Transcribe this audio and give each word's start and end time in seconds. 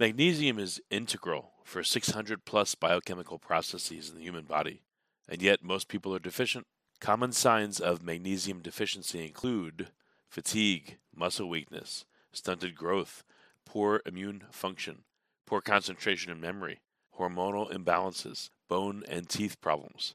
Magnesium 0.00 0.58
is 0.58 0.80
integral 0.88 1.52
for 1.62 1.84
600 1.84 2.46
plus 2.46 2.74
biochemical 2.74 3.38
processes 3.38 4.08
in 4.08 4.16
the 4.16 4.22
human 4.22 4.44
body, 4.44 4.80
and 5.28 5.42
yet 5.42 5.62
most 5.62 5.88
people 5.88 6.14
are 6.14 6.18
deficient. 6.18 6.66
Common 7.02 7.32
signs 7.32 7.80
of 7.80 8.02
magnesium 8.02 8.62
deficiency 8.62 9.22
include 9.22 9.88
fatigue, 10.26 10.96
muscle 11.14 11.50
weakness, 11.50 12.06
stunted 12.32 12.74
growth, 12.74 13.24
poor 13.66 14.00
immune 14.06 14.44
function, 14.50 15.04
poor 15.44 15.60
concentration 15.60 16.32
and 16.32 16.40
memory, 16.40 16.80
hormonal 17.18 17.70
imbalances, 17.70 18.48
bone 18.70 19.02
and 19.06 19.28
teeth 19.28 19.60
problems. 19.60 20.14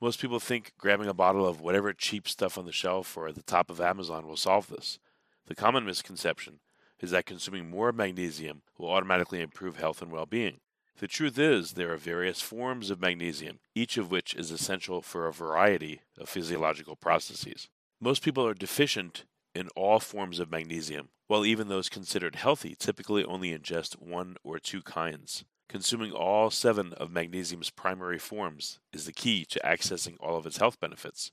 Most 0.00 0.20
people 0.20 0.40
think 0.40 0.72
grabbing 0.76 1.06
a 1.06 1.14
bottle 1.14 1.46
of 1.46 1.60
whatever 1.60 1.92
cheap 1.92 2.26
stuff 2.28 2.58
on 2.58 2.66
the 2.66 2.72
shelf 2.72 3.16
or 3.16 3.28
at 3.28 3.36
the 3.36 3.44
top 3.44 3.70
of 3.70 3.80
Amazon 3.80 4.26
will 4.26 4.36
solve 4.36 4.66
this. 4.66 4.98
The 5.46 5.54
common 5.54 5.84
misconception 5.84 6.58
is 7.00 7.10
that 7.10 7.26
consuming 7.26 7.68
more 7.68 7.92
magnesium 7.92 8.62
will 8.78 8.90
automatically 8.90 9.40
improve 9.40 9.76
health 9.76 10.02
and 10.02 10.12
well 10.12 10.26
being. 10.26 10.60
The 10.98 11.08
truth 11.08 11.38
is, 11.38 11.72
there 11.72 11.92
are 11.92 11.96
various 11.96 12.42
forms 12.42 12.90
of 12.90 13.00
magnesium, 13.00 13.60
each 13.74 13.96
of 13.96 14.10
which 14.10 14.34
is 14.34 14.50
essential 14.50 15.00
for 15.00 15.26
a 15.26 15.32
variety 15.32 16.02
of 16.18 16.28
physiological 16.28 16.94
processes. 16.94 17.68
Most 18.00 18.22
people 18.22 18.46
are 18.46 18.54
deficient 18.54 19.24
in 19.54 19.68
all 19.74 19.98
forms 19.98 20.38
of 20.38 20.50
magnesium, 20.50 21.08
while 21.26 21.46
even 21.46 21.68
those 21.68 21.88
considered 21.88 22.34
healthy 22.34 22.76
typically 22.78 23.24
only 23.24 23.56
ingest 23.56 23.94
one 23.94 24.36
or 24.44 24.58
two 24.58 24.82
kinds. 24.82 25.44
Consuming 25.70 26.12
all 26.12 26.50
seven 26.50 26.92
of 26.94 27.10
magnesium's 27.10 27.70
primary 27.70 28.18
forms 28.18 28.78
is 28.92 29.06
the 29.06 29.12
key 29.12 29.44
to 29.46 29.60
accessing 29.60 30.16
all 30.18 30.36
of 30.36 30.44
its 30.44 30.58
health 30.58 30.80
benefits. 30.80 31.30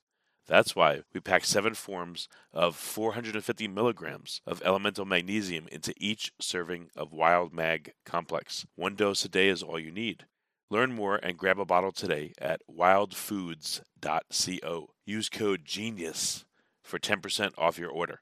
That's 0.47 0.75
why 0.75 1.01
we 1.13 1.19
pack 1.19 1.43
seven 1.43 1.73
forms 1.73 2.29
of 2.53 2.77
450 2.77 3.67
milligrams 3.67 4.39
of 4.47 4.61
elemental 4.63 5.03
magnesium 5.05 5.67
into 5.71 5.93
each 5.97 6.31
serving 6.39 6.89
of 6.95 7.11
Wild 7.11 7.53
Mag 7.53 7.91
Complex. 8.05 8.65
One 8.75 8.95
dose 8.95 9.25
a 9.25 9.29
day 9.29 9.49
is 9.49 9.61
all 9.61 9.77
you 9.77 9.91
need. 9.91 10.25
Learn 10.69 10.93
more 10.93 11.17
and 11.17 11.37
grab 11.37 11.59
a 11.59 11.65
bottle 11.65 11.91
today 11.91 12.31
at 12.39 12.61
wildfoods.co. 12.69 14.87
Use 15.05 15.29
code 15.29 15.65
GENIUS 15.65 16.45
for 16.83 16.99
10% 16.99 17.51
off 17.57 17.77
your 17.77 17.91
order. 17.91 18.21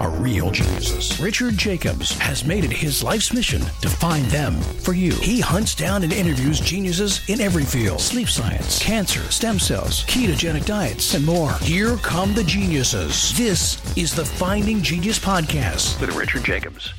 are 0.00 0.10
real 0.10 0.50
geniuses. 0.50 1.20
Richard 1.20 1.58
Jacobs 1.58 2.18
has 2.18 2.44
made 2.44 2.64
it 2.64 2.72
his 2.72 3.04
life's 3.04 3.32
mission 3.34 3.60
to 3.82 3.88
find 3.88 4.24
them 4.26 4.54
for 4.54 4.94
you. 4.94 5.12
He 5.12 5.40
hunts 5.40 5.74
down 5.74 6.02
and 6.02 6.12
interviews 6.12 6.58
geniuses 6.58 7.20
in 7.28 7.40
every 7.40 7.64
field 7.64 8.00
sleep 8.00 8.28
science, 8.28 8.82
cancer, 8.82 9.20
stem 9.30 9.58
cells, 9.58 10.04
ketogenic 10.06 10.64
diets, 10.64 11.14
and 11.14 11.24
more. 11.24 11.52
Here 11.60 11.96
come 11.98 12.32
the 12.32 12.44
geniuses. 12.44 13.36
This 13.36 13.96
is 13.96 14.14
the 14.14 14.24
Finding 14.24 14.80
Genius 14.82 15.18
Podcast 15.18 16.00
with 16.00 16.16
Richard 16.16 16.44
Jacobs. 16.44 16.94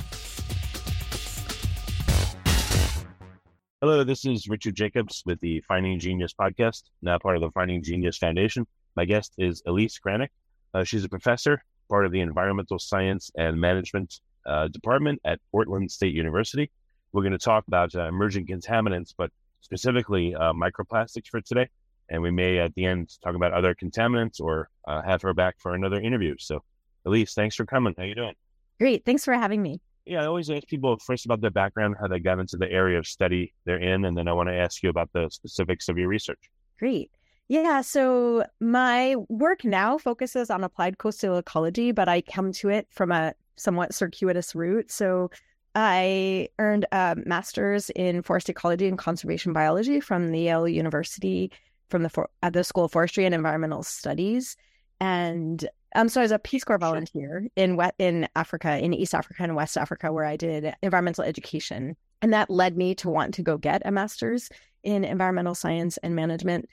Hello, 3.80 4.04
this 4.04 4.24
is 4.24 4.48
Richard 4.48 4.76
Jacobs 4.76 5.24
with 5.26 5.40
the 5.40 5.60
Finding 5.62 5.98
Genius 5.98 6.32
podcast, 6.32 6.84
now 7.02 7.18
part 7.18 7.34
of 7.34 7.42
the 7.42 7.50
Finding 7.50 7.82
Genius 7.82 8.16
Foundation. 8.16 8.64
My 8.94 9.04
guest 9.04 9.34
is 9.38 9.60
Elise 9.66 9.98
Granek. 9.98 10.28
Uh, 10.72 10.84
she's 10.84 11.02
a 11.02 11.08
professor 11.08 11.64
part 11.88 12.06
of 12.06 12.12
the 12.12 12.20
Environmental 12.20 12.78
Science 12.78 13.30
and 13.36 13.60
Management 13.60 14.20
uh, 14.46 14.68
Department 14.68 15.20
at 15.24 15.40
Portland 15.50 15.90
State 15.90 16.14
University. 16.14 16.70
We're 17.12 17.22
going 17.22 17.32
to 17.32 17.38
talk 17.38 17.66
about 17.68 17.94
uh, 17.94 18.08
emerging 18.08 18.46
contaminants, 18.46 19.14
but 19.16 19.30
specifically 19.60 20.34
uh, 20.34 20.52
microplastics 20.52 21.28
for 21.30 21.40
today. 21.40 21.68
And 22.08 22.20
we 22.20 22.30
may 22.30 22.58
at 22.58 22.74
the 22.74 22.84
end 22.84 23.10
talk 23.22 23.34
about 23.34 23.52
other 23.52 23.74
contaminants 23.74 24.40
or 24.40 24.68
uh, 24.86 25.02
have 25.02 25.22
her 25.22 25.32
back 25.32 25.56
for 25.58 25.74
another 25.74 26.00
interview. 26.00 26.34
So, 26.38 26.62
Elise, 27.06 27.34
thanks 27.34 27.54
for 27.56 27.64
coming. 27.64 27.94
How 27.96 28.04
you 28.04 28.14
doing? 28.14 28.34
Great. 28.78 29.04
Thanks 29.04 29.24
for 29.24 29.34
having 29.34 29.62
me. 29.62 29.80
Yeah, 30.04 30.22
I 30.22 30.26
always 30.26 30.50
ask 30.50 30.66
people 30.66 30.98
first 30.98 31.24
about 31.26 31.40
their 31.40 31.50
background, 31.50 31.94
how 32.00 32.08
they 32.08 32.18
got 32.18 32.40
into 32.40 32.56
the 32.56 32.70
area 32.70 32.98
of 32.98 33.06
study 33.06 33.54
they're 33.64 33.78
in, 33.78 34.04
and 34.04 34.18
then 34.18 34.26
I 34.26 34.32
want 34.32 34.48
to 34.48 34.54
ask 34.54 34.82
you 34.82 34.90
about 34.90 35.10
the 35.12 35.28
specifics 35.30 35.88
of 35.88 35.96
your 35.96 36.08
research. 36.08 36.50
Great. 36.78 37.10
Yeah, 37.48 37.82
so 37.82 38.44
my 38.60 39.16
work 39.28 39.64
now 39.64 39.98
focuses 39.98 40.48
on 40.48 40.64
applied 40.64 40.98
coastal 40.98 41.36
ecology, 41.36 41.92
but 41.92 42.08
I 42.08 42.22
come 42.22 42.52
to 42.52 42.70
it 42.70 42.86
from 42.90 43.12
a 43.12 43.34
somewhat 43.56 43.94
circuitous 43.94 44.54
route. 44.54 44.90
So 44.90 45.30
I 45.74 46.48
earned 46.58 46.86
a 46.92 47.16
master's 47.26 47.90
in 47.90 48.22
forest 48.22 48.48
ecology 48.48 48.88
and 48.88 48.98
conservation 48.98 49.52
biology 49.52 50.00
from 50.00 50.30
the 50.30 50.40
Yale 50.40 50.68
University 50.68 51.50
from 51.88 52.02
the 52.02 52.08
for- 52.08 52.30
at 52.42 52.54
the 52.54 52.64
School 52.64 52.84
of 52.84 52.92
Forestry 52.92 53.26
and 53.26 53.34
Environmental 53.34 53.82
Studies, 53.82 54.56
and 54.98 55.68
um, 55.94 56.08
so 56.08 56.22
I 56.22 56.24
was 56.24 56.32
a 56.32 56.38
Peace 56.38 56.64
Corps 56.64 56.78
volunteer 56.78 57.48
in 57.54 57.76
wet 57.76 57.94
in 57.98 58.26
Africa, 58.34 58.78
in 58.78 58.94
East 58.94 59.14
Africa 59.14 59.42
and 59.42 59.54
West 59.54 59.76
Africa, 59.76 60.10
where 60.10 60.24
I 60.24 60.36
did 60.36 60.74
environmental 60.82 61.24
education, 61.24 61.96
and 62.22 62.32
that 62.32 62.48
led 62.48 62.78
me 62.78 62.94
to 62.96 63.10
want 63.10 63.34
to 63.34 63.42
go 63.42 63.58
get 63.58 63.82
a 63.84 63.90
master's 63.90 64.48
in 64.82 65.04
environmental 65.04 65.54
science 65.54 65.98
and 65.98 66.16
management 66.16 66.66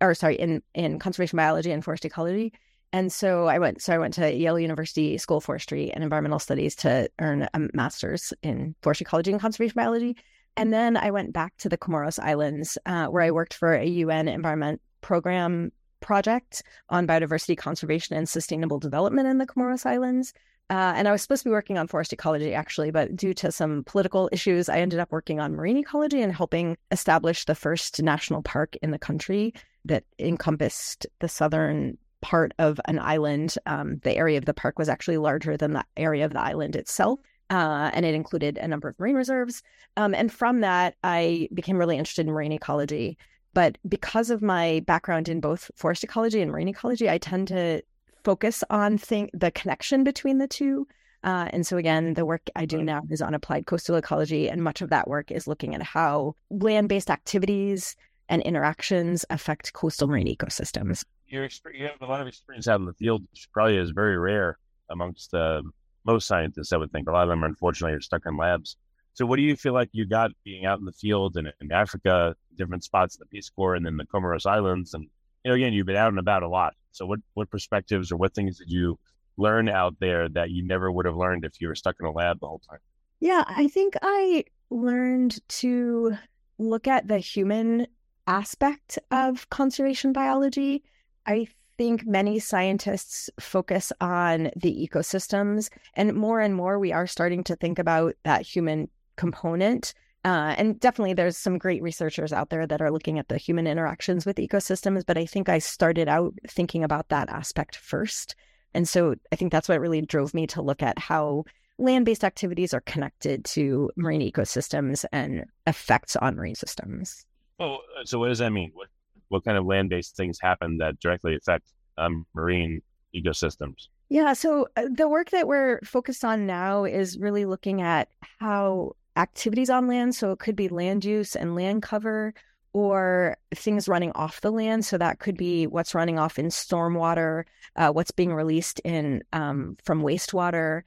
or 0.00 0.14
sorry, 0.14 0.36
in 0.36 0.62
in 0.74 0.98
conservation 0.98 1.36
biology 1.36 1.70
and 1.70 1.84
forest 1.84 2.04
ecology. 2.04 2.52
And 2.92 3.12
so 3.12 3.46
I 3.46 3.58
went. 3.58 3.82
So 3.82 3.92
I 3.92 3.98
went 3.98 4.14
to 4.14 4.32
Yale 4.32 4.60
University 4.60 5.18
School 5.18 5.38
of 5.38 5.44
Forestry 5.44 5.90
and 5.90 6.04
Environmental 6.04 6.38
Studies 6.38 6.76
to 6.76 7.10
earn 7.18 7.48
a 7.52 7.60
master's 7.72 8.32
in 8.42 8.74
forest 8.82 9.00
ecology 9.00 9.32
and 9.32 9.40
conservation 9.40 9.74
biology. 9.74 10.16
And 10.56 10.72
then 10.72 10.96
I 10.96 11.10
went 11.10 11.32
back 11.32 11.56
to 11.58 11.68
the 11.68 11.76
Comoros 11.76 12.20
Islands, 12.22 12.78
uh, 12.86 13.06
where 13.06 13.22
I 13.22 13.32
worked 13.32 13.54
for 13.54 13.74
a 13.74 13.84
UN 13.84 14.28
environment 14.28 14.80
program 15.00 15.72
project 16.00 16.62
on 16.90 17.06
biodiversity 17.06 17.56
conservation 17.56 18.16
and 18.16 18.28
sustainable 18.28 18.78
development 18.78 19.26
in 19.26 19.38
the 19.38 19.46
Comoros 19.46 19.84
Islands. 19.84 20.32
Uh, 20.70 20.94
and 20.96 21.08
I 21.08 21.12
was 21.12 21.22
supposed 21.22 21.42
to 21.42 21.48
be 21.48 21.52
working 21.52 21.76
on 21.76 21.88
forest 21.88 22.12
ecology 22.12 22.54
actually, 22.54 22.90
but 22.90 23.16
due 23.16 23.34
to 23.34 23.50
some 23.50 23.84
political 23.84 24.28
issues, 24.32 24.68
I 24.68 24.78
ended 24.78 25.00
up 25.00 25.10
working 25.12 25.40
on 25.40 25.56
marine 25.56 25.76
ecology 25.76 26.22
and 26.22 26.32
helping 26.32 26.76
establish 26.90 27.44
the 27.44 27.54
first 27.54 28.02
national 28.02 28.42
park 28.42 28.76
in 28.82 28.90
the 28.90 28.98
country 28.98 29.52
that 29.84 30.04
encompassed 30.18 31.06
the 31.20 31.28
southern 31.28 31.98
part 32.20 32.52
of 32.58 32.80
an 32.86 32.98
island. 32.98 33.56
Um, 33.66 33.98
the 34.02 34.16
area 34.16 34.38
of 34.38 34.46
the 34.46 34.54
park 34.54 34.78
was 34.78 34.88
actually 34.88 35.18
larger 35.18 35.56
than 35.56 35.72
the 35.72 35.84
area 35.96 36.24
of 36.24 36.32
the 36.32 36.40
island 36.40 36.74
itself. 36.74 37.20
Uh, 37.50 37.90
and 37.92 38.06
it 38.06 38.14
included 38.14 38.56
a 38.56 38.66
number 38.66 38.88
of 38.88 38.98
marine 38.98 39.14
reserves. 39.14 39.62
Um, 39.98 40.14
and 40.14 40.32
from 40.32 40.60
that, 40.60 40.94
I 41.04 41.48
became 41.52 41.76
really 41.76 41.98
interested 41.98 42.26
in 42.26 42.32
marine 42.32 42.52
ecology. 42.52 43.18
But 43.52 43.78
because 43.86 44.30
of 44.30 44.42
my 44.42 44.82
background 44.86 45.28
in 45.28 45.40
both 45.40 45.70
forest 45.76 46.02
ecology 46.02 46.40
and 46.40 46.50
marine 46.50 46.68
ecology, 46.68 47.08
I 47.08 47.18
tend 47.18 47.48
to 47.48 47.82
focus 48.24 48.64
on 48.70 48.98
thing, 48.98 49.30
the 49.34 49.50
connection 49.50 50.02
between 50.02 50.38
the 50.38 50.48
two. 50.48 50.88
Uh, 51.22 51.48
and 51.52 51.66
so, 51.66 51.76
again, 51.76 52.14
the 52.14 52.26
work 52.26 52.50
I 52.56 52.66
do 52.66 52.82
now 52.82 53.02
is 53.10 53.22
on 53.22 53.34
applied 53.34 53.66
coastal 53.66 53.96
ecology, 53.96 54.48
and 54.48 54.62
much 54.62 54.82
of 54.82 54.90
that 54.90 55.08
work 55.08 55.30
is 55.30 55.46
looking 55.46 55.74
at 55.74 55.82
how 55.82 56.34
land 56.50 56.88
based 56.88 57.10
activities 57.10 57.94
and 58.28 58.42
interactions 58.42 59.24
affect 59.30 59.72
coastal 59.72 60.08
marine 60.08 60.26
ecosystems. 60.26 61.04
You're, 61.26 61.48
you 61.72 61.86
have 61.86 62.00
a 62.00 62.06
lot 62.06 62.20
of 62.20 62.26
experience 62.26 62.68
out 62.68 62.80
in 62.80 62.86
the 62.86 62.92
field, 62.94 63.22
which 63.30 63.48
probably 63.52 63.76
is 63.76 63.90
very 63.90 64.18
rare 64.18 64.58
amongst 64.90 65.34
uh, 65.34 65.62
most 66.04 66.26
scientists, 66.26 66.72
I 66.72 66.76
would 66.76 66.92
think. 66.92 67.08
A 67.08 67.12
lot 67.12 67.24
of 67.24 67.28
them, 67.28 67.44
unfortunately, 67.44 67.96
are 67.96 68.00
stuck 68.00 68.22
in 68.26 68.36
labs. 68.36 68.76
So, 69.14 69.24
what 69.26 69.36
do 69.36 69.42
you 69.42 69.56
feel 69.56 69.72
like 69.72 69.88
you 69.92 70.06
got 70.06 70.32
being 70.44 70.64
out 70.64 70.78
in 70.78 70.84
the 70.84 70.92
field 70.92 71.36
and 71.36 71.52
in 71.60 71.72
Africa, 71.72 72.34
different 72.56 72.84
spots 72.84 73.16
in 73.16 73.20
the 73.20 73.26
Peace 73.26 73.48
Corps, 73.48 73.74
and 73.74 73.86
then 73.86 73.96
the 73.96 74.04
Comoros 74.04 74.46
Islands? 74.46 74.92
And 74.94 75.04
you 75.44 75.50
know, 75.50 75.54
again, 75.54 75.72
you've 75.72 75.86
been 75.86 75.96
out 75.96 76.08
and 76.08 76.18
about 76.18 76.42
a 76.42 76.48
lot. 76.48 76.74
So, 76.92 77.06
what 77.06 77.20
what 77.34 77.50
perspectives 77.50 78.10
or 78.10 78.16
what 78.16 78.34
things 78.34 78.58
did 78.58 78.70
you 78.70 78.98
learn 79.36 79.68
out 79.68 79.94
there 80.00 80.28
that 80.30 80.50
you 80.50 80.64
never 80.64 80.90
would 80.90 81.06
have 81.06 81.16
learned 81.16 81.44
if 81.44 81.60
you 81.60 81.68
were 81.68 81.74
stuck 81.74 81.96
in 82.00 82.06
a 82.06 82.12
lab 82.12 82.40
the 82.40 82.46
whole 82.46 82.60
time? 82.68 82.78
Yeah, 83.20 83.44
I 83.46 83.68
think 83.68 83.94
I 84.02 84.44
learned 84.70 85.40
to 85.48 86.16
look 86.58 86.86
at 86.86 87.08
the 87.08 87.18
human 87.18 87.86
aspect 88.26 88.98
of 89.10 89.48
conservation 89.50 90.12
biology. 90.12 90.82
I 91.26 91.46
think 91.76 92.06
many 92.06 92.38
scientists 92.38 93.30
focus 93.40 93.92
on 94.00 94.50
the 94.56 94.88
ecosystems, 94.88 95.70
and 95.94 96.14
more 96.14 96.40
and 96.40 96.54
more 96.54 96.78
we 96.78 96.92
are 96.92 97.06
starting 97.06 97.44
to 97.44 97.56
think 97.56 97.78
about 97.78 98.14
that 98.24 98.42
human 98.42 98.88
component. 99.16 99.94
Uh, 100.24 100.54
and 100.56 100.80
definitely, 100.80 101.12
there's 101.12 101.36
some 101.36 101.58
great 101.58 101.82
researchers 101.82 102.32
out 102.32 102.48
there 102.48 102.66
that 102.66 102.80
are 102.80 102.90
looking 102.90 103.18
at 103.18 103.28
the 103.28 103.36
human 103.36 103.66
interactions 103.66 104.24
with 104.24 104.36
ecosystems. 104.36 105.04
But 105.06 105.18
I 105.18 105.26
think 105.26 105.48
I 105.48 105.58
started 105.58 106.08
out 106.08 106.34
thinking 106.48 106.82
about 106.82 107.08
that 107.10 107.28
aspect 107.28 107.76
first. 107.76 108.34
And 108.72 108.88
so 108.88 109.14
I 109.32 109.36
think 109.36 109.52
that's 109.52 109.68
what 109.68 109.80
really 109.80 110.00
drove 110.00 110.34
me 110.34 110.46
to 110.48 110.62
look 110.62 110.82
at 110.82 110.98
how 110.98 111.44
land 111.78 112.06
based 112.06 112.24
activities 112.24 112.72
are 112.72 112.80
connected 112.80 113.44
to 113.44 113.90
marine 113.96 114.20
ecosystems 114.20 115.04
and 115.12 115.44
effects 115.66 116.16
on 116.16 116.36
marine 116.36 116.54
systems. 116.54 117.26
Oh, 117.60 117.78
so 118.04 118.18
what 118.18 118.28
does 118.28 118.38
that 118.38 118.50
mean? 118.50 118.70
What 118.74 118.88
what 119.28 119.44
kind 119.44 119.56
of 119.56 119.64
land 119.64 119.90
based 119.90 120.16
things 120.16 120.38
happen 120.40 120.78
that 120.78 121.00
directly 121.00 121.34
affect 121.36 121.72
um, 121.98 122.26
marine 122.34 122.82
ecosystems? 123.14 123.88
Yeah, 124.08 124.32
so 124.32 124.68
uh, 124.76 124.84
the 124.92 125.08
work 125.08 125.30
that 125.30 125.48
we're 125.48 125.80
focused 125.82 126.24
on 126.24 126.46
now 126.46 126.84
is 126.84 127.18
really 127.18 127.46
looking 127.46 127.80
at 127.80 128.08
how 128.38 128.96
activities 129.16 129.70
on 129.70 129.88
land, 129.88 130.14
so 130.14 130.32
it 130.32 130.38
could 130.38 130.56
be 130.56 130.68
land 130.68 131.04
use 131.04 131.34
and 131.34 131.54
land 131.54 131.82
cover, 131.82 132.34
or 132.72 133.36
things 133.54 133.88
running 133.88 134.12
off 134.12 134.40
the 134.40 134.50
land. 134.50 134.84
So 134.84 134.98
that 134.98 135.20
could 135.20 135.36
be 135.36 135.66
what's 135.66 135.94
running 135.94 136.18
off 136.18 136.38
in 136.38 136.46
stormwater, 136.46 137.44
uh, 137.76 137.90
what's 137.92 138.10
being 138.10 138.34
released 138.34 138.80
in 138.80 139.22
um, 139.32 139.76
from 139.84 140.02
wastewater, 140.02 140.82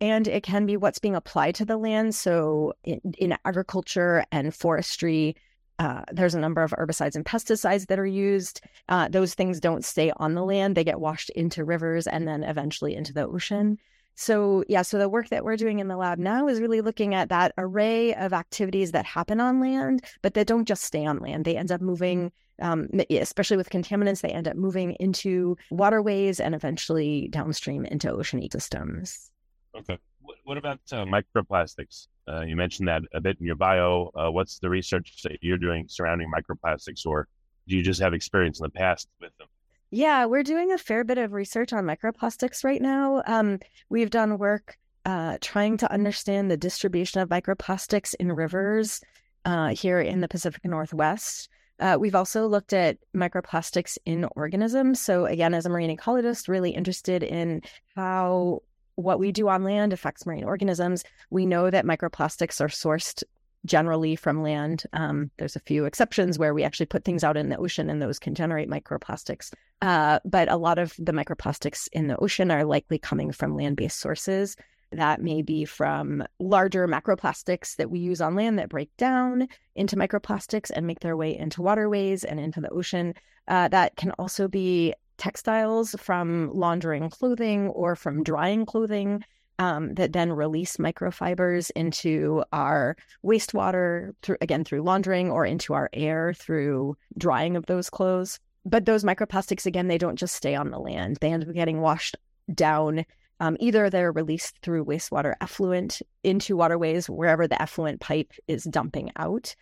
and 0.00 0.28
it 0.28 0.42
can 0.42 0.66
be 0.66 0.76
what's 0.76 0.98
being 0.98 1.14
applied 1.14 1.54
to 1.56 1.64
the 1.64 1.76
land. 1.76 2.14
So 2.14 2.74
in, 2.84 3.00
in 3.18 3.36
agriculture 3.44 4.24
and 4.30 4.54
forestry, 4.54 5.36
uh, 5.78 6.02
there's 6.12 6.34
a 6.34 6.40
number 6.40 6.62
of 6.62 6.72
herbicides 6.72 7.14
and 7.14 7.24
pesticides 7.24 7.86
that 7.86 7.98
are 7.98 8.06
used. 8.06 8.60
Uh, 8.88 9.08
those 9.08 9.34
things 9.34 9.60
don't 9.60 9.84
stay 9.84 10.12
on 10.16 10.34
the 10.34 10.44
land; 10.44 10.76
they 10.76 10.84
get 10.84 11.00
washed 11.00 11.30
into 11.30 11.64
rivers 11.64 12.06
and 12.06 12.26
then 12.26 12.42
eventually 12.42 12.94
into 12.94 13.12
the 13.12 13.26
ocean. 13.26 13.78
So, 14.20 14.64
yeah, 14.68 14.82
so 14.82 14.98
the 14.98 15.08
work 15.08 15.28
that 15.28 15.44
we're 15.44 15.56
doing 15.56 15.78
in 15.78 15.86
the 15.86 15.96
lab 15.96 16.18
now 16.18 16.48
is 16.48 16.60
really 16.60 16.80
looking 16.80 17.14
at 17.14 17.28
that 17.28 17.52
array 17.56 18.16
of 18.16 18.32
activities 18.32 18.90
that 18.90 19.06
happen 19.06 19.38
on 19.38 19.60
land, 19.60 20.04
but 20.22 20.34
that 20.34 20.48
don't 20.48 20.66
just 20.66 20.82
stay 20.82 21.06
on 21.06 21.20
land. 21.20 21.44
They 21.44 21.56
end 21.56 21.70
up 21.70 21.80
moving, 21.80 22.32
um, 22.60 22.88
especially 23.10 23.56
with 23.56 23.70
contaminants, 23.70 24.20
they 24.22 24.30
end 24.30 24.48
up 24.48 24.56
moving 24.56 24.96
into 24.98 25.56
waterways 25.70 26.40
and 26.40 26.52
eventually 26.56 27.28
downstream 27.30 27.84
into 27.84 28.10
ocean 28.10 28.40
ecosystems. 28.40 29.30
Okay. 29.76 29.98
What 30.44 30.58
about 30.58 30.80
uh, 30.92 31.04
microplastics? 31.04 32.08
Uh, 32.26 32.42
you 32.42 32.56
mentioned 32.56 32.88
that 32.88 33.02
a 33.14 33.20
bit 33.20 33.38
in 33.40 33.46
your 33.46 33.56
bio. 33.56 34.10
Uh, 34.14 34.30
what's 34.30 34.58
the 34.58 34.68
research 34.68 35.22
that 35.22 35.38
you're 35.42 35.58
doing 35.58 35.86
surrounding 35.88 36.30
microplastics, 36.30 37.06
or 37.06 37.28
do 37.66 37.76
you 37.76 37.82
just 37.82 38.00
have 38.00 38.14
experience 38.14 38.60
in 38.60 38.64
the 38.64 38.70
past 38.70 39.08
with 39.20 39.36
them? 39.38 39.48
Yeah, 39.90 40.26
we're 40.26 40.42
doing 40.42 40.72
a 40.72 40.78
fair 40.78 41.04
bit 41.04 41.16
of 41.18 41.32
research 41.32 41.72
on 41.72 41.84
microplastics 41.84 42.62
right 42.64 42.82
now. 42.82 43.22
Um, 43.26 43.58
we've 43.88 44.10
done 44.10 44.36
work 44.36 44.76
uh, 45.06 45.38
trying 45.40 45.78
to 45.78 45.90
understand 45.90 46.50
the 46.50 46.56
distribution 46.56 47.20
of 47.20 47.30
microplastics 47.30 48.14
in 48.20 48.30
rivers 48.32 49.00
uh, 49.46 49.68
here 49.68 50.00
in 50.00 50.20
the 50.20 50.28
Pacific 50.28 50.62
Northwest. 50.64 51.48
Uh, 51.80 51.96
we've 51.98 52.14
also 52.14 52.46
looked 52.46 52.72
at 52.72 52.98
microplastics 53.16 53.96
in 54.04 54.26
organisms. 54.36 55.00
So, 55.00 55.26
again, 55.26 55.54
as 55.54 55.64
a 55.64 55.70
marine 55.70 55.96
ecologist, 55.96 56.48
really 56.48 56.72
interested 56.72 57.22
in 57.22 57.62
how 57.94 58.62
what 58.98 59.20
we 59.20 59.30
do 59.30 59.48
on 59.48 59.62
land 59.62 59.92
affects 59.92 60.26
marine 60.26 60.42
organisms. 60.42 61.04
We 61.30 61.46
know 61.46 61.70
that 61.70 61.84
microplastics 61.84 62.60
are 62.60 62.66
sourced 62.68 63.22
generally 63.64 64.16
from 64.16 64.42
land. 64.42 64.82
Um, 64.92 65.30
there's 65.38 65.54
a 65.54 65.60
few 65.60 65.84
exceptions 65.84 66.36
where 66.36 66.52
we 66.52 66.64
actually 66.64 66.86
put 66.86 67.04
things 67.04 67.22
out 67.22 67.36
in 67.36 67.48
the 67.48 67.58
ocean 67.58 67.88
and 67.90 68.02
those 68.02 68.18
can 68.18 68.34
generate 68.34 68.68
microplastics. 68.68 69.52
Uh, 69.82 70.18
but 70.24 70.50
a 70.50 70.56
lot 70.56 70.78
of 70.78 70.94
the 70.98 71.12
microplastics 71.12 71.88
in 71.92 72.08
the 72.08 72.16
ocean 72.16 72.50
are 72.50 72.64
likely 72.64 72.98
coming 72.98 73.30
from 73.30 73.56
land 73.56 73.76
based 73.76 74.00
sources. 74.00 74.56
That 74.90 75.22
may 75.22 75.42
be 75.42 75.64
from 75.64 76.24
larger 76.40 76.88
macroplastics 76.88 77.76
that 77.76 77.90
we 77.90 78.00
use 78.00 78.20
on 78.20 78.34
land 78.34 78.58
that 78.58 78.68
break 78.68 78.96
down 78.96 79.46
into 79.76 79.94
microplastics 79.94 80.72
and 80.74 80.88
make 80.88 81.00
their 81.00 81.16
way 81.16 81.36
into 81.36 81.62
waterways 81.62 82.24
and 82.24 82.40
into 82.40 82.60
the 82.60 82.70
ocean. 82.70 83.14
Uh, 83.46 83.68
that 83.68 83.94
can 83.94 84.10
also 84.12 84.48
be 84.48 84.94
textiles 85.18 85.94
from 85.98 86.50
laundering 86.54 87.10
clothing 87.10 87.68
or 87.68 87.94
from 87.94 88.22
drying 88.22 88.64
clothing 88.64 89.22
um, 89.58 89.94
that 89.94 90.12
then 90.12 90.32
release 90.32 90.76
microfibers 90.76 91.70
into 91.74 92.44
our 92.52 92.96
wastewater 93.24 94.12
through 94.22 94.36
again 94.40 94.64
through 94.64 94.82
laundering 94.82 95.30
or 95.30 95.44
into 95.44 95.74
our 95.74 95.90
air 95.92 96.32
through 96.32 96.96
drying 97.16 97.56
of 97.56 97.66
those 97.66 97.90
clothes. 97.90 98.38
But 98.64 98.86
those 98.86 99.04
microplastics 99.04 99.66
again, 99.66 99.88
they 99.88 99.98
don't 99.98 100.18
just 100.18 100.34
stay 100.34 100.54
on 100.54 100.70
the 100.70 100.78
land; 100.78 101.18
they 101.20 101.32
end 101.32 101.44
up 101.44 101.54
getting 101.54 101.80
washed 101.80 102.16
down. 102.54 103.04
Um, 103.40 103.56
either 103.60 103.88
they're 103.88 104.10
released 104.12 104.58
through 104.62 104.84
wastewater 104.84 105.34
effluent 105.40 106.02
into 106.24 106.56
waterways 106.56 107.08
wherever 107.08 107.46
the 107.46 107.60
effluent 107.60 108.00
pipe 108.00 108.32
is 108.48 108.64
dumping 108.64 109.12
out, 109.16 109.54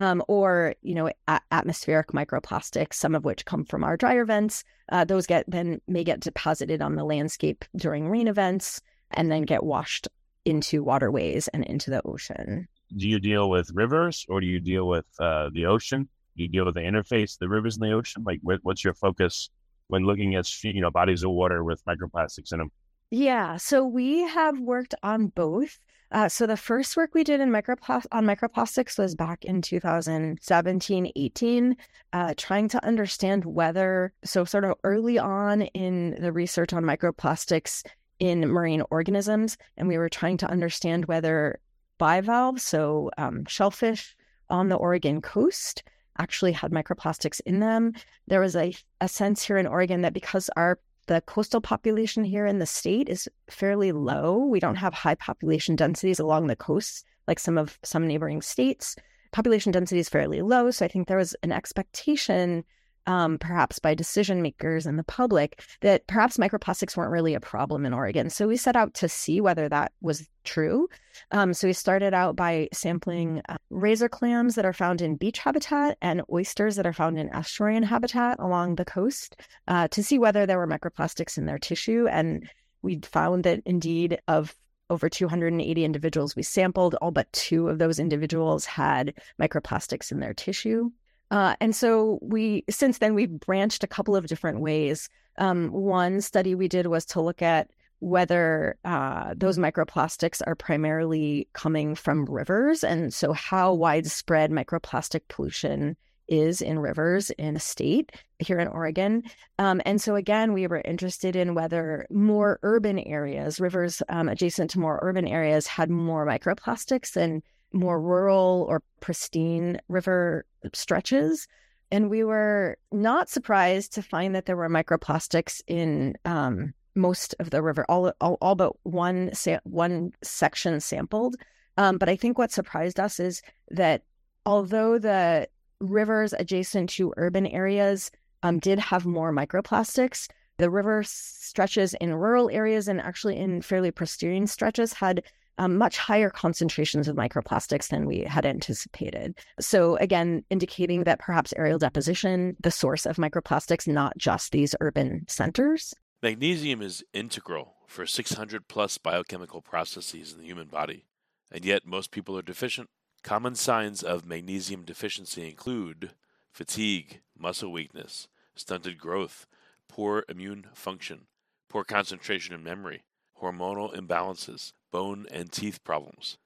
um, 0.00 0.22
or 0.28 0.74
you 0.82 0.94
know 0.94 1.10
a- 1.28 1.40
atmospheric 1.52 2.08
microplastics, 2.08 2.94
some 2.94 3.14
of 3.14 3.24
which 3.24 3.44
come 3.44 3.64
from 3.64 3.84
our 3.84 3.96
dryer 3.96 4.24
vents. 4.24 4.64
Uh, 4.90 5.04
those 5.04 5.26
get 5.26 5.44
then 5.48 5.80
may 5.86 6.04
get 6.04 6.20
deposited 6.20 6.82
on 6.82 6.96
the 6.96 7.04
landscape 7.04 7.64
during 7.76 8.08
rain 8.08 8.28
events 8.28 8.80
and 9.12 9.30
then 9.30 9.42
get 9.42 9.62
washed 9.64 10.08
into 10.44 10.82
waterways 10.82 11.48
and 11.48 11.64
into 11.64 11.90
the 11.90 12.02
ocean. 12.06 12.66
Do 12.96 13.08
you 13.08 13.20
deal 13.20 13.50
with 13.50 13.70
rivers 13.72 14.26
or 14.28 14.40
do 14.40 14.46
you 14.46 14.60
deal 14.60 14.88
with 14.88 15.04
uh, 15.18 15.50
the 15.52 15.66
ocean? 15.66 16.08
Do 16.36 16.42
you 16.42 16.48
deal 16.48 16.64
with 16.64 16.74
the 16.74 16.80
interface, 16.80 17.38
the 17.38 17.48
rivers 17.48 17.76
and 17.76 17.88
the 17.88 17.92
ocean? 17.92 18.24
Like, 18.24 18.40
what's 18.42 18.84
your 18.84 18.94
focus 18.94 19.50
when 19.88 20.04
looking 20.04 20.34
at 20.34 20.64
you 20.64 20.80
know 20.80 20.90
bodies 20.90 21.22
of 21.22 21.30
water 21.30 21.62
with 21.62 21.84
microplastics 21.84 22.52
in 22.52 22.58
them? 22.58 22.70
Yeah, 23.10 23.56
so 23.56 23.84
we 23.84 24.20
have 24.20 24.60
worked 24.60 24.94
on 25.02 25.28
both. 25.28 25.78
Uh, 26.12 26.28
so 26.28 26.46
the 26.46 26.56
first 26.56 26.96
work 26.96 27.14
we 27.14 27.22
did 27.22 27.40
in 27.40 27.50
microplas- 27.50 28.06
on 28.10 28.24
microplastics 28.24 28.98
was 28.98 29.14
back 29.14 29.44
in 29.44 29.62
2017, 29.62 31.12
18, 31.14 31.76
uh, 32.12 32.34
trying 32.36 32.68
to 32.68 32.84
understand 32.84 33.44
whether, 33.44 34.12
so 34.24 34.44
sort 34.44 34.64
of 34.64 34.74
early 34.82 35.18
on 35.18 35.62
in 35.62 36.16
the 36.20 36.32
research 36.32 36.72
on 36.72 36.82
microplastics, 36.82 37.84
in 38.20 38.46
marine 38.46 38.82
organisms, 38.90 39.56
and 39.76 39.88
we 39.88 39.98
were 39.98 40.08
trying 40.08 40.36
to 40.36 40.50
understand 40.50 41.06
whether 41.06 41.58
bivalves, 41.98 42.62
so 42.62 43.10
um, 43.18 43.44
shellfish 43.46 44.14
on 44.50 44.68
the 44.68 44.76
Oregon 44.76 45.22
coast, 45.22 45.82
actually 46.18 46.52
had 46.52 46.70
microplastics 46.70 47.40
in 47.46 47.60
them. 47.60 47.94
There 48.26 48.40
was 48.40 48.54
a, 48.54 48.74
a 49.00 49.08
sense 49.08 49.42
here 49.42 49.56
in 49.56 49.66
Oregon 49.66 50.02
that 50.02 50.12
because 50.12 50.50
our 50.54 50.78
the 51.10 51.20
coastal 51.22 51.60
population 51.60 52.22
here 52.22 52.46
in 52.46 52.60
the 52.60 52.66
state 52.66 53.08
is 53.08 53.28
fairly 53.50 53.90
low, 53.90 54.36
we 54.36 54.60
don't 54.60 54.76
have 54.76 54.94
high 54.94 55.16
population 55.16 55.74
densities 55.74 56.20
along 56.20 56.46
the 56.46 56.54
coasts 56.54 57.02
like 57.26 57.40
some 57.40 57.58
of 57.58 57.80
some 57.82 58.06
neighboring 58.06 58.40
states. 58.40 58.94
Population 59.32 59.72
density 59.72 59.98
is 59.98 60.08
fairly 60.08 60.40
low, 60.40 60.70
so 60.70 60.84
I 60.84 60.88
think 60.88 61.08
there 61.08 61.16
was 61.16 61.34
an 61.42 61.50
expectation 61.50 62.62
um, 63.06 63.38
perhaps 63.38 63.78
by 63.78 63.94
decision 63.94 64.42
makers 64.42 64.86
and 64.86 64.98
the 64.98 65.04
public, 65.04 65.62
that 65.80 66.06
perhaps 66.06 66.36
microplastics 66.36 66.96
weren't 66.96 67.10
really 67.10 67.34
a 67.34 67.40
problem 67.40 67.84
in 67.84 67.92
Oregon. 67.92 68.30
So 68.30 68.48
we 68.48 68.56
set 68.56 68.76
out 68.76 68.94
to 68.94 69.08
see 69.08 69.40
whether 69.40 69.68
that 69.68 69.92
was 70.00 70.28
true. 70.44 70.88
Um, 71.32 71.54
so 71.54 71.66
we 71.66 71.72
started 71.72 72.14
out 72.14 72.36
by 72.36 72.68
sampling 72.72 73.42
uh, 73.48 73.56
razor 73.70 74.08
clams 74.08 74.54
that 74.54 74.64
are 74.64 74.72
found 74.72 75.02
in 75.02 75.16
beach 75.16 75.38
habitat 75.38 75.98
and 76.00 76.22
oysters 76.32 76.76
that 76.76 76.86
are 76.86 76.92
found 76.92 77.18
in 77.18 77.28
estuarine 77.30 77.84
habitat 77.84 78.38
along 78.38 78.76
the 78.76 78.84
coast 78.84 79.36
uh, 79.68 79.88
to 79.88 80.02
see 80.02 80.18
whether 80.18 80.46
there 80.46 80.58
were 80.58 80.66
microplastics 80.66 81.36
in 81.36 81.46
their 81.46 81.58
tissue. 81.58 82.06
And 82.08 82.48
we 82.82 83.00
found 83.02 83.44
that 83.44 83.60
indeed, 83.66 84.18
of 84.28 84.54
over 84.90 85.08
280 85.08 85.84
individuals 85.84 86.34
we 86.34 86.42
sampled, 86.42 86.96
all 86.96 87.12
but 87.12 87.32
two 87.32 87.68
of 87.68 87.78
those 87.78 87.98
individuals 87.98 88.66
had 88.66 89.14
microplastics 89.40 90.10
in 90.10 90.20
their 90.20 90.34
tissue. 90.34 90.90
Uh, 91.30 91.54
and 91.60 91.74
so 91.74 92.18
we, 92.22 92.64
since 92.68 92.98
then, 92.98 93.14
we've 93.14 93.40
branched 93.40 93.84
a 93.84 93.88
couple 93.88 94.16
of 94.16 94.26
different 94.26 94.60
ways. 94.60 95.08
Um, 95.38 95.68
one 95.70 96.20
study 96.20 96.54
we 96.54 96.68
did 96.68 96.86
was 96.86 97.04
to 97.06 97.20
look 97.20 97.40
at 97.42 97.70
whether 98.00 98.76
uh, 98.84 99.34
those 99.36 99.58
microplastics 99.58 100.40
are 100.46 100.54
primarily 100.54 101.46
coming 101.52 101.94
from 101.94 102.24
rivers, 102.24 102.82
and 102.82 103.12
so 103.12 103.32
how 103.32 103.74
widespread 103.74 104.50
microplastic 104.50 105.20
pollution 105.28 105.96
is 106.26 106.62
in 106.62 106.78
rivers 106.78 107.30
in 107.30 107.56
a 107.56 107.60
state 107.60 108.12
here 108.38 108.58
in 108.58 108.68
Oregon. 108.68 109.22
Um, 109.58 109.82
and 109.84 110.00
so, 110.00 110.14
again, 110.14 110.52
we 110.52 110.66
were 110.66 110.80
interested 110.84 111.36
in 111.36 111.54
whether 111.54 112.06
more 112.08 112.58
urban 112.62 112.98
areas, 113.00 113.60
rivers 113.60 114.02
um, 114.08 114.28
adjacent 114.28 114.70
to 114.70 114.80
more 114.80 114.98
urban 115.02 115.26
areas, 115.26 115.66
had 115.66 115.90
more 115.90 116.26
microplastics 116.26 117.12
than 117.12 117.42
more 117.72 118.00
rural 118.00 118.66
or 118.68 118.82
pristine 119.00 119.80
river 119.88 120.44
stretches. 120.72 121.46
And 121.90 122.10
we 122.10 122.24
were 122.24 122.78
not 122.92 123.28
surprised 123.28 123.92
to 123.94 124.02
find 124.02 124.34
that 124.34 124.46
there 124.46 124.56
were 124.56 124.68
microplastics 124.68 125.60
in 125.66 126.14
um, 126.24 126.72
most 126.94 127.34
of 127.38 127.50
the 127.50 127.62
river, 127.62 127.84
all, 127.88 128.12
all, 128.20 128.38
all 128.40 128.54
but 128.54 128.74
one, 128.84 129.34
sa- 129.34 129.58
one 129.64 130.12
section 130.22 130.80
sampled. 130.80 131.36
Um, 131.76 131.98
but 131.98 132.08
I 132.08 132.16
think 132.16 132.38
what 132.38 132.52
surprised 132.52 133.00
us 133.00 133.18
is 133.18 133.42
that 133.70 134.02
although 134.46 134.98
the 134.98 135.48
rivers 135.80 136.32
adjacent 136.38 136.90
to 136.90 137.14
urban 137.16 137.46
areas 137.46 138.10
um, 138.42 138.58
did 138.58 138.78
have 138.78 139.06
more 139.06 139.32
microplastics, 139.32 140.28
the 140.58 140.70
river 140.70 141.02
stretches 141.04 141.94
in 141.94 142.14
rural 142.14 142.50
areas 142.50 142.86
and 142.86 143.00
actually 143.00 143.36
in 143.36 143.62
fairly 143.62 143.90
pristine 143.90 144.46
stretches 144.46 144.92
had 144.92 145.22
um, 145.60 145.76
much 145.76 145.98
higher 145.98 146.30
concentrations 146.30 147.06
of 147.06 147.16
microplastics 147.16 147.88
than 147.88 148.06
we 148.06 148.20
had 148.20 148.46
anticipated. 148.46 149.38
So, 149.60 149.96
again, 149.96 150.42
indicating 150.48 151.04
that 151.04 151.18
perhaps 151.18 151.52
aerial 151.54 151.78
deposition, 151.78 152.56
the 152.62 152.70
source 152.70 153.04
of 153.04 153.16
microplastics, 153.16 153.86
not 153.86 154.16
just 154.16 154.52
these 154.52 154.74
urban 154.80 155.26
centers. 155.28 155.92
Magnesium 156.22 156.80
is 156.80 157.04
integral 157.12 157.74
for 157.86 158.06
600 158.06 158.68
plus 158.68 158.96
biochemical 158.96 159.60
processes 159.60 160.32
in 160.32 160.38
the 160.38 160.46
human 160.46 160.68
body, 160.68 161.04
and 161.52 161.62
yet 161.62 161.86
most 161.86 162.10
people 162.10 162.38
are 162.38 162.42
deficient. 162.42 162.88
Common 163.22 163.54
signs 163.54 164.02
of 164.02 164.24
magnesium 164.24 164.84
deficiency 164.84 165.46
include 165.46 166.12
fatigue, 166.50 167.20
muscle 167.38 167.70
weakness, 167.70 168.28
stunted 168.54 168.96
growth, 168.98 169.46
poor 169.88 170.24
immune 170.26 170.68
function, 170.72 171.26
poor 171.68 171.84
concentration 171.84 172.54
and 172.54 172.64
memory, 172.64 173.04
hormonal 173.42 173.94
imbalances, 173.94 174.72
bone 174.90 175.26
and 175.30 175.50
teeth 175.50 175.82
problems. 175.84 176.38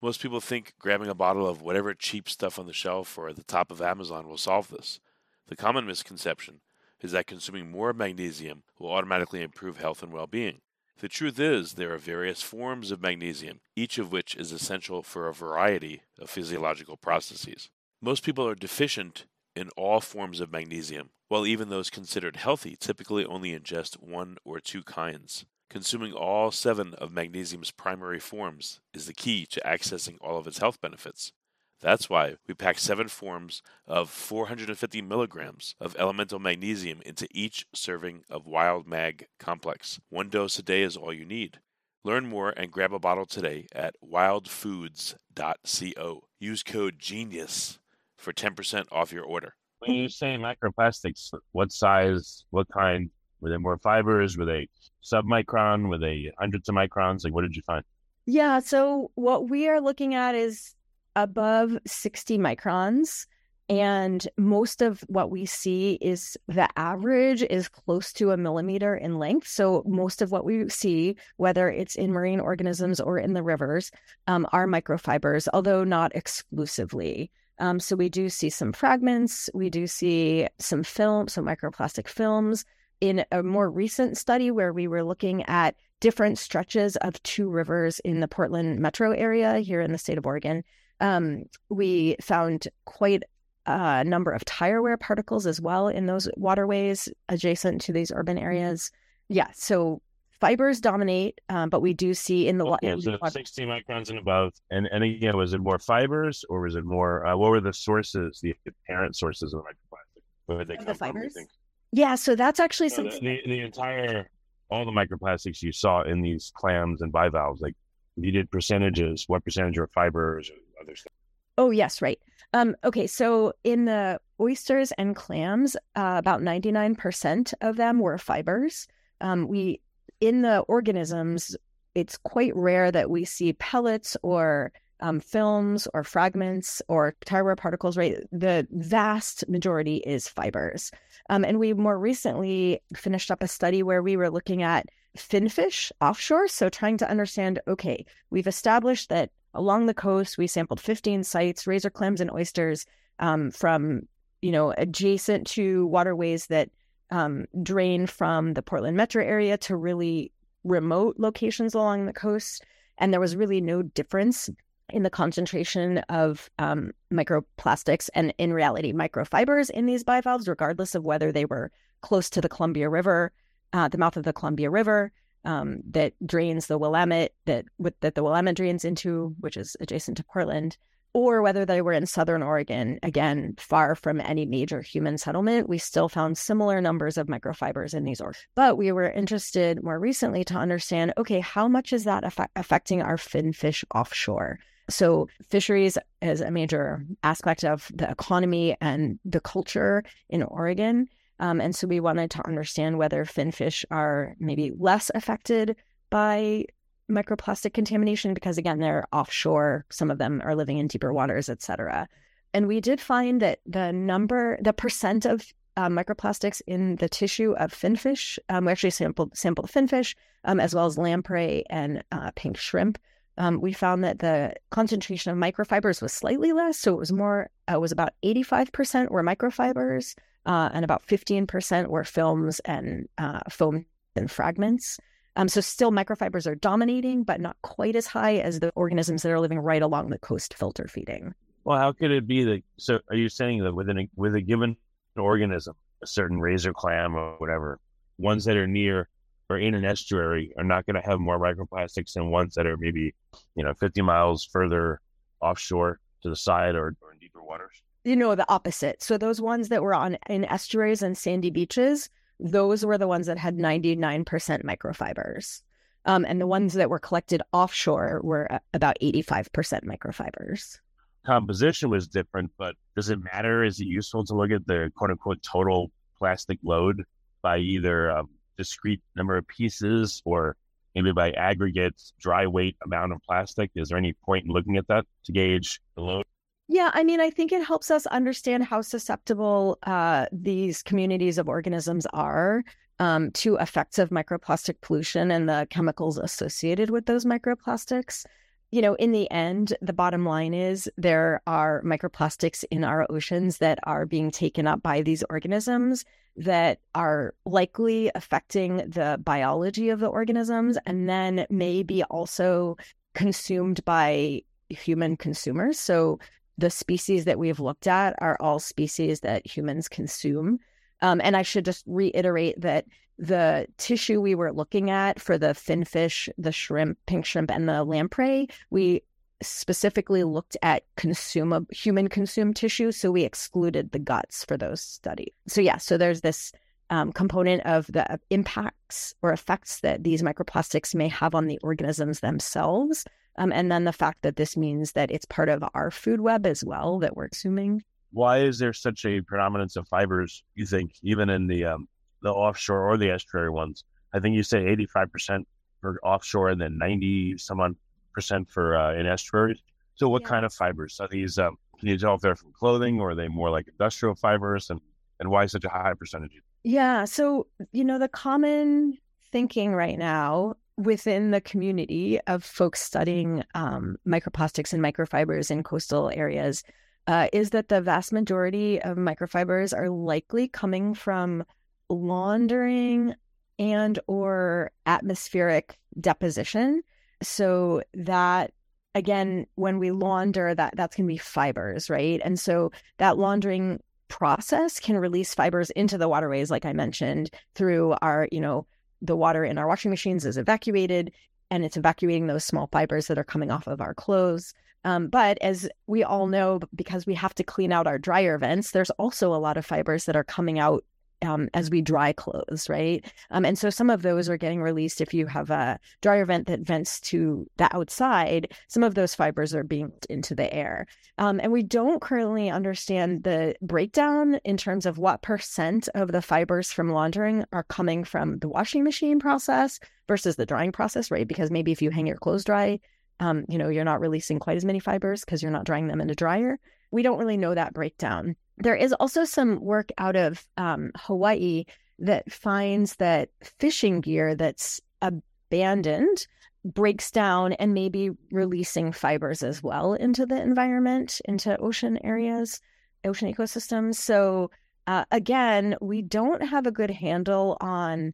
Most 0.00 0.22
people 0.22 0.40
think 0.40 0.74
grabbing 0.78 1.08
a 1.08 1.14
bottle 1.14 1.48
of 1.48 1.60
whatever 1.60 1.92
cheap 1.94 2.28
stuff 2.28 2.58
on 2.58 2.66
the 2.66 2.72
shelf 2.72 3.18
or 3.18 3.28
at 3.28 3.36
the 3.36 3.44
top 3.44 3.70
of 3.70 3.82
Amazon 3.82 4.28
will 4.28 4.38
solve 4.38 4.68
this. 4.68 5.00
The 5.48 5.56
common 5.56 5.86
misconception 5.86 6.60
is 7.00 7.12
that 7.12 7.26
consuming 7.26 7.70
more 7.70 7.92
magnesium 7.92 8.62
will 8.78 8.92
automatically 8.92 9.42
improve 9.42 9.78
health 9.78 10.02
and 10.02 10.12
well 10.12 10.26
being. 10.26 10.60
The 11.00 11.08
truth 11.08 11.38
is, 11.38 11.74
there 11.74 11.94
are 11.94 11.98
various 11.98 12.42
forms 12.42 12.90
of 12.90 13.00
magnesium, 13.00 13.60
each 13.76 13.98
of 13.98 14.10
which 14.10 14.34
is 14.34 14.50
essential 14.50 15.02
for 15.02 15.28
a 15.28 15.34
variety 15.34 16.02
of 16.18 16.28
physiological 16.28 16.96
processes. 16.96 17.70
Most 18.00 18.24
people 18.24 18.46
are 18.46 18.56
deficient 18.56 19.26
in 19.54 19.70
all 19.76 20.00
forms 20.00 20.40
of 20.40 20.50
magnesium, 20.50 21.10
while 21.28 21.46
even 21.46 21.68
those 21.68 21.90
considered 21.90 22.36
healthy 22.36 22.76
typically 22.78 23.24
only 23.24 23.58
ingest 23.58 24.02
one 24.02 24.38
or 24.44 24.58
two 24.58 24.82
kinds. 24.82 25.44
Consuming 25.70 26.12
all 26.14 26.50
seven 26.50 26.94
of 26.94 27.12
magnesium's 27.12 27.70
primary 27.70 28.18
forms 28.18 28.80
is 28.94 29.04
the 29.06 29.12
key 29.12 29.44
to 29.46 29.60
accessing 29.60 30.16
all 30.20 30.38
of 30.38 30.46
its 30.46 30.58
health 30.58 30.80
benefits. 30.80 31.32
That's 31.80 32.08
why 32.08 32.36
we 32.46 32.54
pack 32.54 32.78
seven 32.78 33.08
forms 33.08 33.60
of 33.86 34.08
450 34.08 35.02
milligrams 35.02 35.74
of 35.78 35.94
elemental 35.96 36.38
magnesium 36.38 37.02
into 37.04 37.28
each 37.32 37.66
serving 37.74 38.22
of 38.30 38.46
Wild 38.46 38.86
Mag 38.86 39.26
Complex. 39.38 40.00
One 40.08 40.30
dose 40.30 40.58
a 40.58 40.62
day 40.62 40.80
is 40.82 40.96
all 40.96 41.12
you 41.12 41.26
need. 41.26 41.60
Learn 42.02 42.26
more 42.26 42.48
and 42.50 42.72
grab 42.72 42.94
a 42.94 42.98
bottle 42.98 43.26
today 43.26 43.66
at 43.72 43.94
wildfoods.co. 44.02 46.22
Use 46.40 46.62
code 46.62 46.98
GENIUS 46.98 47.78
for 48.16 48.32
10% 48.32 48.86
off 48.90 49.12
your 49.12 49.24
order. 49.24 49.54
When 49.80 49.92
you 49.92 50.08
say 50.08 50.36
microplastics, 50.36 51.32
what 51.52 51.70
size, 51.70 52.44
what 52.50 52.68
kind? 52.70 53.10
Were 53.40 53.50
they 53.50 53.56
more 53.56 53.78
fibers? 53.78 54.36
Were 54.36 54.44
they 54.44 54.68
submicron? 55.04 55.88
Were 55.88 55.98
they 55.98 56.32
hundreds 56.38 56.68
of 56.68 56.74
microns? 56.74 57.24
Like, 57.24 57.34
what 57.34 57.42
did 57.42 57.56
you 57.56 57.62
find? 57.62 57.84
Yeah. 58.26 58.60
So, 58.60 59.10
what 59.14 59.48
we 59.48 59.68
are 59.68 59.80
looking 59.80 60.14
at 60.14 60.34
is 60.34 60.74
above 61.16 61.78
60 61.86 62.38
microns. 62.38 63.26
And 63.70 64.26
most 64.38 64.80
of 64.80 65.04
what 65.08 65.30
we 65.30 65.44
see 65.44 65.98
is 66.00 66.38
the 66.46 66.68
average 66.78 67.42
is 67.42 67.68
close 67.68 68.14
to 68.14 68.30
a 68.30 68.36
millimeter 68.36 68.96
in 68.96 69.18
length. 69.18 69.46
So, 69.46 69.82
most 69.86 70.22
of 70.22 70.30
what 70.30 70.46
we 70.46 70.70
see, 70.70 71.16
whether 71.36 71.68
it's 71.68 71.94
in 71.94 72.10
marine 72.10 72.40
organisms 72.40 72.98
or 72.98 73.18
in 73.18 73.34
the 73.34 73.42
rivers, 73.42 73.90
um, 74.26 74.46
are 74.52 74.66
microfibers, 74.66 75.48
although 75.52 75.84
not 75.84 76.16
exclusively. 76.16 77.30
Um, 77.58 77.78
so, 77.78 77.94
we 77.94 78.08
do 78.08 78.30
see 78.30 78.48
some 78.48 78.72
fragments, 78.72 79.50
we 79.52 79.68
do 79.68 79.86
see 79.86 80.48
some 80.58 80.82
film, 80.82 81.28
some 81.28 81.44
microplastic 81.44 82.08
films. 82.08 82.64
In 83.00 83.24
a 83.30 83.42
more 83.44 83.70
recent 83.70 84.18
study 84.18 84.50
where 84.50 84.72
we 84.72 84.88
were 84.88 85.04
looking 85.04 85.44
at 85.44 85.76
different 86.00 86.38
stretches 86.38 86.96
of 86.96 87.22
two 87.22 87.48
rivers 87.48 88.00
in 88.00 88.20
the 88.20 88.26
Portland 88.28 88.80
metro 88.80 89.12
area 89.12 89.58
here 89.58 89.80
in 89.80 89.92
the 89.92 89.98
state 89.98 90.18
of 90.18 90.26
Oregon, 90.26 90.64
um, 91.00 91.44
we 91.68 92.16
found 92.20 92.66
quite 92.86 93.22
a 93.66 94.02
number 94.02 94.32
of 94.32 94.44
tire 94.44 94.82
wear 94.82 94.96
particles 94.96 95.46
as 95.46 95.60
well 95.60 95.86
in 95.88 96.06
those 96.06 96.28
waterways 96.36 97.08
adjacent 97.28 97.80
to 97.82 97.92
these 97.92 98.10
urban 98.12 98.36
areas. 98.38 98.90
Yeah, 99.28 99.48
so 99.54 100.02
fibers 100.40 100.80
dominate, 100.80 101.40
um, 101.50 101.68
but 101.68 101.80
we 101.82 101.92
do 101.94 102.14
see 102.14 102.48
in 102.48 102.58
the, 102.58 102.64
Okay, 102.66 102.88
in 102.88 103.00
so 103.00 103.12
the 103.12 103.18
water. 103.20 103.30
60 103.32 103.64
microns 103.66 104.10
and 104.10 104.18
above. 104.18 104.54
And 104.70 104.88
and 104.90 105.04
again, 105.04 105.36
was 105.36 105.52
it 105.52 105.60
more 105.60 105.78
fibers 105.78 106.44
or 106.48 106.62
was 106.62 106.74
it 106.74 106.84
more? 106.84 107.24
Uh, 107.26 107.36
what 107.36 107.50
were 107.50 107.60
the 107.60 107.72
sources, 107.72 108.40
the 108.42 108.54
apparent 108.66 109.14
sources 109.14 109.52
of 109.54 109.62
the 109.62 109.68
microplastic? 109.68 110.22
Where 110.46 110.58
did 110.58 110.68
they 110.68 110.74
Of 110.74 110.78
come 110.78 110.86
the 110.86 110.94
from? 110.94 111.08
fibers? 111.14 111.34
think? 111.34 111.50
Yeah, 111.92 112.14
so 112.16 112.34
that's 112.34 112.60
actually 112.60 112.90
So 112.90 113.02
the, 113.02 113.10
something. 113.10 113.40
the 113.44 113.50
the 113.50 113.60
entire 113.60 114.28
all 114.70 114.84
the 114.84 114.92
microplastics 114.92 115.62
you 115.62 115.72
saw 115.72 116.02
in 116.02 116.20
these 116.20 116.52
clams 116.54 117.00
and 117.00 117.10
bivalves, 117.10 117.60
like 117.60 117.74
you 118.16 118.30
did 118.30 118.50
percentages, 118.50 119.24
what 119.26 119.44
percentage 119.44 119.78
are 119.78 119.86
fibers 119.88 120.50
or 120.50 120.82
other 120.82 120.94
stuff? 120.94 121.12
Oh, 121.56 121.70
yes, 121.70 122.02
right. 122.02 122.20
Um, 122.52 122.76
okay, 122.84 123.06
so 123.06 123.52
in 123.64 123.86
the 123.86 124.20
oysters 124.40 124.92
and 124.98 125.16
clams, 125.16 125.74
uh, 125.96 126.16
about 126.18 126.40
99% 126.40 127.54
of 127.60 127.76
them 127.76 127.98
were 127.98 128.18
fibers. 128.18 128.86
Um, 129.20 129.48
we 129.48 129.80
in 130.20 130.42
the 130.42 130.60
organisms, 130.60 131.56
it's 131.94 132.18
quite 132.18 132.54
rare 132.54 132.90
that 132.92 133.10
we 133.10 133.24
see 133.24 133.52
pellets 133.54 134.16
or 134.22 134.72
um, 135.00 135.20
films 135.20 135.86
or 135.94 136.02
fragments 136.04 136.82
or 136.88 137.14
tire 137.24 137.44
wear 137.44 137.56
particles, 137.56 137.96
right? 137.96 138.16
The 138.32 138.66
vast 138.70 139.48
majority 139.48 139.96
is 139.98 140.28
fibers. 140.28 140.90
Um, 141.28 141.44
and 141.44 141.58
we 141.58 141.72
more 141.74 141.98
recently 141.98 142.80
finished 142.96 143.30
up 143.30 143.42
a 143.42 143.48
study 143.48 143.82
where 143.82 144.02
we 144.02 144.16
were 144.16 144.30
looking 144.30 144.62
at 144.62 144.86
finfish 145.16 145.92
offshore. 146.00 146.48
So 146.48 146.68
trying 146.68 146.96
to 146.98 147.10
understand 147.10 147.60
okay, 147.66 148.04
we've 148.30 148.46
established 148.46 149.08
that 149.10 149.30
along 149.54 149.86
the 149.86 149.94
coast, 149.94 150.38
we 150.38 150.46
sampled 150.46 150.80
15 150.80 151.24
sites, 151.24 151.66
razor 151.66 151.90
clams 151.90 152.20
and 152.20 152.30
oysters 152.30 152.86
um, 153.18 153.50
from, 153.50 154.02
you 154.40 154.52
know, 154.52 154.72
adjacent 154.76 155.46
to 155.48 155.86
waterways 155.86 156.46
that 156.46 156.70
um, 157.10 157.46
drain 157.62 158.06
from 158.06 158.54
the 158.54 158.62
Portland 158.62 158.96
metro 158.96 159.24
area 159.24 159.56
to 159.58 159.76
really 159.76 160.32
remote 160.64 161.16
locations 161.18 161.74
along 161.74 162.06
the 162.06 162.12
coast. 162.12 162.64
And 162.98 163.12
there 163.12 163.20
was 163.20 163.36
really 163.36 163.60
no 163.60 163.82
difference 163.82 164.50
in 164.90 165.02
the 165.02 165.10
concentration 165.10 165.98
of 166.08 166.50
um, 166.58 166.92
microplastics 167.12 168.08
and, 168.14 168.32
in 168.38 168.52
reality, 168.52 168.92
microfibers 168.92 169.70
in 169.70 169.86
these 169.86 170.04
bivalves, 170.04 170.48
regardless 170.48 170.94
of 170.94 171.04
whether 171.04 171.32
they 171.32 171.44
were 171.44 171.70
close 172.00 172.30
to 172.30 172.40
the 172.40 172.48
Columbia 172.48 172.88
River, 172.88 173.32
uh, 173.72 173.88
the 173.88 173.98
mouth 173.98 174.16
of 174.16 174.24
the 174.24 174.32
Columbia 174.32 174.70
River, 174.70 175.12
um, 175.44 175.80
that 175.90 176.14
drains 176.24 176.66
the 176.66 176.78
Willamette, 176.78 177.32
that 177.44 177.64
with, 177.78 177.98
that 178.00 178.14
the 178.14 178.22
Willamette 178.22 178.56
drains 178.56 178.84
into, 178.84 179.34
which 179.40 179.56
is 179.56 179.76
adjacent 179.80 180.16
to 180.16 180.24
Portland, 180.24 180.76
or 181.14 181.42
whether 181.42 181.64
they 181.64 181.80
were 181.80 181.92
in 181.92 182.06
southern 182.06 182.42
Oregon, 182.42 182.98
again, 183.02 183.54
far 183.58 183.94
from 183.94 184.20
any 184.20 184.46
major 184.46 184.82
human 184.82 185.16
settlement, 185.16 185.68
we 185.68 185.78
still 185.78 186.08
found 186.08 186.36
similar 186.36 186.80
numbers 186.80 187.16
of 187.16 187.28
microfibers 187.28 187.94
in 187.94 188.04
these 188.04 188.20
orgs. 188.20 188.36
But 188.54 188.76
we 188.76 188.92
were 188.92 189.10
interested 189.10 189.82
more 189.82 189.98
recently 189.98 190.44
to 190.44 190.54
understand 190.54 191.14
okay, 191.16 191.40
how 191.40 191.66
much 191.66 191.92
is 191.92 192.04
that 192.04 192.24
affe- 192.24 192.48
affecting 192.56 193.02
our 193.02 193.16
finfish 193.16 193.84
offshore? 193.94 194.58
So, 194.90 195.28
fisheries 195.48 195.98
is 196.22 196.40
a 196.40 196.50
major 196.50 197.04
aspect 197.22 197.64
of 197.64 197.90
the 197.94 198.10
economy 198.10 198.76
and 198.80 199.18
the 199.24 199.40
culture 199.40 200.02
in 200.30 200.42
Oregon. 200.42 201.08
Um, 201.40 201.60
and 201.60 201.76
so, 201.76 201.86
we 201.86 202.00
wanted 202.00 202.30
to 202.32 202.46
understand 202.46 202.98
whether 202.98 203.24
finfish 203.24 203.84
are 203.90 204.34
maybe 204.40 204.72
less 204.78 205.10
affected 205.14 205.76
by 206.10 206.64
microplastic 207.10 207.72
contamination 207.72 208.34
because 208.34 208.58
again 208.58 208.80
they're 208.80 209.06
offshore 209.12 209.86
some 209.88 210.10
of 210.10 210.18
them 210.18 210.42
are 210.44 210.54
living 210.54 210.76
in 210.76 210.86
deeper 210.86 211.10
waters 211.10 211.48
et 211.48 211.62
cetera 211.62 212.06
and 212.52 212.66
we 212.66 212.80
did 212.80 213.00
find 213.00 213.40
that 213.40 213.60
the 213.64 213.92
number 213.92 214.58
the 214.60 214.74
percent 214.74 215.24
of 215.24 215.52
uh, 215.78 215.88
microplastics 215.88 216.60
in 216.66 216.96
the 216.96 217.08
tissue 217.08 217.52
of 217.52 217.72
finfish 217.72 218.38
um, 218.50 218.66
we 218.66 218.72
actually 218.72 218.90
sampled 218.90 219.34
sampled 219.34 219.70
finfish 219.70 220.14
um, 220.44 220.60
as 220.60 220.74
well 220.74 220.84
as 220.84 220.98
lamprey 220.98 221.64
and 221.70 222.04
uh, 222.12 222.30
pink 222.36 222.58
shrimp 222.58 222.98
um, 223.38 223.60
we 223.60 223.72
found 223.72 224.04
that 224.04 224.18
the 224.18 224.52
concentration 224.70 225.32
of 225.32 225.38
microfibers 225.38 226.02
was 226.02 226.12
slightly 226.12 226.52
less 226.52 226.78
so 226.78 226.92
it 226.92 226.98
was 226.98 227.12
more 227.12 227.50
uh, 227.70 227.74
it 227.74 227.80
was 227.80 227.92
about 227.92 228.12
85% 228.24 229.10
were 229.10 229.22
microfibers 229.22 230.14
uh, 230.46 230.70
and 230.72 230.84
about 230.84 231.06
15% 231.06 231.88
were 231.88 232.04
films 232.04 232.60
and 232.60 233.08
uh, 233.18 233.40
foam 233.50 233.86
and 234.16 234.30
fragments 234.30 234.98
um, 235.38 235.46
so 235.46 235.60
still 235.60 235.92
microfibers 235.92 236.48
are 236.48 236.56
dominating, 236.56 237.22
but 237.22 237.40
not 237.40 237.56
quite 237.62 237.94
as 237.94 238.08
high 238.08 238.38
as 238.38 238.58
the 238.58 238.72
organisms 238.74 239.22
that 239.22 239.30
are 239.30 239.38
living 239.38 239.60
right 239.60 239.80
along 239.80 240.10
the 240.10 240.18
coast 240.18 240.52
filter 240.54 240.88
feeding. 240.88 241.32
Well, 241.62 241.78
how 241.78 241.92
could 241.92 242.10
it 242.10 242.26
be 242.26 242.42
that? 242.42 242.64
So, 242.76 242.98
are 243.08 243.14
you 243.14 243.28
saying 243.28 243.62
that 243.62 243.72
within 243.72 243.98
a, 244.00 244.08
with 244.16 244.34
a 244.34 244.40
given 244.40 244.76
organism, 245.16 245.76
a 246.02 246.08
certain 246.08 246.40
razor 246.40 246.72
clam 246.72 247.14
or 247.14 247.36
whatever, 247.38 247.78
ones 248.18 248.46
that 248.46 248.56
are 248.56 248.66
near 248.66 249.08
or 249.48 249.58
in 249.58 249.74
an 249.74 249.84
estuary 249.84 250.52
are 250.58 250.64
not 250.64 250.86
going 250.86 251.00
to 251.00 251.08
have 251.08 251.18
more 251.18 251.38
microplastics 251.38 252.12
than 252.12 252.30
ones 252.30 252.54
that 252.54 252.66
are 252.66 252.76
maybe, 252.76 253.14
you 253.54 253.64
know, 253.64 253.74
50 253.74 254.02
miles 254.02 254.44
further 254.44 255.00
offshore 255.40 256.00
to 256.22 256.30
the 256.30 256.36
side 256.36 256.74
or, 256.74 256.94
or 257.00 257.12
in 257.12 257.18
deeper 257.18 257.42
waters? 257.42 257.82
You 258.04 258.16
know, 258.16 258.34
the 258.34 258.50
opposite. 258.50 259.02
So 259.02 259.18
those 259.18 259.40
ones 259.40 259.68
that 259.68 259.82
were 259.82 259.94
on 259.94 260.18
in 260.28 260.44
estuaries 260.44 261.02
and 261.02 261.16
sandy 261.16 261.50
beaches, 261.50 262.10
those 262.38 262.84
were 262.84 262.98
the 262.98 263.08
ones 263.08 263.26
that 263.26 263.38
had 263.38 263.56
99% 263.56 264.24
microfibers. 264.64 265.62
Um, 266.04 266.24
and 266.24 266.40
the 266.40 266.46
ones 266.46 266.74
that 266.74 266.88
were 266.88 266.98
collected 266.98 267.42
offshore 267.52 268.20
were 268.22 268.48
about 268.72 268.96
85% 269.02 269.84
microfibers. 269.84 270.78
Composition 271.26 271.90
was 271.90 272.06
different, 272.06 272.50
but 272.56 272.76
does 272.96 273.10
it 273.10 273.18
matter? 273.32 273.64
Is 273.64 273.80
it 273.80 273.86
useful 273.86 274.24
to 274.24 274.34
look 274.34 274.50
at 274.50 274.66
the 274.66 274.90
quote 274.96 275.10
unquote 275.10 275.42
total 275.42 275.90
plastic 276.18 276.58
load 276.62 277.04
by 277.42 277.58
either 277.58 278.08
a 278.08 278.24
discrete 278.58 279.00
number 279.16 279.36
of 279.36 279.46
pieces 279.48 280.20
or 280.24 280.56
maybe 280.94 281.12
by 281.12 281.30
aggregate 281.32 281.94
dry 282.20 282.46
weight 282.46 282.76
amount 282.84 283.12
of 283.12 283.22
plastic? 283.22 283.70
Is 283.74 283.88
there 283.88 283.98
any 283.98 284.12
point 284.12 284.44
in 284.46 284.52
looking 284.52 284.76
at 284.76 284.86
that 284.88 285.06
to 285.24 285.32
gauge 285.32 285.80
the 285.94 286.02
load? 286.02 286.24
Yeah, 286.70 286.90
I 286.92 287.02
mean, 287.02 287.20
I 287.20 287.30
think 287.30 287.50
it 287.50 287.64
helps 287.64 287.90
us 287.90 288.04
understand 288.06 288.64
how 288.64 288.82
susceptible 288.82 289.78
uh, 289.84 290.26
these 290.30 290.82
communities 290.82 291.38
of 291.38 291.48
organisms 291.48 292.06
are 292.12 292.62
um, 292.98 293.30
to 293.32 293.56
effects 293.56 293.98
of 293.98 294.10
microplastic 294.10 294.80
pollution 294.82 295.30
and 295.30 295.48
the 295.48 295.66
chemicals 295.70 296.18
associated 296.18 296.90
with 296.90 297.06
those 297.06 297.24
microplastics. 297.24 298.26
You 298.70 298.82
know, 298.82 298.94
in 298.96 299.12
the 299.12 299.30
end, 299.30 299.74
the 299.80 299.94
bottom 299.94 300.26
line 300.26 300.52
is 300.52 300.90
there 300.98 301.40
are 301.46 301.82
microplastics 301.84 302.64
in 302.70 302.84
our 302.84 303.06
oceans 303.10 303.58
that 303.58 303.78
are 303.84 304.04
being 304.04 304.30
taken 304.30 304.66
up 304.66 304.82
by 304.82 305.00
these 305.00 305.24
organisms 305.30 306.04
that 306.38 306.78
are 306.94 307.34
likely 307.44 308.10
affecting 308.14 308.76
the 308.76 309.18
biology 309.22 309.88
of 309.88 310.00
the 310.00 310.06
organisms 310.06 310.78
and 310.86 311.08
then 311.08 311.46
maybe 311.50 312.02
also 312.04 312.76
consumed 313.14 313.84
by 313.84 314.40
human 314.70 315.16
consumers. 315.16 315.78
So 315.78 316.20
the 316.56 316.70
species 316.70 317.24
that 317.24 317.38
we've 317.38 317.60
looked 317.60 317.86
at 317.86 318.14
are 318.18 318.36
all 318.40 318.60
species 318.60 319.20
that 319.20 319.46
humans 319.46 319.88
consume. 319.88 320.58
Um, 321.02 321.20
and 321.22 321.36
I 321.36 321.42
should 321.42 321.64
just 321.64 321.84
reiterate 321.86 322.60
that 322.60 322.84
the 323.18 323.66
tissue 323.78 324.20
we 324.20 324.36
were 324.36 324.52
looking 324.52 324.90
at 324.90 325.20
for 325.20 325.38
the 325.38 325.54
finfish, 325.54 326.28
the 326.38 326.52
shrimp, 326.52 326.98
pink 327.06 327.24
shrimp, 327.24 327.50
and 327.50 327.68
the 327.68 327.82
lamprey, 327.82 328.48
we 328.70 329.02
specifically 329.42 330.24
looked 330.24 330.56
at 330.62 330.84
consume 330.96 331.66
human 331.70 332.08
consumed 332.08 332.56
tissue. 332.56 332.92
So 332.92 333.10
we 333.10 333.24
excluded 333.24 333.92
the 333.92 333.98
guts 333.98 334.44
for 334.44 334.56
those 334.56 334.80
studies. 334.80 335.32
So 335.46 335.60
yeah, 335.60 335.76
so 335.78 335.96
there's 335.96 336.22
this 336.22 336.52
um, 336.90 337.12
component 337.12 337.62
of 337.66 337.86
the 337.86 338.18
impacts 338.30 339.14
or 339.22 339.32
effects 339.32 339.80
that 339.80 340.04
these 340.04 340.22
microplastics 340.22 340.94
may 340.94 341.08
have 341.08 341.34
on 341.34 341.46
the 341.46 341.58
organisms 341.62 342.20
themselves. 342.20 343.04
Um, 343.36 343.52
and 343.52 343.70
then 343.70 343.84
the 343.84 343.92
fact 343.92 344.22
that 344.22 344.36
this 344.36 344.56
means 344.56 344.92
that 344.92 345.10
it's 345.10 345.26
part 345.26 345.48
of 345.48 345.62
our 345.74 345.90
food 345.90 346.20
web 346.20 346.46
as 346.46 346.64
well 346.64 346.98
that 346.98 347.16
we're 347.16 347.28
assuming 347.30 347.82
why 348.10 348.38
is 348.38 348.58
there 348.58 348.72
such 348.72 349.04
a 349.04 349.20
predominance 349.20 349.76
of 349.76 349.88
fibers? 349.88 350.42
You 350.54 350.66
think 350.66 350.92
even 351.02 351.28
in 351.28 351.46
the 351.46 351.66
um, 351.66 351.88
the 352.22 352.32
offshore 352.32 352.90
or 352.90 352.96
the 352.96 353.10
estuary 353.10 353.50
ones? 353.50 353.84
I 354.12 354.20
think 354.20 354.34
you 354.34 354.42
say 354.42 354.66
eighty 354.66 354.86
five 354.86 355.12
percent 355.12 355.46
for 355.80 356.00
offshore, 356.02 356.48
and 356.48 356.60
then 356.60 356.78
ninety 356.78 357.36
some 357.38 357.60
odd 357.60 357.76
percent 358.18 358.50
for 358.50 358.76
uh, 358.76 358.94
in 358.94 359.06
estuaries. 359.06 359.58
So, 359.94 360.08
what 360.08 360.22
yeah. 360.22 360.28
kind 360.28 360.44
of 360.44 360.52
fibers 360.52 360.98
are 361.00 361.08
these? 361.08 361.38
Um, 361.38 361.56
can 361.78 361.88
you 361.88 361.96
tell 361.96 362.14
if 362.14 362.20
they're 362.20 362.34
from 362.34 362.52
clothing 362.52 363.00
or 363.00 363.10
are 363.10 363.14
they 363.14 363.28
more 363.28 363.50
like 363.50 363.68
industrial 363.68 364.16
fibers, 364.16 364.70
and 364.70 364.80
and 365.20 365.30
why 365.30 365.46
such 365.46 365.64
a 365.64 365.68
high 365.68 365.94
percentage? 365.94 366.32
Yeah, 366.64 367.04
so 367.04 367.46
you 367.70 367.84
know 367.84 367.98
the 367.98 368.08
common 368.08 368.98
thinking 369.30 369.72
right 369.74 369.98
now 369.98 370.54
within 370.76 371.30
the 371.30 371.40
community 371.40 372.18
of 372.26 372.44
folks 372.44 372.80
studying 372.80 373.44
um, 373.54 373.96
microplastics 374.06 374.72
and 374.72 374.82
microfibers 374.82 375.50
in 375.50 375.62
coastal 375.62 376.10
areas 376.10 376.62
uh, 377.06 377.28
is 377.32 377.50
that 377.50 377.68
the 377.68 377.80
vast 377.80 378.12
majority 378.12 378.80
of 378.82 378.96
microfibers 378.96 379.76
are 379.76 379.90
likely 379.90 380.46
coming 380.46 380.94
from 380.94 381.44
laundering 381.88 383.14
and 383.58 383.98
or 384.06 384.70
atmospheric 384.86 385.78
deposition 386.00 386.82
so 387.22 387.82
that 387.94 388.52
again 388.94 389.46
when 389.54 389.78
we 389.78 389.90
launder 389.90 390.54
that 390.54 390.74
that's 390.76 390.96
going 390.96 391.06
to 391.06 391.12
be 391.12 391.18
fibers 391.18 391.90
right? 391.90 392.20
And 392.24 392.38
so 392.38 392.72
that 392.98 393.18
laundering 393.18 393.80
process 394.08 394.80
can 394.80 394.96
release 394.96 395.34
fibers 395.34 395.70
into 395.70 395.98
the 395.98 396.08
waterways 396.08 396.50
like 396.50 396.64
i 396.64 396.72
mentioned 396.72 397.30
through 397.54 397.94
our 398.00 398.26
you 398.32 398.40
know 398.40 398.66
the 399.02 399.14
water 399.14 399.44
in 399.44 399.58
our 399.58 399.66
washing 399.66 399.90
machines 399.90 400.24
is 400.24 400.38
evacuated 400.38 401.12
and 401.50 401.64
it's 401.64 401.76
evacuating 401.76 402.26
those 402.26 402.44
small 402.44 402.68
fibers 402.70 403.06
that 403.06 403.18
are 403.18 403.24
coming 403.24 403.50
off 403.50 403.66
of 403.66 403.80
our 403.80 403.94
clothes. 403.94 404.54
Um, 404.84 405.08
but 405.08 405.38
as 405.40 405.68
we 405.86 406.04
all 406.04 406.26
know, 406.26 406.60
because 406.74 407.06
we 407.06 407.14
have 407.14 407.34
to 407.36 407.44
clean 407.44 407.72
out 407.72 407.86
our 407.86 407.98
dryer 407.98 408.38
vents, 408.38 408.70
there's 408.70 408.90
also 408.90 409.34
a 409.34 409.36
lot 409.36 409.56
of 409.56 409.66
fibers 409.66 410.04
that 410.04 410.16
are 410.16 410.24
coming 410.24 410.58
out 410.58 410.84
um, 411.22 411.48
as 411.54 411.70
we 411.70 411.80
dry 411.82 412.12
clothes, 412.12 412.68
right? 412.68 413.04
Um, 413.30 413.44
and 413.44 413.58
so 413.58 413.70
some 413.70 413.90
of 413.90 414.02
those 414.02 414.28
are 414.28 414.36
getting 414.36 414.62
released 414.62 415.00
if 415.00 415.12
you 415.12 415.26
have 415.26 415.50
a 415.50 415.78
dryer 416.00 416.24
vent 416.24 416.46
that 416.46 416.60
vents 416.60 417.00
to 417.00 417.46
the 417.56 417.74
outside. 417.74 418.52
Some 418.68 418.82
of 418.82 418.94
those 418.94 419.14
fibers 419.14 419.54
are 419.54 419.64
being 419.64 419.92
into 420.08 420.34
the 420.34 420.52
air. 420.52 420.86
Um, 421.18 421.40
and 421.42 421.50
we 421.52 421.62
don't 421.62 422.00
currently 422.00 422.50
understand 422.50 423.24
the 423.24 423.54
breakdown 423.60 424.38
in 424.44 424.56
terms 424.56 424.86
of 424.86 424.98
what 424.98 425.22
percent 425.22 425.88
of 425.94 426.12
the 426.12 426.22
fibers 426.22 426.72
from 426.72 426.90
laundering 426.90 427.44
are 427.52 427.64
coming 427.64 428.04
from 428.04 428.38
the 428.38 428.48
washing 428.48 428.84
machine 428.84 429.18
process 429.18 429.80
versus 430.06 430.36
the 430.36 430.46
drying 430.46 430.72
process, 430.72 431.10
right? 431.10 431.26
Because 431.26 431.50
maybe 431.50 431.72
if 431.72 431.82
you 431.82 431.90
hang 431.90 432.06
your 432.06 432.16
clothes 432.16 432.44
dry, 432.44 432.78
um, 433.20 433.44
you 433.48 433.58
know, 433.58 433.68
you're 433.68 433.84
not 433.84 434.00
releasing 434.00 434.38
quite 434.38 434.56
as 434.56 434.64
many 434.64 434.78
fibers 434.78 435.24
because 435.24 435.42
you're 435.42 435.50
not 435.50 435.66
drying 435.66 435.88
them 435.88 436.00
in 436.00 436.10
a 436.10 436.14
dryer. 436.14 436.58
We 436.90 437.02
don't 437.02 437.18
really 437.18 437.36
know 437.36 437.54
that 437.54 437.74
breakdown. 437.74 438.36
There 438.60 438.76
is 438.76 438.92
also 438.94 439.24
some 439.24 439.60
work 439.60 439.90
out 439.98 440.16
of 440.16 440.46
um, 440.56 440.90
Hawaii 440.96 441.64
that 442.00 442.30
finds 442.32 442.96
that 442.96 443.28
fishing 443.58 444.00
gear 444.00 444.34
that's 444.34 444.80
abandoned 445.02 446.26
breaks 446.64 447.10
down 447.10 447.52
and 447.54 447.72
maybe 447.72 448.10
releasing 448.30 448.92
fibers 448.92 449.42
as 449.42 449.62
well 449.62 449.94
into 449.94 450.26
the 450.26 450.40
environment, 450.40 451.20
into 451.24 451.56
ocean 451.58 451.98
areas, 452.04 452.60
ocean 453.04 453.32
ecosystems. 453.32 453.94
So, 453.94 454.50
uh, 454.86 455.04
again, 455.10 455.76
we 455.80 456.02
don't 456.02 456.42
have 456.42 456.66
a 456.66 456.72
good 456.72 456.90
handle 456.90 457.56
on 457.60 458.12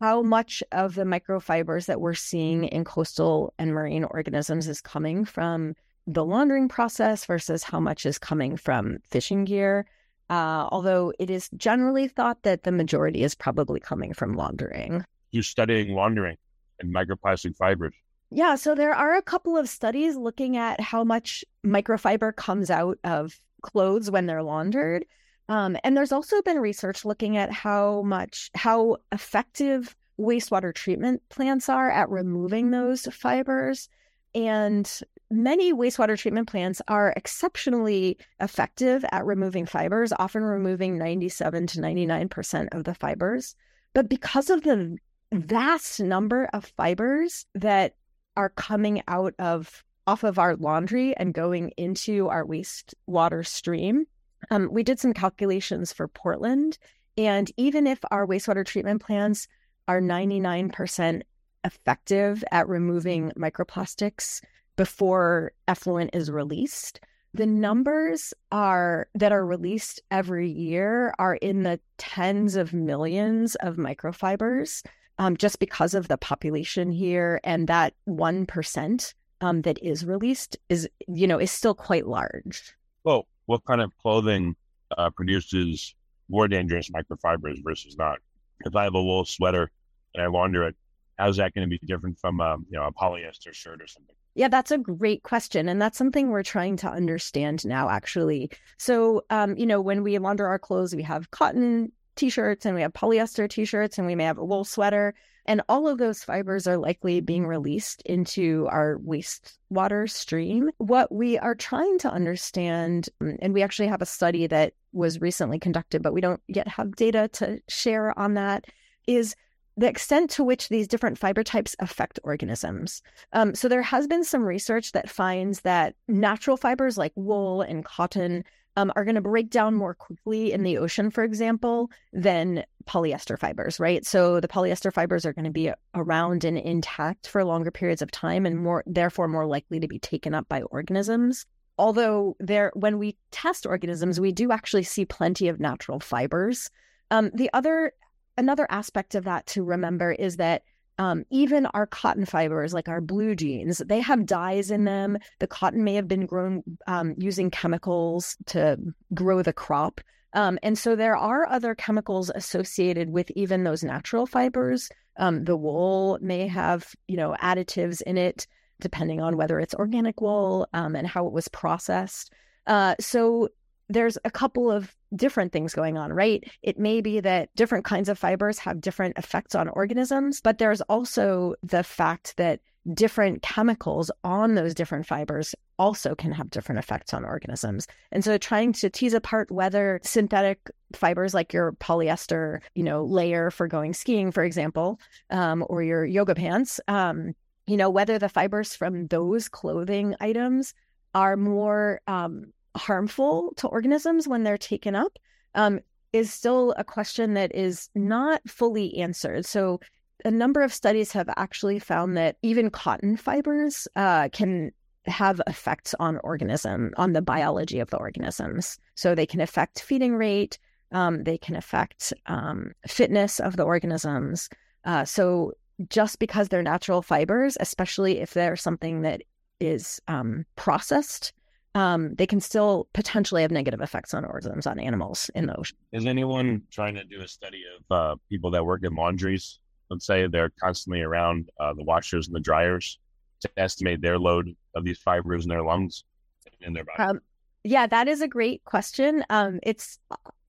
how 0.00 0.22
much 0.22 0.62
of 0.72 0.94
the 0.94 1.04
microfibers 1.04 1.86
that 1.86 2.00
we're 2.00 2.14
seeing 2.14 2.64
in 2.64 2.84
coastal 2.84 3.52
and 3.58 3.72
marine 3.72 4.04
organisms 4.04 4.68
is 4.68 4.80
coming 4.80 5.24
from 5.24 5.74
the 6.08 6.24
laundering 6.24 6.68
process 6.68 7.26
versus 7.26 7.62
how 7.62 7.78
much 7.78 8.06
is 8.06 8.18
coming 8.18 8.56
from 8.56 8.98
fishing 9.06 9.44
gear. 9.44 9.86
Uh, 10.30 10.68
although 10.70 11.12
it 11.18 11.30
is 11.30 11.48
generally 11.56 12.08
thought 12.08 12.42
that 12.42 12.62
the 12.62 12.72
majority 12.72 13.22
is 13.22 13.34
probably 13.34 13.78
coming 13.78 14.12
from 14.12 14.34
laundering. 14.34 15.04
You're 15.30 15.42
studying 15.42 15.94
laundering 15.94 16.36
and 16.80 16.94
microplastic 16.94 17.56
fibers. 17.56 17.94
Yeah, 18.30 18.56
so 18.56 18.74
there 18.74 18.94
are 18.94 19.16
a 19.16 19.22
couple 19.22 19.56
of 19.56 19.68
studies 19.68 20.16
looking 20.16 20.56
at 20.56 20.80
how 20.80 21.04
much 21.04 21.44
microfiber 21.64 22.34
comes 22.34 22.70
out 22.70 22.98
of 23.04 23.40
clothes 23.62 24.10
when 24.10 24.26
they're 24.26 24.42
laundered. 24.42 25.04
Um, 25.48 25.78
and 25.82 25.96
there's 25.96 26.12
also 26.12 26.42
been 26.42 26.58
research 26.58 27.06
looking 27.06 27.38
at 27.38 27.50
how 27.50 28.02
much, 28.02 28.50
how 28.54 28.98
effective 29.12 29.96
wastewater 30.20 30.74
treatment 30.74 31.22
plants 31.30 31.70
are 31.70 31.90
at 31.90 32.10
removing 32.10 32.70
those 32.70 33.06
fibers. 33.06 33.88
And 34.34 35.00
many 35.30 35.72
wastewater 35.72 36.18
treatment 36.18 36.48
plants 36.48 36.80
are 36.88 37.12
exceptionally 37.16 38.18
effective 38.40 39.04
at 39.12 39.26
removing 39.26 39.66
fibers, 39.66 40.12
often 40.18 40.42
removing 40.42 40.96
97 40.96 41.66
to 41.68 41.80
99% 41.80 42.68
of 42.72 42.84
the 42.84 42.94
fibers. 42.94 43.54
But 43.94 44.08
because 44.08 44.50
of 44.50 44.62
the 44.62 44.96
vast 45.32 46.00
number 46.00 46.48
of 46.52 46.64
fibers 46.76 47.46
that 47.54 47.94
are 48.36 48.50
coming 48.50 49.02
out 49.08 49.34
of 49.38 49.84
off 50.06 50.24
of 50.24 50.38
our 50.38 50.56
laundry 50.56 51.14
and 51.16 51.34
going 51.34 51.70
into 51.76 52.28
our 52.28 52.44
wastewater 52.44 53.46
stream, 53.46 54.06
um, 54.50 54.68
we 54.72 54.82
did 54.82 54.98
some 54.98 55.12
calculations 55.12 55.92
for 55.92 56.08
Portland. 56.08 56.78
And 57.18 57.50
even 57.56 57.86
if 57.86 57.98
our 58.10 58.26
wastewater 58.26 58.64
treatment 58.64 59.02
plants 59.02 59.48
are 59.86 60.00
99% 60.00 61.22
effective 61.64 62.44
at 62.50 62.68
removing 62.68 63.32
microplastics 63.36 64.40
before 64.78 65.52
effluent 65.68 66.10
is 66.14 66.30
released, 66.30 67.00
the 67.34 67.44
numbers 67.44 68.32
are 68.50 69.08
that 69.14 69.32
are 69.32 69.44
released 69.44 70.00
every 70.10 70.48
year 70.48 71.12
are 71.18 71.34
in 71.34 71.64
the 71.64 71.78
tens 71.98 72.56
of 72.56 72.72
millions 72.72 73.54
of 73.56 73.76
microfibers 73.76 74.82
um, 75.18 75.36
just 75.36 75.58
because 75.58 75.92
of 75.92 76.08
the 76.08 76.16
population 76.16 76.90
here 76.90 77.38
and 77.44 77.68
that 77.68 77.92
1% 78.08 79.14
um, 79.42 79.62
that 79.62 79.78
is 79.82 80.06
released 80.06 80.56
is 80.70 80.88
you 81.06 81.26
know 81.26 81.38
is 81.38 81.50
still 81.50 81.74
quite 81.74 82.06
large 82.06 82.72
well 83.04 83.26
what 83.48 83.64
kind 83.64 83.80
of 83.80 83.96
clothing 83.98 84.54
uh, 84.96 85.08
produces 85.10 85.94
more 86.28 86.48
dangerous 86.48 86.90
microfibers 86.90 87.62
versus 87.64 87.96
not? 87.96 88.18
If 88.66 88.76
I 88.76 88.84
have 88.84 88.94
a 88.94 89.02
wool 89.02 89.24
sweater 89.24 89.70
and 90.14 90.22
I 90.22 90.26
launder 90.26 90.64
it, 90.64 90.76
how's 91.18 91.36
that 91.36 91.54
going 91.54 91.68
to 91.68 91.70
be 91.70 91.84
different 91.86 92.18
from 92.18 92.40
a, 92.40 92.44
um, 92.44 92.66
you 92.70 92.78
know 92.78 92.86
a 92.86 92.92
polyester 92.92 93.52
shirt 93.52 93.82
or 93.82 93.86
something? 93.86 94.14
Yeah, 94.34 94.48
that's 94.48 94.70
a 94.70 94.78
great 94.78 95.24
question. 95.24 95.68
And 95.68 95.82
that's 95.82 95.98
something 95.98 96.28
we're 96.28 96.44
trying 96.44 96.76
to 96.78 96.88
understand 96.88 97.66
now, 97.66 97.90
actually. 97.90 98.50
So, 98.76 99.22
um, 99.30 99.56
you 99.56 99.66
know, 99.66 99.80
when 99.80 100.04
we 100.04 100.16
launder 100.18 100.46
our 100.46 100.60
clothes, 100.60 100.94
we 100.94 101.02
have 101.02 101.30
cotton 101.32 101.90
t 102.14 102.30
shirts 102.30 102.64
and 102.64 102.74
we 102.74 102.82
have 102.82 102.92
polyester 102.92 103.48
t 103.48 103.64
shirts 103.64 103.98
and 103.98 104.06
we 104.06 104.14
may 104.14 104.24
have 104.24 104.38
a 104.38 104.44
wool 104.44 104.64
sweater. 104.64 105.14
And 105.44 105.62
all 105.68 105.88
of 105.88 105.98
those 105.98 106.22
fibers 106.22 106.66
are 106.66 106.76
likely 106.76 107.20
being 107.20 107.46
released 107.46 108.02
into 108.02 108.68
our 108.70 108.98
wastewater 108.98 110.08
stream. 110.08 110.70
What 110.76 111.10
we 111.10 111.38
are 111.38 111.54
trying 111.54 111.98
to 112.00 112.10
understand, 112.10 113.08
mm, 113.22 113.38
and 113.40 113.54
we 113.54 113.62
actually 113.62 113.88
have 113.88 114.02
a 114.02 114.06
study 114.06 114.46
that 114.46 114.74
was 114.92 115.20
recently 115.20 115.58
conducted, 115.58 116.02
but 116.02 116.12
we 116.12 116.20
don't 116.20 116.40
yet 116.48 116.68
have 116.68 116.96
data 116.96 117.28
to 117.34 117.60
share 117.68 118.16
on 118.18 118.34
that, 118.34 118.66
is 119.06 119.34
the 119.78 119.88
extent 119.88 120.28
to 120.28 120.42
which 120.42 120.68
these 120.68 120.88
different 120.88 121.16
fiber 121.16 121.44
types 121.44 121.76
affect 121.78 122.18
organisms. 122.24 123.00
Um, 123.32 123.54
so 123.54 123.68
there 123.68 123.80
has 123.80 124.08
been 124.08 124.24
some 124.24 124.42
research 124.42 124.90
that 124.90 125.08
finds 125.08 125.60
that 125.60 125.94
natural 126.08 126.56
fibers 126.56 126.98
like 126.98 127.12
wool 127.14 127.62
and 127.62 127.84
cotton 127.84 128.42
um, 128.74 128.92
are 128.96 129.04
going 129.04 129.14
to 129.14 129.20
break 129.20 129.50
down 129.50 129.74
more 129.76 129.94
quickly 129.94 130.52
in 130.52 130.64
the 130.64 130.78
ocean, 130.78 131.10
for 131.10 131.22
example, 131.22 131.90
than 132.12 132.64
polyester 132.86 133.38
fibers, 133.38 133.78
right? 133.78 134.04
So 134.04 134.40
the 134.40 134.48
polyester 134.48 134.92
fibers 134.92 135.24
are 135.24 135.32
going 135.32 135.44
to 135.44 135.50
be 135.50 135.70
around 135.94 136.44
and 136.44 136.58
intact 136.58 137.28
for 137.28 137.44
longer 137.44 137.70
periods 137.70 138.02
of 138.02 138.10
time 138.10 138.46
and 138.46 138.58
more, 138.58 138.82
therefore, 138.84 139.28
more 139.28 139.46
likely 139.46 139.78
to 139.78 139.88
be 139.88 140.00
taken 140.00 140.34
up 140.34 140.48
by 140.48 140.62
organisms. 140.62 141.46
Although 141.76 142.36
there, 142.40 142.72
when 142.74 142.98
we 142.98 143.16
test 143.30 143.64
organisms, 143.64 144.18
we 144.18 144.32
do 144.32 144.50
actually 144.50 144.82
see 144.82 145.04
plenty 145.04 145.46
of 145.46 145.60
natural 145.60 146.00
fibers. 146.00 146.68
Um, 147.12 147.30
the 147.32 147.50
other 147.52 147.92
another 148.38 148.66
aspect 148.70 149.14
of 149.14 149.24
that 149.24 149.46
to 149.48 149.62
remember 149.62 150.12
is 150.12 150.36
that 150.36 150.62
um, 150.98 151.24
even 151.30 151.66
our 151.66 151.86
cotton 151.86 152.24
fibers, 152.24 152.72
like 152.74 152.88
our 152.88 153.00
blue 153.00 153.34
jeans, 153.34 153.78
they 153.78 154.00
have 154.00 154.26
dyes 154.26 154.70
in 154.70 154.84
them. 154.84 155.18
The 155.38 155.46
cotton 155.46 155.84
may 155.84 155.94
have 155.94 156.08
been 156.08 156.26
grown 156.26 156.62
um, 156.86 157.14
using 157.18 157.50
chemicals 157.50 158.36
to 158.46 158.78
grow 159.14 159.42
the 159.42 159.52
crop. 159.52 160.00
Um, 160.34 160.58
and 160.62 160.76
so 160.76 160.96
there 160.96 161.16
are 161.16 161.48
other 161.48 161.74
chemicals 161.74 162.30
associated 162.34 163.10
with 163.10 163.30
even 163.32 163.64
those 163.64 163.84
natural 163.84 164.26
fibers. 164.26 164.90
Um, 165.16 165.44
the 165.44 165.56
wool 165.56 166.18
may 166.20 166.48
have, 166.48 166.94
you 167.06 167.16
know, 167.16 167.36
additives 167.40 168.02
in 168.02 168.18
it, 168.18 168.46
depending 168.80 169.20
on 169.20 169.36
whether 169.36 169.58
it's 169.58 169.74
organic 169.74 170.20
wool 170.20 170.66
um, 170.72 170.94
and 170.96 171.06
how 171.06 171.26
it 171.26 171.32
was 171.32 171.48
processed. 171.48 172.32
Uh, 172.66 172.94
so 173.00 173.48
there's 173.88 174.18
a 174.24 174.30
couple 174.30 174.70
of 174.70 174.94
different 175.16 175.52
things 175.52 175.74
going 175.74 175.96
on, 175.96 176.12
right? 176.12 176.44
It 176.62 176.78
may 176.78 177.00
be 177.00 177.20
that 177.20 177.54
different 177.56 177.84
kinds 177.84 178.08
of 178.08 178.18
fibers 178.18 178.58
have 178.58 178.80
different 178.80 179.16
effects 179.18 179.54
on 179.54 179.68
organisms, 179.68 180.40
but 180.40 180.58
there's 180.58 180.82
also 180.82 181.54
the 181.62 181.82
fact 181.82 182.36
that 182.36 182.60
different 182.94 183.42
chemicals 183.42 184.10
on 184.24 184.54
those 184.54 184.74
different 184.74 185.06
fibers 185.06 185.54
also 185.78 186.14
can 186.14 186.32
have 186.32 186.50
different 186.50 186.78
effects 186.78 187.12
on 187.12 187.24
organisms. 187.24 187.86
And 188.12 188.24
so 188.24 188.38
trying 188.38 188.72
to 188.74 188.90
tease 188.90 189.14
apart 189.14 189.50
whether 189.50 190.00
synthetic 190.02 190.70
fibers 190.94 191.34
like 191.34 191.52
your 191.52 191.72
polyester, 191.72 192.60
you 192.74 192.82
know, 192.82 193.04
layer 193.04 193.50
for 193.50 193.68
going 193.68 193.92
skiing, 193.92 194.32
for 194.32 194.42
example, 194.42 195.00
um, 195.30 195.64
or 195.68 195.82
your 195.82 196.04
yoga 196.04 196.34
pants, 196.34 196.80
um, 196.88 197.34
you 197.66 197.76
know, 197.76 197.90
whether 197.90 198.18
the 198.18 198.28
fibers 198.28 198.74
from 198.74 199.06
those 199.08 199.48
clothing 199.48 200.14
items 200.20 200.72
are 201.14 201.36
more 201.36 202.00
um, 202.06 202.52
harmful 202.78 203.52
to 203.56 203.68
organisms 203.68 204.26
when 204.26 204.44
they're 204.44 204.58
taken 204.58 204.94
up 204.94 205.18
um, 205.54 205.80
is 206.12 206.32
still 206.32 206.74
a 206.76 206.84
question 206.84 207.34
that 207.34 207.54
is 207.54 207.90
not 207.94 208.40
fully 208.48 208.96
answered. 208.98 209.44
So, 209.44 209.80
a 210.24 210.30
number 210.32 210.62
of 210.62 210.74
studies 210.74 211.12
have 211.12 211.28
actually 211.36 211.78
found 211.78 212.16
that 212.16 212.36
even 212.42 212.70
cotton 212.70 213.16
fibers 213.16 213.86
uh, 213.94 214.28
can 214.30 214.72
have 215.06 215.40
effects 215.46 215.94
on 215.98 216.18
organism 216.24 216.92
on 216.96 217.12
the 217.12 217.22
biology 217.22 217.78
of 217.78 217.90
the 217.90 217.96
organisms. 217.96 218.78
So 218.94 219.14
they 219.14 219.26
can 219.26 219.40
affect 219.40 219.80
feeding 219.80 220.16
rate, 220.16 220.58
um, 220.92 221.24
they 221.24 221.38
can 221.38 221.54
affect 221.54 222.12
um, 222.26 222.72
fitness 222.86 223.40
of 223.40 223.56
the 223.56 223.64
organisms. 223.64 224.48
Uh, 224.84 225.04
so 225.04 225.52
just 225.88 226.18
because 226.18 226.48
they're 226.48 226.62
natural 226.62 227.02
fibers, 227.02 227.56
especially 227.60 228.18
if 228.20 228.34
they're 228.34 228.56
something 228.56 229.02
that 229.02 229.22
is 229.60 230.00
um, 230.08 230.44
processed 230.56 231.32
um, 231.78 232.14
they 232.16 232.26
can 232.26 232.40
still 232.40 232.88
potentially 232.92 233.42
have 233.42 233.52
negative 233.52 233.80
effects 233.80 234.12
on 234.12 234.24
organisms 234.24 234.66
on 234.66 234.80
animals 234.80 235.30
in 235.36 235.46
the 235.46 235.56
ocean. 235.56 235.76
Is 235.92 236.06
anyone 236.06 236.62
trying 236.72 236.96
to 236.96 237.04
do 237.04 237.20
a 237.20 237.28
study 237.28 237.62
of 237.76 237.96
uh, 237.96 238.16
people 238.28 238.50
that 238.50 238.66
work 238.66 238.82
in 238.82 238.96
laundries? 238.96 239.60
Let's 239.88 240.04
say 240.04 240.26
they're 240.26 240.50
constantly 240.60 241.02
around 241.02 241.50
uh, 241.60 241.74
the 241.74 241.84
washers 241.84 242.26
and 242.26 242.34
the 242.34 242.40
dryers 242.40 242.98
to 243.42 243.50
estimate 243.56 244.00
their 244.00 244.18
load 244.18 244.56
of 244.74 244.84
these 244.84 244.98
fibers 244.98 245.44
in 245.44 245.50
their 245.50 245.62
lungs 245.62 246.02
and 246.46 246.66
in 246.66 246.72
their 246.72 246.84
body. 246.84 247.10
Um, 247.10 247.20
yeah, 247.62 247.86
that 247.86 248.08
is 248.08 248.22
a 248.22 248.28
great 248.28 248.64
question. 248.64 249.24
Um, 249.30 249.60
it's 249.62 250.00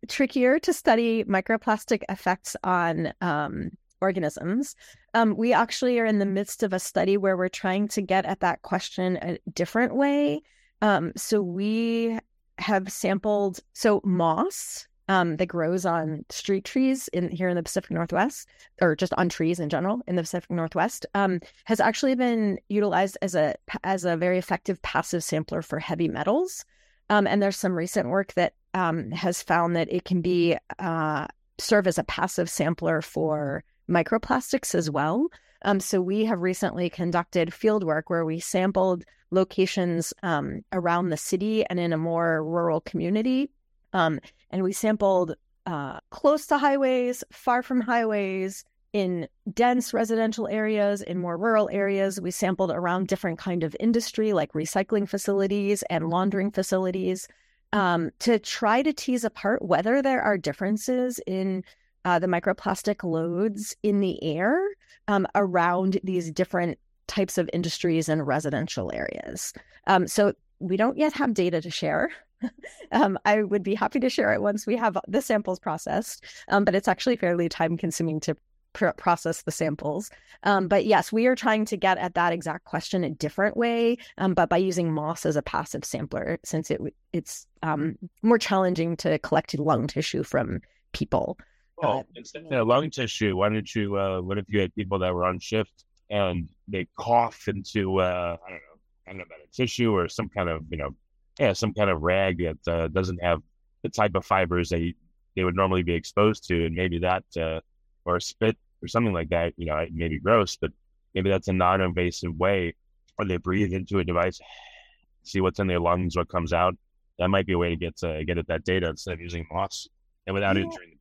trickier 0.08 0.58
to 0.58 0.74
study 0.74 1.24
microplastic 1.26 2.02
effects 2.10 2.56
on 2.63 3.13
um, 3.22 3.70
organisms. 4.02 4.76
Um, 5.13 5.38
we 5.38 5.54
actually 5.54 6.00
are 6.00 6.06
in 6.06 6.18
the 6.18 6.26
midst 6.26 6.63
of 6.63 6.74
a 6.74 6.80
study 6.80 7.18
where 7.18 7.38
we're 7.38 7.50
trying 7.50 7.88
to 7.89 8.02
get 8.02 8.26
at 8.26 8.39
that 8.39 8.63
question 8.63 9.18
a 9.22 9.38
different 9.54 9.96
way. 9.96 10.42
Um, 10.82 11.12
so 11.15 11.42
we 11.42 12.18
have 12.58 12.92
sampled 12.92 13.60
so 13.74 14.02
moss 14.04 14.88
um, 15.10 15.38
that 15.38 15.48
grows 15.48 15.86
on 15.86 16.24
street 16.30 16.65
trees 16.65 17.08
in 17.10 17.30
here 17.32 17.50
in 17.50 17.56
the 17.56 17.63
Pacific 17.63 17.89
Northwest, 17.89 18.48
or 18.80 18.96
just 18.96 19.13
on 19.15 19.28
trees 19.28 19.60
in 19.60 19.68
general 19.68 20.02
in 20.08 20.15
the 20.15 20.22
Pacific 20.22 20.52
Northwest, 20.52 21.06
um, 21.15 21.39
has 21.65 21.80
actually 21.80 22.15
been 22.15 22.60
utilized 22.70 23.18
as 23.24 23.34
a 23.34 23.56
as 23.84 24.06
a 24.06 24.15
very 24.15 24.38
effective 24.38 24.80
passive 24.84 25.24
sampler 25.24 25.63
for 25.63 25.80
heavy 25.80 26.08
metals. 26.08 26.63
Um, 27.10 27.26
and 27.26 27.42
there's 27.42 27.58
some 27.58 27.74
recent 27.74 28.10
work 28.10 28.34
that 28.34 28.54
um, 28.76 29.10
has 29.10 29.42
found 29.42 29.76
that 29.76 29.92
it 29.92 30.06
can 30.06 30.22
be 30.22 30.58
uh, 30.78 31.26
serve 31.58 31.88
as 31.88 31.98
a 31.98 32.04
passive 32.04 32.50
sampler 32.50 33.02
for 33.02 33.63
microplastics 33.89 34.76
as 34.76 34.92
well. 34.92 35.28
Um, 35.63 35.80
so 35.80 36.02
we 36.02 36.26
have 36.26 36.41
recently 36.41 36.89
conducted 36.89 37.54
field 37.54 37.84
work 37.84 38.10
where 38.10 38.26
we 38.26 38.39
sampled 38.39 39.04
locations 39.32 40.13
um, 40.24 40.62
around 40.72 41.10
the 41.10 41.17
city 41.17 41.65
and 41.65 41.80
in 41.80 41.93
a 41.93 41.98
more 41.98 42.43
rural 42.43 42.82
community. 42.82 43.50
Um, 43.93 44.19
and 44.50 44.63
we 44.63 44.74
sampled 44.74 45.36
uh, 45.65 46.00
close 46.10 46.48
to 46.48 46.58
highways, 46.58 47.24
far 47.32 47.62
from 47.62 47.82
highways, 47.82 48.63
in 48.91 49.28
dense 49.54 49.93
residential 49.93 50.48
areas, 50.48 51.02
in 51.02 51.19
more 51.19 51.38
rural 51.38 51.69
areas. 51.72 52.19
We 52.19 52.32
sampled 52.32 52.72
around 52.72 53.08
different 53.08 53.38
kind 53.38 53.63
of 53.63 53.76
industry 53.80 54.34
like 54.34 54.54
recycling 54.54 55.08
facilities 55.08 55.84
and 55.89 56.10
laundering 56.10 56.52
facilities 56.52 57.28
um, 57.72 58.10
to 58.19 58.39
try 58.39 58.82
to 58.82 58.93
tease 58.93 59.24
apart 59.24 59.62
whether 59.62 60.02
there 60.02 60.22
are 60.22 60.38
differences 60.38 61.19
in 61.28 61.63
uh, 62.10 62.17
the 62.17 62.26
microplastic 62.26 63.04
loads 63.04 63.76
in 63.84 64.00
the 64.00 64.22
air 64.24 64.60
um, 65.08 65.28
around 65.36 66.00
these 66.04 66.32
different 66.32 66.80
types 67.06 67.38
of 67.38 67.48
industries 67.54 68.10
and 68.10 68.26
residential 68.26 68.91
areas. 68.91 69.54
Um, 69.86 70.08
so 70.08 70.34
we 70.58 70.76
don't 70.76 70.98
yet 70.98 71.13
have 71.13 71.36
data 71.36 71.62
to 71.62 71.69
share. 71.69 72.10
um, 72.91 73.19
I 73.26 73.43
would 73.43 73.62
be 73.62 73.76
happy 73.76 74.00
to 74.00 74.10
share 74.10 74.34
it 74.34 74.41
once 74.41 74.65
we 74.65 74.76
have 74.76 74.98
the 75.08 75.22
samples 75.22 75.60
processed, 75.60 76.26
um, 76.48 76.65
but 76.65 76.74
it's 76.74 76.88
actually 76.88 77.15
fairly 77.15 77.48
time 77.48 77.78
consuming 77.78 78.19
to 78.22 78.36
pr- 78.74 78.88
process 78.98 79.43
the 79.43 79.52
samples. 79.52 80.10
Um, 80.41 80.67
but 80.67 80.88
yes, 80.88 81.12
we 81.12 81.28
are 81.28 81.36
trying 81.36 81.65
to 81.65 81.78
get 81.78 82.00
at 82.00 82.15
that 82.15 82.34
exact 82.34 82.65
question 82.65 83.04
a 83.04 83.12
different 83.12 83.56
way, 83.56 83.98
um, 84.17 84.34
but 84.34 84.50
by 84.50 84.58
using 84.58 84.91
moss 84.91 85.28
as 85.28 85.36
a 85.36 85.43
passive 85.43 85.86
sampler, 85.86 86.39
since 86.43 86.72
it 86.72 86.82
it's 87.13 87.45
um, 87.62 88.00
more 88.24 88.39
challenging 88.39 88.98
to 88.98 89.19
collect 89.19 89.60
lung 89.60 89.86
tissue 89.86 90.24
from 90.24 90.62
people. 90.91 91.38
Well, 91.82 92.06
instead 92.15 92.46
of 92.52 92.68
lung 92.68 92.89
tissue, 92.89 93.36
why 93.36 93.50
don't 93.50 93.76
you? 93.76 93.98
Uh, 93.98 94.22
what 94.22 94.38
if 94.38 94.46
you 94.50 94.60
had 94.60 94.74
people 94.76 95.00
that 95.00 95.13
were 95.13 95.26
on 95.26 95.39
shift 95.39 95.86
and 96.10 96.50
they 96.68 96.88
cough 96.98 97.48
into 97.48 98.00
uh, 98.00 98.38
I 98.46 98.50
don't 98.50 98.58
know, 98.58 98.78
I 99.08 99.10
don't 99.12 99.18
know 99.20 99.24
about 99.24 99.39
a 99.48 99.52
tissue 99.56 99.96
or 99.96 100.10
some 100.10 100.30
kind 100.30 100.50
of 100.50 100.63
you 100.70 100.78
know, 100.78 100.96
yeah, 101.39 101.54
some 101.54 101.74
kind 101.74 101.89
of 101.89 102.02
rag 102.02 102.39
that 102.39 102.72
uh, 102.72 102.88
doesn't 102.89 103.24
have 103.24 103.42
the 103.84 103.89
type 103.89 104.15
of 104.15 104.26
fibers 104.26 104.70
that 104.70 104.94
they 105.36 105.44
would 105.44 105.56
normally 105.56 105.84
be 105.84 105.94
exposed 105.94 106.48
to, 106.48 106.65
and 106.65 106.76
maybe 106.76 107.00
that 107.00 107.24
uh, 107.39 107.62
or 108.06 108.20
spit 108.20 108.58
or 108.82 108.88
something 108.88 109.13
like 109.13 109.30
that. 109.30 109.54
You 109.58 109.68
know, 109.68 109.86
maybe 109.92 110.20
gross, 110.20 110.58
but 110.58 110.72
maybe 111.13 111.30
that's 111.30 111.48
a 111.48 111.54
non-invasive 111.54 112.36
way, 112.36 112.76
or 113.18 113.26
they 113.26 113.38
breathe 113.38 113.74
into 113.74 114.00
a 114.00 114.04
device, 114.04 114.39
see 115.24 115.42
what's 115.42 115.60
in 115.60 115.68
their 115.68 115.80
lungs, 115.80 116.18
what 116.18 116.30
comes 116.30 116.52
out. 116.52 116.76
That 117.20 117.30
might 117.30 117.46
be 117.46 117.54
a 117.54 117.58
way 117.58 117.70
to 117.70 117.76
get 117.76 117.98
to 117.98 118.24
get 118.26 118.38
at 118.38 118.48
that 118.48 118.63
data 118.63 118.89
instead 118.89 119.13
of 119.13 119.22
using 119.22 119.46
moss 119.52 119.88
and 120.30 120.34
without 120.34 120.56
yeah. 120.56 120.63
injuring 120.63 120.92
the 120.92 120.99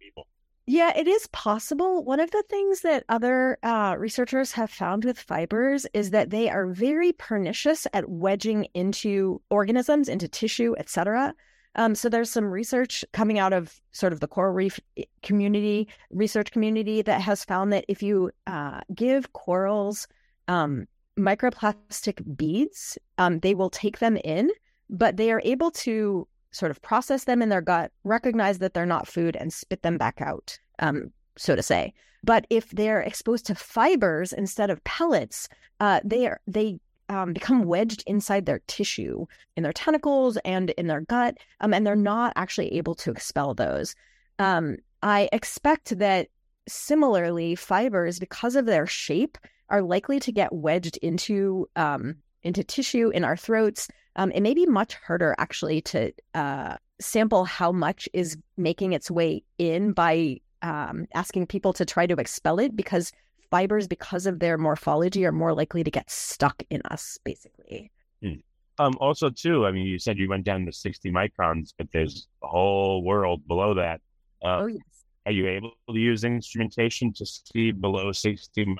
yeah, 0.68 0.92
it 0.94 1.08
is 1.08 1.26
possible. 1.28 2.04
One 2.04 2.20
of 2.20 2.30
the 2.30 2.44
things 2.50 2.82
that 2.82 3.02
other 3.08 3.56
uh, 3.62 3.96
researchers 3.98 4.52
have 4.52 4.70
found 4.70 5.02
with 5.02 5.18
fibers 5.18 5.86
is 5.94 6.10
that 6.10 6.28
they 6.28 6.50
are 6.50 6.66
very 6.66 7.12
pernicious 7.12 7.86
at 7.94 8.10
wedging 8.10 8.66
into 8.74 9.40
organisms, 9.48 10.10
into 10.10 10.28
tissue, 10.28 10.74
etc. 10.78 11.34
Um, 11.76 11.94
so 11.94 12.10
there's 12.10 12.30
some 12.30 12.44
research 12.44 13.02
coming 13.14 13.38
out 13.38 13.54
of 13.54 13.80
sort 13.92 14.12
of 14.12 14.20
the 14.20 14.28
coral 14.28 14.52
reef 14.52 14.78
eh, 14.98 15.04
community, 15.22 15.88
research 16.10 16.50
community, 16.50 17.00
that 17.00 17.22
has 17.22 17.46
found 17.46 17.72
that 17.72 17.86
if 17.88 18.02
you 18.02 18.30
uh, 18.46 18.82
give 18.94 19.32
corals 19.32 20.06
um, 20.48 20.86
microplastic 21.18 22.36
beads, 22.36 22.98
um, 23.16 23.38
they 23.38 23.54
will 23.54 23.70
take 23.70 24.00
them 24.00 24.18
in, 24.18 24.50
but 24.90 25.16
they 25.16 25.32
are 25.32 25.40
able 25.46 25.70
to 25.70 26.28
sort 26.50 26.70
of 26.70 26.82
process 26.82 27.24
them 27.24 27.42
in 27.42 27.48
their 27.48 27.60
gut, 27.60 27.92
recognize 28.04 28.58
that 28.58 28.74
they're 28.74 28.86
not 28.86 29.08
food, 29.08 29.36
and 29.36 29.52
spit 29.52 29.82
them 29.82 29.98
back 29.98 30.20
out, 30.20 30.58
um, 30.78 31.12
so 31.36 31.54
to 31.54 31.62
say. 31.62 31.92
But 32.24 32.46
if 32.50 32.70
they're 32.70 33.00
exposed 33.00 33.46
to 33.46 33.54
fibers 33.54 34.32
instead 34.32 34.70
of 34.70 34.82
pellets, 34.84 35.48
uh, 35.80 36.00
they 36.04 36.26
are 36.26 36.40
they 36.46 36.80
um, 37.08 37.32
become 37.32 37.64
wedged 37.64 38.02
inside 38.06 38.46
their 38.46 38.60
tissue, 38.66 39.26
in 39.56 39.62
their 39.62 39.72
tentacles 39.72 40.36
and 40.44 40.70
in 40.70 40.86
their 40.86 41.02
gut, 41.02 41.38
um, 41.60 41.72
and 41.72 41.86
they're 41.86 41.96
not 41.96 42.32
actually 42.36 42.72
able 42.74 42.94
to 42.96 43.10
expel 43.10 43.54
those. 43.54 43.94
Um, 44.38 44.76
I 45.02 45.28
expect 45.32 45.98
that 45.98 46.28
similarly, 46.68 47.54
fibers, 47.54 48.18
because 48.18 48.56
of 48.56 48.66
their 48.66 48.86
shape, 48.86 49.38
are 49.70 49.82
likely 49.82 50.20
to 50.20 50.32
get 50.32 50.52
wedged 50.52 50.96
into 50.98 51.68
um, 51.76 52.16
into 52.42 52.64
tissue 52.64 53.10
in 53.10 53.24
our 53.24 53.36
throats. 53.36 53.88
Um, 54.16 54.30
it 54.32 54.40
may 54.40 54.54
be 54.54 54.66
much 54.66 54.94
harder 54.94 55.34
actually 55.38 55.80
to 55.82 56.12
uh, 56.34 56.76
sample 57.00 57.44
how 57.44 57.72
much 57.72 58.08
is 58.12 58.36
making 58.56 58.92
its 58.92 59.10
way 59.10 59.44
in 59.58 59.92
by 59.92 60.40
um, 60.62 61.06
asking 61.14 61.46
people 61.46 61.72
to 61.74 61.84
try 61.84 62.06
to 62.06 62.16
expel 62.16 62.58
it 62.58 62.74
because 62.76 63.12
fibers, 63.50 63.86
because 63.86 64.26
of 64.26 64.40
their 64.40 64.58
morphology, 64.58 65.24
are 65.24 65.32
more 65.32 65.54
likely 65.54 65.84
to 65.84 65.90
get 65.90 66.10
stuck 66.10 66.62
in 66.70 66.82
us, 66.90 67.18
basically. 67.24 67.90
Hmm. 68.22 68.34
Um, 68.78 68.96
also, 69.00 69.28
too, 69.28 69.66
I 69.66 69.72
mean, 69.72 69.86
you 69.86 69.98
said 69.98 70.18
you 70.18 70.28
went 70.28 70.44
down 70.44 70.64
to 70.66 70.72
60 70.72 71.10
microns, 71.10 71.72
but 71.76 71.88
there's 71.92 72.28
a 72.42 72.46
whole 72.46 73.02
world 73.02 73.46
below 73.48 73.74
that. 73.74 74.00
Uh, 74.42 74.58
oh, 74.60 74.66
yes. 74.66 74.82
Are 75.26 75.32
you 75.32 75.48
able 75.48 75.72
to 75.90 75.98
use 75.98 76.24
instrumentation 76.24 77.12
to 77.14 77.26
see 77.26 77.72
below 77.72 78.12
60 78.12 78.76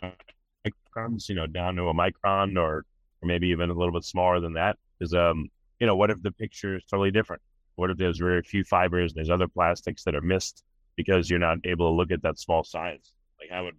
microns, 0.64 1.29
you 1.29 1.35
know, 1.35 1.47
down 1.47 1.77
to 1.77 1.88
a 1.88 1.94
micron 1.94 2.57
or, 2.57 2.85
or 3.23 3.27
maybe 3.27 3.49
even 3.49 3.71
a 3.71 3.75
little 3.75 3.93
bit 3.93 4.05
smaller 4.05 4.41
than 4.41 4.55
that? 4.55 4.77
Is, 5.01 5.15
um, 5.15 5.49
you 5.81 5.87
know, 5.87 5.97
what 5.97 6.11
if 6.11 6.23
the 6.23 6.33
picture 6.33 6.77
is 6.77 6.85
totally 6.85 7.11
different? 7.11 7.43
What 7.77 7.91
if 7.91 7.97
there's 7.97 8.19
very 8.19 8.43
few 8.43 8.65
fibers, 8.65 9.15
there's 9.15 9.31
other 9.31 9.49
plastics 9.49 10.05
that 10.05 10.15
are 10.15 10.21
missed 10.21 10.65
because 10.97 11.31
you're 11.31 11.39
not 11.39 11.59
able 11.65 11.91
to 11.91 11.97
look 11.97 12.11
at 12.11 12.23
that 12.23 12.39
small 12.39 12.65
size? 12.65 13.13
Like, 13.41 13.51
how 13.51 13.65
would 13.65 13.75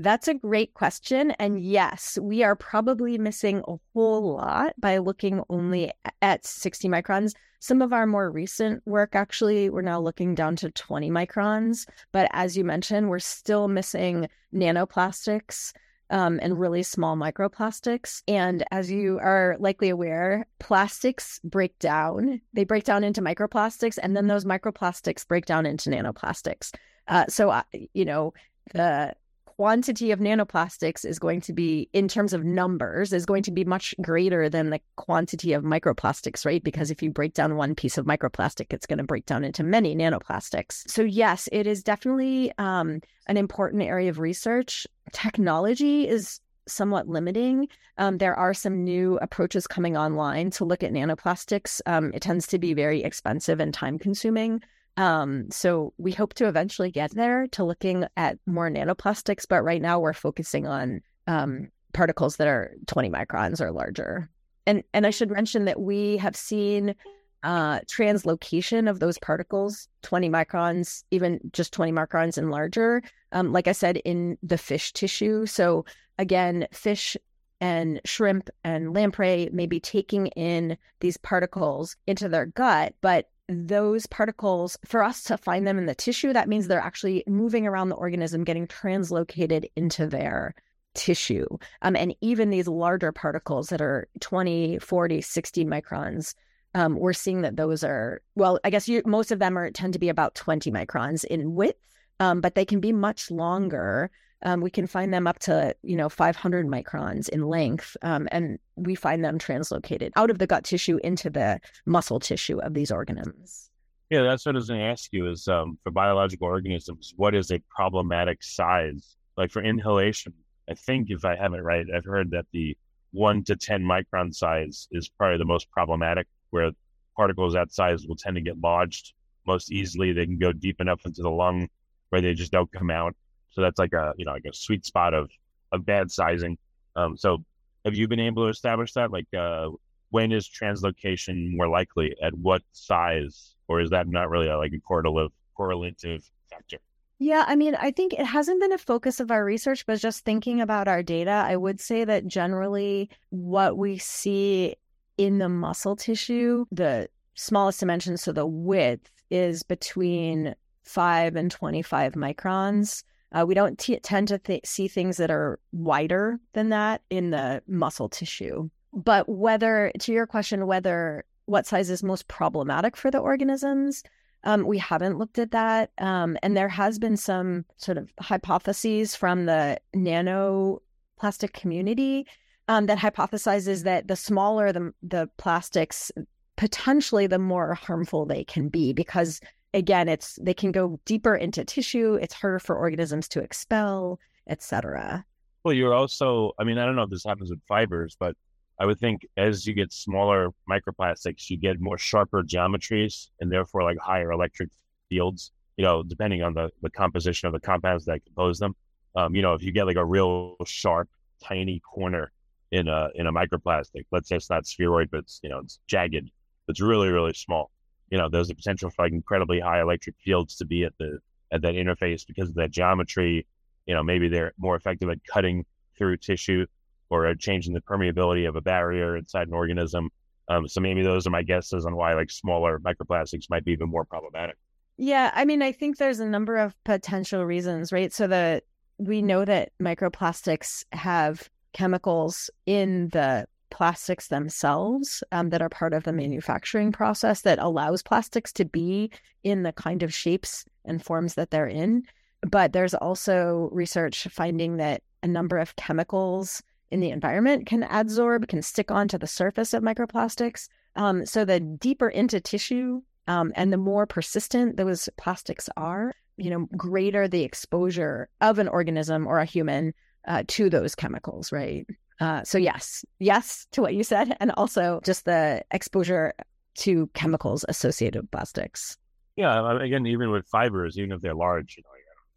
that's 0.00 0.28
a 0.28 0.34
great 0.34 0.72
question. 0.72 1.32
And 1.32 1.60
yes, 1.60 2.18
we 2.22 2.42
are 2.42 2.56
probably 2.56 3.18
missing 3.18 3.62
a 3.68 3.76
whole 3.92 4.34
lot 4.34 4.72
by 4.80 4.96
looking 4.96 5.42
only 5.50 5.92
at 6.22 6.46
60 6.46 6.88
microns. 6.88 7.34
Some 7.60 7.82
of 7.82 7.92
our 7.92 8.06
more 8.06 8.30
recent 8.30 8.82
work, 8.86 9.14
actually, 9.14 9.68
we're 9.68 9.82
now 9.82 10.00
looking 10.00 10.34
down 10.34 10.56
to 10.56 10.70
20 10.70 11.10
microns. 11.10 11.86
But 12.12 12.30
as 12.32 12.56
you 12.56 12.64
mentioned, 12.64 13.10
we're 13.10 13.18
still 13.18 13.68
missing 13.68 14.26
nanoplastics. 14.54 15.74
Um, 16.10 16.40
and 16.42 16.58
really 16.58 16.82
small 16.82 17.16
microplastics. 17.16 18.22
And 18.26 18.64
as 18.72 18.90
you 18.90 19.20
are 19.20 19.56
likely 19.60 19.90
aware, 19.90 20.44
plastics 20.58 21.38
break 21.44 21.78
down. 21.78 22.40
They 22.52 22.64
break 22.64 22.82
down 22.82 23.04
into 23.04 23.22
microplastics, 23.22 23.96
and 24.02 24.16
then 24.16 24.26
those 24.26 24.44
microplastics 24.44 25.26
break 25.26 25.46
down 25.46 25.66
into 25.66 25.88
nanoplastics. 25.88 26.74
Uh, 27.06 27.26
so, 27.28 27.50
uh, 27.50 27.62
you 27.94 28.04
know, 28.04 28.34
the 28.74 29.14
quantity 29.60 30.10
of 30.10 30.20
nanoplastics 30.20 31.04
is 31.04 31.18
going 31.18 31.38
to 31.38 31.52
be, 31.52 31.86
in 31.92 32.08
terms 32.08 32.32
of 32.32 32.42
numbers, 32.42 33.12
is 33.12 33.26
going 33.26 33.42
to 33.42 33.50
be 33.50 33.62
much 33.62 33.94
greater 34.00 34.48
than 34.48 34.70
the 34.70 34.80
quantity 34.96 35.52
of 35.52 35.64
microplastics, 35.64 36.46
right? 36.46 36.64
Because 36.64 36.90
if 36.90 37.02
you 37.02 37.10
break 37.10 37.34
down 37.34 37.56
one 37.56 37.74
piece 37.74 37.98
of 37.98 38.06
microplastic, 38.06 38.72
it's 38.72 38.86
going 38.86 38.96
to 38.96 39.04
break 39.04 39.26
down 39.26 39.44
into 39.44 39.62
many 39.62 39.94
nanoplastics. 39.94 40.88
So, 40.88 41.02
yes, 41.02 41.46
it 41.52 41.66
is 41.66 41.82
definitely 41.82 42.50
um, 42.56 43.02
an 43.26 43.36
important 43.36 43.82
area 43.82 44.08
of 44.08 44.18
research. 44.18 44.86
Technology 45.12 46.08
is 46.08 46.40
somewhat 46.66 47.06
limiting. 47.06 47.68
Um, 47.98 48.16
there 48.16 48.36
are 48.36 48.54
some 48.54 48.82
new 48.82 49.18
approaches 49.20 49.66
coming 49.66 49.94
online 49.94 50.48
to 50.52 50.64
look 50.64 50.82
at 50.82 50.90
nanoplastics. 50.90 51.82
Um, 51.84 52.12
it 52.14 52.22
tends 52.22 52.46
to 52.46 52.58
be 52.58 52.72
very 52.72 53.02
expensive 53.02 53.60
and 53.60 53.74
time 53.74 53.98
consuming. 53.98 54.62
Um, 55.00 55.50
so 55.50 55.94
we 55.96 56.12
hope 56.12 56.34
to 56.34 56.46
eventually 56.46 56.90
get 56.90 57.12
there 57.12 57.46
to 57.52 57.64
looking 57.64 58.04
at 58.18 58.38
more 58.44 58.68
nanoplastics, 58.68 59.46
but 59.48 59.62
right 59.62 59.80
now 59.80 59.98
we're 59.98 60.12
focusing 60.12 60.66
on 60.66 61.00
um, 61.26 61.70
particles 61.94 62.36
that 62.36 62.46
are 62.46 62.72
20 62.86 63.08
microns 63.08 63.62
or 63.62 63.72
larger. 63.72 64.28
And 64.66 64.84
and 64.92 65.06
I 65.06 65.10
should 65.10 65.30
mention 65.30 65.64
that 65.64 65.80
we 65.80 66.18
have 66.18 66.36
seen 66.36 66.94
uh, 67.42 67.80
translocation 67.80 68.90
of 68.90 69.00
those 69.00 69.16
particles, 69.16 69.88
20 70.02 70.28
microns, 70.28 71.02
even 71.10 71.40
just 71.54 71.72
20 71.72 71.92
microns 71.92 72.36
and 72.36 72.50
larger. 72.50 73.02
Um, 73.32 73.52
like 73.52 73.68
I 73.68 73.72
said, 73.72 73.96
in 74.04 74.36
the 74.42 74.58
fish 74.58 74.92
tissue. 74.92 75.46
So 75.46 75.86
again, 76.18 76.66
fish 76.72 77.16
and 77.62 78.02
shrimp 78.04 78.50
and 78.64 78.92
lamprey 78.92 79.48
may 79.50 79.64
be 79.64 79.80
taking 79.80 80.26
in 80.28 80.76
these 81.00 81.16
particles 81.16 81.96
into 82.06 82.28
their 82.28 82.46
gut, 82.46 82.94
but 83.00 83.30
those 83.50 84.06
particles, 84.06 84.78
for 84.84 85.02
us 85.02 85.22
to 85.24 85.36
find 85.36 85.66
them 85.66 85.78
in 85.78 85.86
the 85.86 85.94
tissue, 85.94 86.32
that 86.32 86.48
means 86.48 86.68
they're 86.68 86.80
actually 86.80 87.24
moving 87.26 87.66
around 87.66 87.88
the 87.88 87.96
organism, 87.96 88.44
getting 88.44 88.66
translocated 88.66 89.70
into 89.76 90.06
their 90.06 90.54
tissue. 90.94 91.46
Um, 91.82 91.96
and 91.96 92.14
even 92.20 92.50
these 92.50 92.68
larger 92.68 93.12
particles 93.12 93.68
that 93.68 93.80
are 93.80 94.08
20, 94.20 94.78
40, 94.78 95.20
60 95.20 95.64
microns, 95.64 96.34
um, 96.74 96.96
we're 96.96 97.12
seeing 97.12 97.42
that 97.42 97.56
those 97.56 97.82
are, 97.82 98.22
well, 98.36 98.60
I 98.64 98.70
guess 98.70 98.88
you, 98.88 99.02
most 99.04 99.32
of 99.32 99.40
them 99.40 99.58
are 99.58 99.70
tend 99.70 99.92
to 99.94 99.98
be 99.98 100.08
about 100.08 100.34
20 100.34 100.70
microns 100.70 101.24
in 101.24 101.54
width, 101.54 101.80
um, 102.20 102.40
but 102.40 102.54
they 102.54 102.64
can 102.64 102.80
be 102.80 102.92
much 102.92 103.30
longer. 103.30 104.10
Um, 104.42 104.60
we 104.60 104.70
can 104.70 104.86
find 104.86 105.12
them 105.12 105.26
up 105.26 105.38
to 105.40 105.74
you 105.82 105.96
know 105.96 106.08
500 106.08 106.66
microns 106.66 107.28
in 107.28 107.46
length, 107.46 107.96
um, 108.02 108.28
and 108.32 108.58
we 108.76 108.94
find 108.94 109.24
them 109.24 109.38
translocated 109.38 110.10
out 110.16 110.30
of 110.30 110.38
the 110.38 110.46
gut 110.46 110.64
tissue 110.64 110.98
into 111.04 111.30
the 111.30 111.60
muscle 111.86 112.20
tissue 112.20 112.58
of 112.60 112.74
these 112.74 112.90
organisms. 112.90 113.70
Yeah, 114.10 114.22
that's 114.22 114.44
what 114.44 114.56
I 114.56 114.58
was 114.58 114.68
going 114.68 114.80
to 114.80 114.86
ask 114.86 115.12
you. 115.12 115.28
Is 115.28 115.46
um, 115.46 115.78
for 115.82 115.90
biological 115.90 116.46
organisms, 116.48 117.14
what 117.16 117.34
is 117.34 117.50
a 117.50 117.60
problematic 117.74 118.42
size? 118.42 119.16
Like 119.36 119.50
for 119.50 119.62
inhalation, 119.62 120.32
I 120.68 120.74
think 120.74 121.10
if 121.10 121.24
I 121.24 121.36
have 121.36 121.54
it 121.54 121.62
right, 121.62 121.86
I've 121.94 122.04
heard 122.04 122.30
that 122.32 122.46
the 122.52 122.76
one 123.12 123.42
to 123.44 123.56
10 123.56 123.82
micron 123.82 124.34
size 124.34 124.88
is 124.92 125.08
probably 125.08 125.38
the 125.38 125.44
most 125.44 125.70
problematic, 125.70 126.26
where 126.50 126.70
particles 127.16 127.54
that 127.54 127.72
size 127.72 128.06
will 128.06 128.16
tend 128.16 128.36
to 128.36 128.40
get 128.40 128.58
lodged 128.60 129.12
most 129.46 129.72
easily. 129.72 130.12
They 130.12 130.26
can 130.26 130.38
go 130.38 130.52
deep 130.52 130.80
enough 130.80 131.04
into 131.04 131.22
the 131.22 131.30
lung 131.30 131.68
where 132.10 132.20
they 132.20 132.34
just 132.34 132.52
don't 132.52 132.70
come 132.72 132.90
out. 132.90 133.14
So 133.50 133.60
that's 133.60 133.78
like 133.78 133.92
a 133.92 134.14
you 134.16 134.24
know 134.24 134.32
like 134.32 134.44
a 134.44 134.54
sweet 134.54 134.84
spot 134.84 135.14
of 135.14 135.30
of 135.72 135.84
bad 135.84 136.10
sizing. 136.10 136.58
Um, 136.96 137.16
so 137.16 137.44
have 137.84 137.94
you 137.94 138.08
been 138.08 138.20
able 138.20 138.44
to 138.44 138.50
establish 138.50 138.92
that? 138.94 139.10
Like 139.10 139.32
uh, 139.34 139.70
when 140.10 140.32
is 140.32 140.48
translocation 140.48 141.56
more 141.56 141.68
likely? 141.68 142.14
At 142.22 142.34
what 142.34 142.62
size? 142.72 143.54
Or 143.68 143.80
is 143.80 143.90
that 143.90 144.08
not 144.08 144.30
really 144.30 144.48
a, 144.48 144.56
like 144.56 144.72
a 144.72 144.80
correlative 144.80 145.32
correlative 145.56 146.28
factor? 146.50 146.78
Yeah, 147.22 147.44
I 147.46 147.54
mean, 147.54 147.74
I 147.74 147.90
think 147.90 148.14
it 148.14 148.24
hasn't 148.24 148.60
been 148.60 148.72
a 148.72 148.78
focus 148.78 149.20
of 149.20 149.30
our 149.30 149.44
research, 149.44 149.84
but 149.84 150.00
just 150.00 150.24
thinking 150.24 150.62
about 150.62 150.88
our 150.88 151.02
data, 151.02 151.44
I 151.46 151.54
would 151.54 151.78
say 151.78 152.04
that 152.04 152.26
generally 152.26 153.10
what 153.28 153.76
we 153.76 153.98
see 153.98 154.74
in 155.18 155.36
the 155.36 155.50
muscle 155.50 155.96
tissue, 155.96 156.64
the 156.72 157.10
smallest 157.34 157.80
dimension, 157.80 158.16
so 158.16 158.32
the 158.32 158.46
width 158.46 159.10
is 159.30 159.62
between 159.62 160.54
5 160.84 161.36
and 161.36 161.50
25 161.50 162.14
microns. 162.14 163.04
Uh, 163.32 163.44
we 163.46 163.54
don't 163.54 163.78
t- 163.78 163.98
tend 164.00 164.28
to 164.28 164.38
th- 164.38 164.66
see 164.66 164.88
things 164.88 165.16
that 165.16 165.30
are 165.30 165.58
wider 165.72 166.40
than 166.52 166.70
that 166.70 167.02
in 167.10 167.30
the 167.30 167.62
muscle 167.66 168.08
tissue. 168.08 168.68
But 168.92 169.28
whether, 169.28 169.92
to 170.00 170.12
your 170.12 170.26
question, 170.26 170.66
whether 170.66 171.24
what 171.46 171.66
size 171.66 171.90
is 171.90 172.02
most 172.02 172.28
problematic 172.28 172.96
for 172.96 173.10
the 173.10 173.18
organisms, 173.18 174.02
um, 174.44 174.66
we 174.66 174.78
haven't 174.78 175.18
looked 175.18 175.38
at 175.38 175.52
that. 175.52 175.90
Um, 175.98 176.36
and 176.42 176.56
there 176.56 176.68
has 176.68 176.98
been 176.98 177.16
some 177.16 177.64
sort 177.76 177.98
of 177.98 178.12
hypotheses 178.20 179.14
from 179.14 179.46
the 179.46 179.78
nanoplastic 179.94 181.52
community 181.52 182.26
um, 182.68 182.86
that 182.86 182.98
hypothesizes 182.98 183.84
that 183.84 184.08
the 184.08 184.16
smaller 184.16 184.72
the, 184.72 184.92
the 185.02 185.28
plastics, 185.36 186.10
potentially 186.56 187.26
the 187.26 187.38
more 187.38 187.74
harmful 187.74 188.24
they 188.26 188.44
can 188.44 188.68
be 188.68 188.92
because 188.92 189.40
again, 189.74 190.08
it's 190.08 190.38
they 190.40 190.54
can 190.54 190.72
go 190.72 191.00
deeper 191.04 191.34
into 191.34 191.64
tissue. 191.64 192.14
It's 192.14 192.34
harder 192.34 192.58
for 192.58 192.76
organisms 192.76 193.28
to 193.28 193.40
expel, 193.40 194.18
etc. 194.48 195.24
Well, 195.64 195.74
you're 195.74 195.94
also, 195.94 196.52
I 196.58 196.64
mean, 196.64 196.78
I 196.78 196.86
don't 196.86 196.96
know 196.96 197.02
if 197.02 197.10
this 197.10 197.24
happens 197.24 197.50
with 197.50 197.60
fibers, 197.68 198.16
but 198.18 198.34
I 198.78 198.86
would 198.86 198.98
think 198.98 199.26
as 199.36 199.66
you 199.66 199.74
get 199.74 199.92
smaller 199.92 200.48
microplastics, 200.68 201.50
you 201.50 201.58
get 201.58 201.80
more 201.80 201.98
sharper 201.98 202.42
geometries 202.42 203.28
and 203.40 203.52
therefore 203.52 203.82
like 203.82 203.98
higher 203.98 204.32
electric 204.32 204.70
fields, 205.10 205.52
you 205.76 205.84
know, 205.84 206.02
depending 206.02 206.42
on 206.42 206.54
the, 206.54 206.70
the 206.80 206.90
composition 206.90 207.46
of 207.46 207.52
the 207.52 207.60
compounds 207.60 208.06
that 208.06 208.24
compose 208.24 208.58
them. 208.58 208.74
Um, 209.16 209.34
you 209.34 209.42
know, 209.42 209.52
if 209.52 209.62
you 209.62 209.70
get 209.70 209.86
like 209.86 209.96
a 209.96 210.04
real 210.04 210.56
sharp, 210.64 211.10
tiny 211.44 211.80
corner 211.80 212.32
in 212.70 212.88
a 212.88 213.08
in 213.14 213.26
a 213.26 213.32
microplastic, 213.32 214.06
let's 214.12 214.28
say 214.28 214.36
it's 214.36 214.48
not 214.48 214.66
spheroid, 214.66 215.10
but 215.10 215.18
it's 215.18 215.40
you 215.42 215.50
know, 215.50 215.58
it's 215.58 215.78
jagged, 215.86 216.30
it's 216.68 216.80
really, 216.80 217.08
really 217.08 217.34
small 217.34 217.70
you 218.10 218.18
know, 218.18 218.28
there's 218.28 218.50
a 218.50 218.54
potential 218.54 218.90
for 218.90 219.04
like 219.04 219.12
incredibly 219.12 219.60
high 219.60 219.80
electric 219.80 220.16
fields 220.18 220.56
to 220.56 220.64
be 220.64 220.84
at 220.84 220.92
the 220.98 221.18
at 221.52 221.62
that 221.62 221.74
interface 221.74 222.26
because 222.26 222.48
of 222.48 222.54
that 222.56 222.70
geometry. 222.70 223.46
You 223.86 223.94
know, 223.94 224.02
maybe 224.02 224.28
they're 224.28 224.52
more 224.58 224.76
effective 224.76 225.08
at 225.08 225.18
cutting 225.24 225.64
through 225.96 226.18
tissue 226.18 226.66
or 227.08 227.34
changing 227.34 227.74
the 227.74 227.80
permeability 227.80 228.48
of 228.48 228.56
a 228.56 228.60
barrier 228.60 229.16
inside 229.16 229.48
an 229.48 229.54
organism. 229.54 230.10
Um, 230.48 230.66
so 230.68 230.80
maybe 230.80 231.02
those 231.02 231.26
are 231.26 231.30
my 231.30 231.42
guesses 231.42 231.86
on 231.86 231.96
why 231.96 232.14
like 232.14 232.30
smaller 232.30 232.80
microplastics 232.80 233.50
might 233.50 233.64
be 233.64 233.72
even 233.72 233.88
more 233.88 234.04
problematic. 234.04 234.56
Yeah, 234.96 235.30
I 235.34 235.44
mean, 235.44 235.62
I 235.62 235.72
think 235.72 235.96
there's 235.96 236.20
a 236.20 236.26
number 236.26 236.56
of 236.56 236.74
potential 236.84 237.44
reasons, 237.44 237.92
right? 237.92 238.12
So 238.12 238.26
the 238.26 238.62
we 238.98 239.22
know 239.22 239.44
that 239.44 239.70
microplastics 239.80 240.84
have 240.92 241.48
chemicals 241.72 242.50
in 242.66 243.08
the 243.08 243.46
plastics 243.70 244.28
themselves 244.28 245.22
um, 245.32 245.50
that 245.50 245.62
are 245.62 245.68
part 245.68 245.94
of 245.94 246.04
the 246.04 246.12
manufacturing 246.12 246.92
process 246.92 247.42
that 247.42 247.58
allows 247.58 248.02
plastics 248.02 248.52
to 248.52 248.64
be 248.64 249.10
in 249.44 249.62
the 249.62 249.72
kind 249.72 250.02
of 250.02 250.12
shapes 250.12 250.64
and 250.84 251.04
forms 251.04 251.34
that 251.34 251.50
they're 251.50 251.66
in. 251.66 252.02
but 252.42 252.72
there's 252.72 252.94
also 252.94 253.68
research 253.72 254.26
finding 254.30 254.78
that 254.78 255.02
a 255.22 255.26
number 255.26 255.58
of 255.58 255.76
chemicals 255.76 256.62
in 256.90 257.00
the 257.00 257.10
environment 257.10 257.66
can 257.66 257.82
adsorb, 257.84 258.48
can 258.48 258.62
stick 258.62 258.90
onto 258.90 259.18
the 259.18 259.26
surface 259.26 259.74
of 259.74 259.82
microplastics. 259.82 260.68
Um, 260.96 261.24
so 261.26 261.44
the 261.44 261.60
deeper 261.60 262.08
into 262.08 262.40
tissue 262.40 263.02
um, 263.28 263.52
and 263.54 263.72
the 263.72 263.76
more 263.76 264.06
persistent 264.06 264.76
those 264.76 265.08
plastics 265.16 265.68
are, 265.76 266.14
you 266.36 266.50
know, 266.50 266.66
greater 266.76 267.28
the 267.28 267.42
exposure 267.42 268.28
of 268.40 268.58
an 268.58 268.68
organism 268.68 269.26
or 269.26 269.38
a 269.38 269.44
human 269.44 269.92
uh, 270.26 270.42
to 270.48 270.68
those 270.68 270.94
chemicals, 270.94 271.52
right? 271.52 271.86
Uh, 272.20 272.44
so 272.44 272.58
yes, 272.58 273.04
yes 273.18 273.66
to 273.72 273.80
what 273.80 273.94
you 273.94 274.04
said, 274.04 274.36
and 274.40 274.52
also 274.52 275.00
just 275.04 275.24
the 275.24 275.62
exposure 275.70 276.34
to 276.74 277.08
chemicals 277.14 277.64
associated 277.68 278.22
with 278.22 278.30
plastics. 278.30 278.96
Yeah, 279.36 279.78
again, 279.82 280.06
even 280.06 280.30
with 280.30 280.46
fibers, 280.46 280.98
even 280.98 281.12
if 281.12 281.22
they're 281.22 281.34
large, 281.34 281.76
you 281.76 281.82
know, 281.82 281.90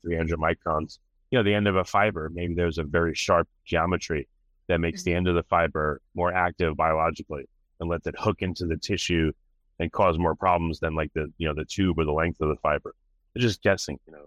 300 0.04 0.40
microns, 0.40 1.00
you 1.32 1.40
know, 1.40 1.44
the 1.44 1.54
end 1.54 1.68
of 1.68 1.76
a 1.76 1.84
fiber, 1.84 2.30
maybe 2.34 2.54
there's 2.54 2.78
a 2.78 2.84
very 2.84 3.14
sharp 3.14 3.48
geometry 3.66 4.28
that 4.68 4.80
makes 4.80 5.02
mm-hmm. 5.02 5.10
the 5.10 5.16
end 5.16 5.28
of 5.28 5.36
the 5.36 5.44
fiber 5.44 6.02
more 6.16 6.34
active 6.34 6.78
biologically 6.78 7.46
and 7.80 7.90
lets 7.90 8.08
it 8.08 8.16
hook 8.18 8.42
into 8.42 8.66
the 8.66 8.78
tissue 8.78 9.32
and 9.80 9.92
cause 9.92 10.18
more 10.18 10.36
problems 10.36 10.80
than 10.80 10.96
like 10.96 11.12
the, 11.14 11.32
you 11.38 11.48
know, 11.48 11.54
the 11.54 11.66
tube 11.66 11.98
or 11.98 12.06
the 12.06 12.12
length 12.12 12.40
of 12.42 12.50
the 12.50 12.56
fiber. 12.58 12.94
Just 13.38 13.64
guessing, 13.64 14.00
you 14.06 14.14
know, 14.14 14.20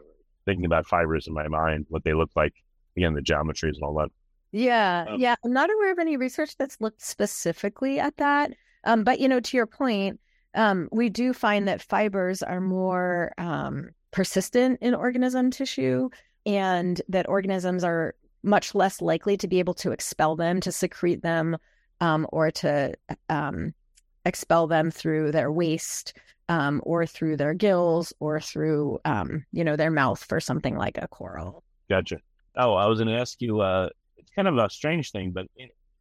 thinking 0.44 0.64
about 0.64 0.86
fibers 0.86 1.26
in 1.26 1.32
my 1.32 1.46
mind, 1.46 1.86
what 1.88 2.02
they 2.04 2.12
look 2.12 2.30
like, 2.34 2.52
again, 2.96 3.14
the 3.14 3.20
geometries 3.20 3.74
and 3.74 3.82
all 3.82 3.94
that. 3.94 4.10
Yeah, 4.56 5.04
um, 5.08 5.20
yeah. 5.20 5.34
I'm 5.44 5.52
not 5.52 5.70
aware 5.70 5.92
of 5.92 5.98
any 5.98 6.16
research 6.16 6.56
that's 6.56 6.80
looked 6.80 7.02
specifically 7.02 8.00
at 8.00 8.16
that. 8.16 8.52
Um, 8.84 9.04
but 9.04 9.20
you 9.20 9.28
know, 9.28 9.38
to 9.38 9.56
your 9.56 9.66
point, 9.66 10.18
um, 10.54 10.88
we 10.90 11.10
do 11.10 11.34
find 11.34 11.68
that 11.68 11.82
fibers 11.82 12.42
are 12.42 12.60
more 12.60 13.32
um, 13.36 13.90
persistent 14.12 14.78
in 14.80 14.94
organism 14.94 15.50
tissue, 15.50 16.08
and 16.46 17.02
that 17.10 17.28
organisms 17.28 17.84
are 17.84 18.14
much 18.42 18.74
less 18.74 19.02
likely 19.02 19.36
to 19.36 19.46
be 19.46 19.58
able 19.58 19.74
to 19.74 19.92
expel 19.92 20.36
them, 20.36 20.60
to 20.60 20.72
secrete 20.72 21.20
them, 21.20 21.58
um, 22.00 22.26
or 22.32 22.50
to 22.50 22.94
um, 23.28 23.74
expel 24.24 24.66
them 24.66 24.90
through 24.90 25.32
their 25.32 25.52
waste. 25.52 26.14
or 26.48 27.04
through 27.04 27.36
their 27.36 27.52
gills, 27.52 28.14
or 28.20 28.40
through 28.40 28.98
you 29.52 29.64
know 29.64 29.76
their 29.76 29.90
mouth 29.90 30.24
for 30.24 30.40
something 30.40 30.76
like 30.76 30.96
a 30.96 31.08
coral. 31.08 31.62
Gotcha. 31.90 32.20
Oh, 32.56 32.72
I 32.72 32.86
was 32.86 32.98
going 32.98 33.14
to 33.14 33.20
ask 33.20 33.42
you. 33.42 33.60
Uh, 33.60 33.90
it's 34.26 34.34
kind 34.34 34.48
of 34.48 34.58
a 34.58 34.68
strange 34.68 35.12
thing, 35.12 35.30
but 35.30 35.46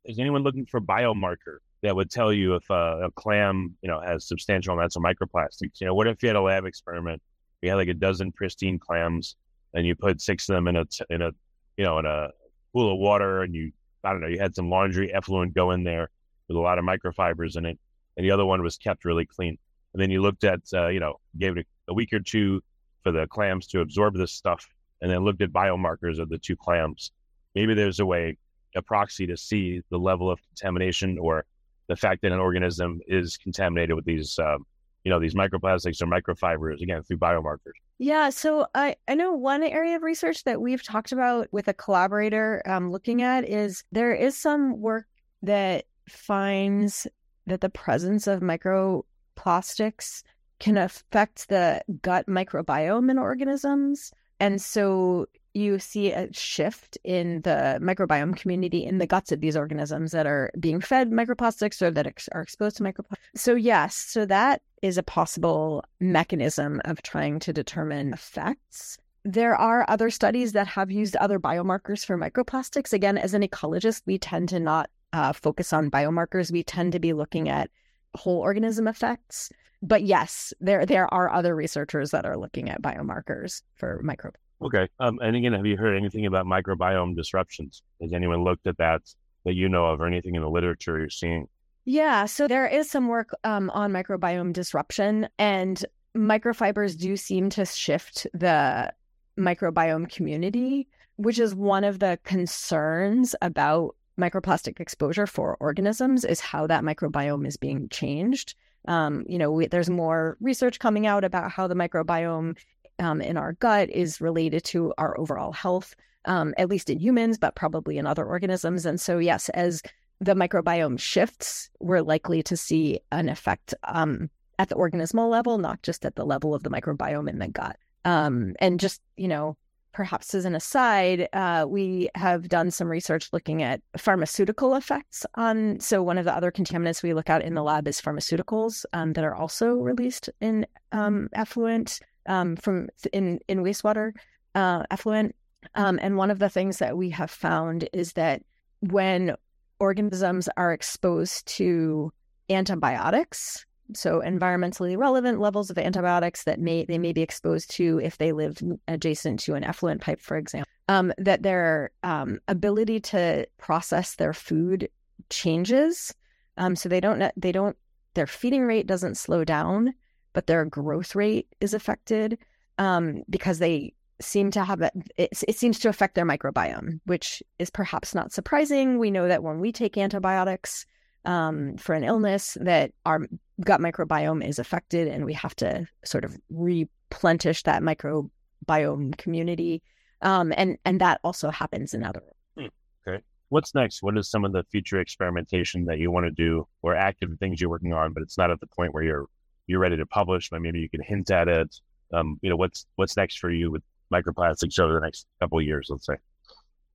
is 0.04 0.18
anyone 0.20 0.42
looking 0.42 0.66
for 0.66 0.78
a 0.78 0.82
biomarker 0.82 1.58
that 1.84 1.96
would 1.96 2.10
tell 2.10 2.34
you 2.34 2.56
if 2.56 2.70
uh, 2.72 2.98
a 3.04 3.12
clam, 3.12 3.76
you 3.82 3.90
know, 3.90 4.02
has 4.02 4.28
substantial 4.28 4.74
amounts 4.74 4.96
of 4.96 5.04
microplastics? 5.04 5.80
You 5.80 5.88
know, 5.88 5.94
what 5.94 6.08
if 6.08 6.24
you 6.24 6.30
had 6.30 6.36
a 6.36 6.42
lab 6.42 6.66
experiment? 6.66 7.22
You 7.62 7.70
had 7.70 7.76
like 7.76 7.88
a 7.88 7.94
dozen 7.94 8.32
pristine 8.32 8.80
clams, 8.80 9.36
and 9.74 9.86
you 9.86 9.96
put 9.96 10.22
six 10.22 10.50
of 10.50 10.56
them 10.56 10.68
in 10.68 10.76
a 10.76 10.86
in 11.10 11.22
a 11.22 11.32
you 11.78 11.84
know 11.84 12.00
in 12.00 12.06
a 12.06 12.30
pool 12.74 12.94
of 12.94 13.00
water, 13.00 13.44
and 13.44 13.54
you 13.54 13.72
I 14.04 14.12
don't 14.12 14.22
know, 14.22 14.28
you 14.28 14.40
had 14.40 14.56
some 14.56 14.70
laundry 14.70 15.14
effluent 15.14 15.54
go 15.54 15.72
in 15.72 15.84
there 15.84 16.10
with 16.48 16.58
a 16.58 16.60
lot 16.60 16.80
of 16.80 16.86
microfibers 16.86 17.58
in 17.58 17.66
it, 17.66 17.78
and 18.18 18.26
the 18.26 18.32
other 18.32 18.46
one 18.46 18.64
was 18.64 18.78
kept 18.78 19.06
really 19.06 19.26
clean. 19.26 19.58
And 19.94 20.02
then 20.02 20.10
you 20.10 20.22
looked 20.22 20.44
at, 20.44 20.62
uh, 20.74 20.88
you 20.88 21.00
know, 21.00 21.20
gave 21.38 21.58
it 21.58 21.68
a, 21.88 21.92
a 21.92 21.94
week 21.94 22.12
or 22.12 22.20
two 22.20 22.62
for 23.04 23.12
the 23.12 23.28
clams 23.28 23.68
to 23.68 23.82
absorb 23.82 24.16
this 24.16 24.32
stuff, 24.32 24.68
and 25.02 25.12
then 25.12 25.24
looked 25.24 25.42
at 25.42 25.52
biomarkers 25.52 26.20
of 26.20 26.30
the 26.30 26.40
two 26.40 26.56
clams 26.56 27.12
maybe 27.56 27.74
there's 27.74 28.00
a 28.00 28.06
way, 28.06 28.38
a 28.76 28.82
proxy 28.82 29.26
to 29.28 29.38
see 29.38 29.82
the 29.90 29.98
level 29.98 30.30
of 30.30 30.40
contamination 30.50 31.18
or 31.18 31.46
the 31.88 31.96
fact 31.96 32.22
that 32.22 32.32
an 32.32 32.40
organism 32.40 33.00
is 33.08 33.38
contaminated 33.38 33.96
with 33.96 34.06
these, 34.06 34.38
um, 34.40 34.66
you 35.04 35.12
know, 35.12 35.20
these 35.20 35.36
microplastics 35.36 36.02
or 36.02 36.08
microfibers, 36.08 36.82
again, 36.82 37.04
through 37.04 37.18
biomarkers. 37.18 37.74
Yeah. 37.98 38.30
So 38.30 38.68
I, 38.76 38.96
I 39.08 39.16
know 39.16 39.34
one 39.34 39.64
area 39.64 39.96
of 39.96 40.04
research 40.04 40.44
that 40.44 40.62
we've 40.62 40.84
talked 40.84 41.12
about 41.12 41.48
with 41.52 41.68
a 41.68 41.74
collaborator 41.74 42.62
um, 42.66 42.92
looking 42.92 43.22
at 43.22 43.48
is 43.48 43.84
there 43.92 44.14
is 44.14 44.36
some 44.36 44.82
work 44.82 45.06
that 45.44 45.86
finds 46.10 47.08
that 47.48 47.62
the 47.62 47.70
presence 47.70 48.28
of 48.28 48.42
microplastics 48.42 50.24
can 50.60 50.78
affect 50.78 51.48
the 51.50 51.82
gut 52.02 52.26
microbiome 52.28 53.10
in 53.12 53.18
organisms. 53.18 54.12
And 54.40 54.62
so 54.62 55.28
you 55.56 55.80
see 55.80 56.12
a 56.12 56.32
shift 56.34 56.98
in 57.04 57.42
the 57.42 57.80
microbiome 57.82 58.36
community 58.36 58.86
in 58.86 58.98
the 58.98 59.08
guts 59.08 59.32
of 59.32 59.40
these 59.40 59.56
organisms 59.56 60.12
that 60.12 60.28
are 60.28 60.52
being 60.60 60.82
fed 60.82 61.12
microplastics 61.12 61.82
or 61.82 61.90
that 61.92 62.06
are 62.34 62.42
exposed 62.42 62.78
to 62.78 62.84
microplastics. 62.84 63.18
So, 63.36 63.56
yes, 63.56 63.96
so 63.96 64.26
that 64.26 64.62
is 64.82 64.98
a 64.98 65.04
possible 65.04 65.84
mechanism 66.00 66.82
of 66.84 67.02
trying 67.02 67.40
to 67.40 67.54
determine 67.54 68.14
effects. 68.14 68.98
There 69.24 69.56
are 69.56 69.86
other 69.88 70.10
studies 70.10 70.52
that 70.52 70.68
have 70.68 70.92
used 70.92 71.16
other 71.16 71.40
biomarkers 71.40 72.06
for 72.06 72.18
microplastics. 72.18 72.94
Again, 72.94 73.18
as 73.18 73.34
an 73.34 73.42
ecologist, 73.42 74.02
we 74.06 74.20
tend 74.20 74.50
to 74.50 74.60
not 74.60 74.90
uh, 75.14 75.34
focus 75.34 75.72
on 75.72 75.90
biomarkers. 75.90 76.52
We 76.52 76.64
tend 76.64 76.92
to 76.92 77.00
be 77.00 77.14
looking 77.14 77.50
at 77.50 77.72
whole 78.14 78.40
organism 78.40 78.88
effects. 78.88 79.52
But 79.82 80.04
yes, 80.04 80.54
there 80.60 80.86
there 80.86 81.12
are 81.14 81.32
other 81.32 81.56
researchers 81.56 82.12
that 82.12 82.26
are 82.26 82.38
looking 82.38 82.70
at 82.70 82.82
biomarkers 82.82 83.62
for 83.76 84.02
microplastics. 84.04 84.45
Okay. 84.62 84.88
Um, 85.00 85.20
and 85.22 85.36
again, 85.36 85.54
have 85.54 85.66
you 85.66 85.78
heard 85.78 85.98
anything 85.98 86.26
about 86.26 86.46
microbiome 86.46 87.16
disruptions? 87.16 87.82
Has 88.02 88.14
anyone 88.14 88.44
looked 88.44 88.68
at 88.68 88.78
that 88.78 89.02
that 89.44 89.54
you 89.54 89.70
know 89.70 89.86
of 89.86 90.02
or 90.02 90.08
anything 90.08 90.36
in 90.36 90.42
the 90.42 90.50
literature 90.50 90.98
you're 90.98 91.10
seeing? 91.10 91.48
Yeah. 91.86 92.26
So 92.26 92.48
there 92.48 92.66
is 92.66 92.90
some 92.90 93.08
work 93.08 93.30
um, 93.44 93.70
on 93.72 93.92
microbiome 93.92 94.54
disruption, 94.54 95.28
and 95.38 95.86
microfibers 96.16 96.98
do 96.98 97.16
seem 97.16 97.50
to 97.52 97.66
shift 97.66 98.26
the 98.34 98.92
microbiome 99.38 100.10
community, 100.10 100.88
which 101.18 101.38
is 101.38 101.54
one 101.54 101.84
of 101.84 102.00
the 102.00 102.18
concerns 102.24 103.36
about 103.42 103.96
microplastic 104.20 104.80
exposure 104.80 105.28
for 105.28 105.58
organisms 105.60 106.24
is 106.24 106.40
how 106.40 106.66
that 106.68 106.84
microbiome 106.84 107.46
is 107.46 107.58
being 107.58 107.90
changed. 107.90 108.56
Um, 108.88 109.26
you 109.28 109.38
know, 109.38 109.52
we, 109.52 109.68
there's 109.68 109.90
more 109.90 110.38
research 110.40 110.80
coming 110.80 111.06
out 111.06 111.24
about 111.24 111.52
how 111.52 111.68
the 111.68 111.76
microbiome 111.76 112.58
um, 113.00 113.22
in 113.22 113.38
our 113.38 113.54
gut 113.54 113.90
is 113.90 114.22
related 114.22 114.64
to 114.66 114.94
our 114.98 115.18
overall 115.20 115.52
health, 115.52 115.96
um, 116.26 116.54
at 116.58 116.70
least 116.70 116.90
in 116.90 117.00
humans, 117.00 117.38
but 117.38 117.56
probably 117.56 117.98
in 117.98 118.08
other 118.08 118.26
organisms. 118.26 118.86
And 118.86 119.00
so, 119.00 119.18
yes, 119.18 119.50
as 119.50 119.82
the 120.20 120.34
microbiome 120.34 121.00
shifts, 121.00 121.70
we're 121.80 122.02
likely 122.02 122.42
to 122.44 122.58
see 122.58 123.00
an 123.12 123.30
effect 123.30 123.74
um, 123.84 124.30
at 124.60 124.70
the 124.70 124.76
organismal 124.76 125.30
level, 125.30 125.58
not 125.58 125.82
just 125.84 126.06
at 126.06 126.16
the 126.16 126.26
level 126.26 126.54
of 126.54 126.64
the 126.64 126.70
microbiome 126.70 127.30
in 127.30 127.40
the 127.40 127.48
gut. 127.48 127.78
Um, 128.06 128.56
and 128.60 128.80
just, 128.80 129.02
you 129.18 129.28
know, 129.28 129.58
perhaps 129.92 130.36
as 130.36 130.46
an 130.46 130.56
aside, 130.56 131.28
uh, 131.34 131.66
we 131.68 132.10
have 132.16 132.50
done 132.50 132.70
some 132.70 132.88
research 132.88 133.30
looking 133.34 133.64
at 133.64 133.82
pharmaceutical 133.98 134.76
effects 134.76 135.26
on. 135.36 135.80
So, 135.80 136.04
one 136.04 136.18
of 136.18 136.26
the 136.26 136.36
other 136.36 136.52
contaminants 136.52 137.02
we 137.02 137.14
look 137.14 137.30
at 137.30 137.42
in 137.42 137.56
the 137.56 137.64
lab 137.64 137.88
is 137.88 138.02
pharmaceuticals 138.02 138.86
um, 138.94 139.14
that 139.14 139.24
are 139.24 139.36
also 139.36 139.74
released 139.74 140.30
in 140.40 140.68
um, 140.92 141.30
effluent 141.34 142.00
um, 142.26 142.56
from 142.56 142.90
in 143.14 143.40
in 143.48 143.60
wastewater 143.60 144.12
uh, 144.56 144.84
effluent. 144.92 145.36
Um, 145.74 146.00
and 146.02 146.16
one 146.16 146.30
of 146.30 146.40
the 146.40 146.50
things 146.50 146.78
that 146.78 146.96
we 146.96 147.10
have 147.10 147.32
found 147.32 147.90
is 147.92 148.14
that 148.14 148.44
when 148.82 149.36
organisms 149.80 150.48
are 150.58 150.72
exposed 150.72 151.46
to 151.48 152.12
antibiotics, 152.50 153.66
so 153.94 154.22
environmentally 154.22 154.98
relevant 154.98 155.40
levels 155.40 155.70
of 155.70 155.78
antibiotics 155.78 156.44
that 156.44 156.60
may 156.60 156.86
they 156.86 156.98
may 156.98 157.14
be 157.14 157.22
exposed 157.22 157.70
to 157.72 158.00
if 158.00 158.18
they 158.18 158.32
live 158.32 158.58
adjacent 158.88 159.40
to 159.42 159.54
an 159.54 159.64
effluent 159.64 160.02
pipe, 160.02 160.20
for 160.20 160.38
example, 160.38 160.70
um, 160.88 161.14
that 161.18 161.44
their 161.44 161.92
um, 162.04 162.40
ability 162.48 163.00
to 163.00 163.48
process 163.58 164.16
their 164.16 164.34
food 164.34 164.90
changes. 165.30 166.14
Um, 166.58 166.76
so 166.76 166.90
they 166.90 167.00
don't 167.00 167.32
they 167.36 167.52
don't 167.52 167.78
their 168.14 168.28
feeding 168.28 168.64
rate 168.64 168.88
doesn't 168.88 169.16
slow 169.16 169.44
down, 169.44 169.94
but 170.36 170.46
their 170.48 170.66
growth 170.66 171.16
rate 171.16 171.48
is 171.62 171.74
affected 171.74 172.38
um, 172.78 173.24
because 173.30 173.58
they 173.58 173.94
seem 174.22 174.52
to 174.52 174.64
have 174.64 174.82
it, 174.82 174.94
it, 175.18 175.44
it 175.48 175.58
seems 175.58 175.80
to 175.80 175.90
affect 175.90 176.14
their 176.14 176.26
microbiome, 176.26 177.00
which 177.06 177.42
is 177.58 177.70
perhaps 177.70 178.14
not 178.14 178.32
surprising. 178.32 179.00
We 179.00 179.12
know 179.12 179.28
that 179.28 179.44
when 179.44 179.60
we 179.60 179.72
take 179.72 179.98
antibiotics 179.98 180.86
um, 181.24 181.78
for 181.78 181.96
an 181.96 182.04
illness, 182.04 182.58
that 182.62 182.92
our 183.06 183.28
gut 183.62 183.80
microbiome 183.80 184.46
is 184.46 184.60
affected, 184.60 185.08
and 185.08 185.26
we 185.26 185.34
have 185.34 185.56
to 185.56 185.88
sort 186.04 186.26
of 186.26 186.38
replenish 186.50 187.64
that 187.64 187.82
microbiome 187.82 189.18
community, 189.18 189.82
um, 190.22 190.54
and 190.56 190.78
and 190.86 191.00
that 191.02 191.20
also 191.24 191.50
happens 191.50 191.94
in 191.94 192.04
other. 192.04 192.24
Hmm. 192.58 192.68
Okay, 193.08 193.24
what's 193.50 193.74
next? 193.74 194.04
What 194.04 194.18
is 194.18 194.30
some 194.30 194.46
of 194.46 194.52
the 194.52 194.64
future 194.72 195.00
experimentation 195.00 195.86
that 195.86 195.98
you 195.98 196.12
want 196.12 196.26
to 196.26 196.32
do, 196.32 196.68
or 196.82 196.94
active 196.94 197.30
things 197.40 197.60
you're 197.60 197.70
working 197.70 197.94
on, 197.94 198.14
but 198.14 198.22
it's 198.22 198.38
not 198.38 198.52
at 198.52 198.60
the 198.60 198.68
point 198.68 198.94
where 198.94 199.04
you're 199.04 199.26
you're 199.68 199.80
ready 199.80 199.98
to 199.98 200.06
publish, 200.06 200.50
but 200.50 200.62
maybe 200.62 200.80
you 200.80 200.90
can 200.90 201.02
hint 201.02 201.32
at 201.32 201.48
it. 201.48 201.80
Um, 202.14 202.40
you 202.42 202.50
know, 202.50 202.56
what's 202.56 202.86
what's 202.96 203.18
next 203.18 203.40
for 203.40 203.50
you 203.50 203.72
with 203.72 203.84
microplastics 204.14 204.80
over 204.80 204.94
the 204.94 205.00
next 205.00 205.28
couple 205.40 205.60
of 205.60 205.66
years, 205.66 205.88
let's 205.90 206.06
say. 206.06 206.16